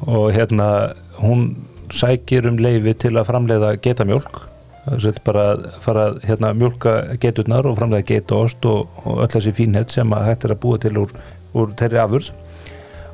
[0.06, 0.70] og hérna
[1.18, 1.46] hún
[1.90, 4.44] sækir um leifi til að framleiða getamjólk
[4.86, 9.30] þess að bara að fara að hérna, mjólka geturnar og framleiða getaost og, og öll
[9.34, 11.14] þessi fínhet sem að hægt er að búa til úr,
[11.58, 12.30] úr þeirri afurð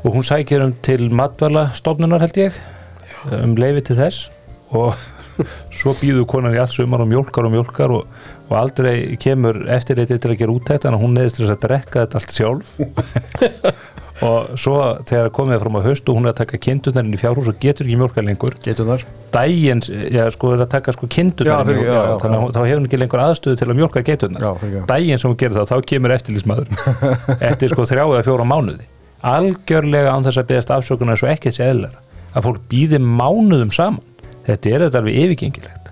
[0.03, 2.61] og hún sækir um til matvæla stofnunar held ég
[3.43, 4.31] um leifi til þess.
[4.73, 4.95] Og
[5.79, 8.07] svo býður konan í allt sumar og mjólkar og mjólkar og,
[8.51, 12.21] og aldrei kemur eftirreitið til að gera útætt en hún neðist til að drekka þetta
[12.21, 12.77] allt sjálf.
[14.23, 17.49] Og svo þegar komið fram á haust og hún er að taka kindunarinn í fjárhús
[17.51, 18.55] og getur ekki mjólka lengur.
[18.63, 19.03] Getunar
[19.33, 19.81] dægin,
[20.13, 21.83] já sko er að taka sko kindunarinn
[22.23, 25.39] þannig að þá hefur hún ekki lengur aðstöðu til að mjólka getunar dægin sem hún
[25.41, 26.69] gerir það, þá kemur eftirlýsmaður
[27.51, 28.89] eftir sko þrjá eða fjóra mánuði
[29.27, 32.01] algjörlega án þess að beðast afsökunar svo ekkert sé eðlara
[32.33, 34.01] að fólk býði mánuðum saman.
[34.47, 35.91] Þetta er þetta alveg yfirgengilegt.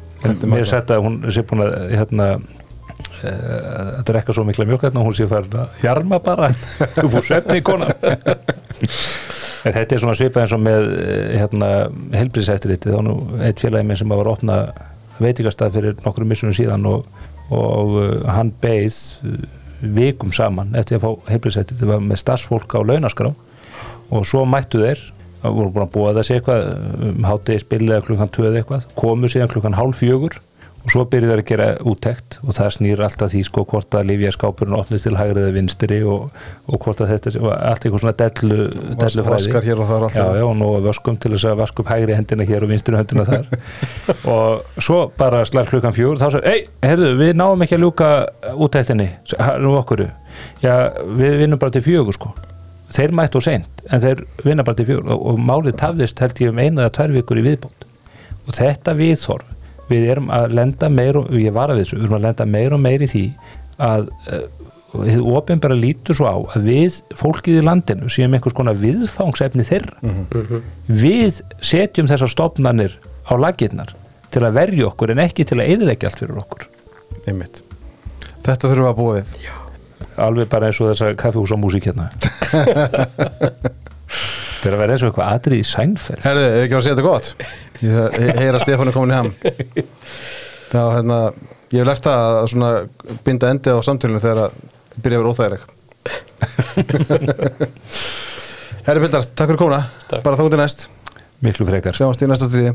[0.49, 4.89] Mér er sett að hún sé búin að hérna uh, að drekka svo mikla mjólk
[4.89, 6.51] hérna hún sé farin að jarma bara.
[6.91, 7.93] Upp úr svefni í konan
[9.65, 11.71] en þetta er svona svipað eins og með eh, hérna
[12.17, 14.61] helbriðsættiriti þá nú eitt félagi minn sem var opna
[15.21, 17.09] veitingastað fyrir nokkru missunum síðan og,
[17.53, 18.97] og uh, hann beið
[19.29, 19.43] uh,
[19.81, 23.33] vikum saman eftir að fá helbriðsættiriti var með starfsfólk á launaskrá
[24.11, 25.03] og svo mættu þeir
[25.41, 26.67] voru búin að búa þessi eitthvað
[27.09, 30.37] um hátegi spillega klukkan 2 eða eitthvað komu síðan klukkan hálf fjögur
[30.81, 34.07] og svo byrjuðu þeir að gera úttekt og það snýr alltaf því sko hvort að
[34.09, 36.39] lifja skápurinn opnist til hægri eða vinstri og,
[36.73, 38.61] og hvort að þetta var allt eitthvað svona dellu,
[39.03, 39.25] dellu
[39.67, 42.65] hér og já, já, og nú vöskum til þess að vaska upp hægri hendina hér
[42.65, 43.45] og vinstri hendina þar.
[44.31, 48.11] Og svo bara slar klukkan fjögur þá svo, ei, herðu, við náum ekki að ljúka
[48.57, 49.11] úttektinni,
[49.61, 50.07] nú okkur
[50.65, 50.75] já,
[51.05, 52.33] við vinnum bara til fjögur sko.
[52.91, 55.13] Þeir mættu og seint en þeir vinna bara til fjögur.
[55.13, 57.89] Og, og málið tafðist held ég um eina eða tvær vikur í viðbót.
[58.49, 59.57] Og þetta viðþorf
[59.91, 62.77] við erum að lenda meir og ég var að þessu, við erum að lenda meir
[62.77, 63.25] og meir í því
[63.81, 64.11] að
[64.91, 70.15] þið ofinbæra lítur svo á að við fólkið í landinu séum einhvers konar viðfangsefni þeirra.
[70.89, 72.97] Við setjum þessar stofnanir
[73.31, 73.95] á lagirnar
[74.35, 76.67] til að verja okkur en ekki til að eðilegja allt fyrir okkur.
[77.31, 77.63] Einmitt.
[78.47, 79.35] Þetta þurfum við að búa við.
[80.21, 82.11] Alveg bara eins og þessa kaffihús á músík hérna.
[84.61, 86.85] Þetta er að vera eins og eitthvað atrið í sænferð Herðu, ef ekki var að
[86.85, 87.29] segja þetta gott
[87.81, 87.91] Ég
[88.21, 89.31] he- heyra Stefán er komin í ham.
[90.73, 91.19] Þá hérna
[91.73, 92.71] ég hef lært það að svona
[93.27, 94.51] binda endi á samtölunum þegar að
[95.01, 95.63] byrja að vera óþægileg.
[98.87, 99.83] Herri Bildar, takk fyrir komuna.
[100.11, 100.87] Bara þá til næst,
[101.45, 101.95] miklu frekar.
[101.97, 102.73] Sjáumst í næsta stríði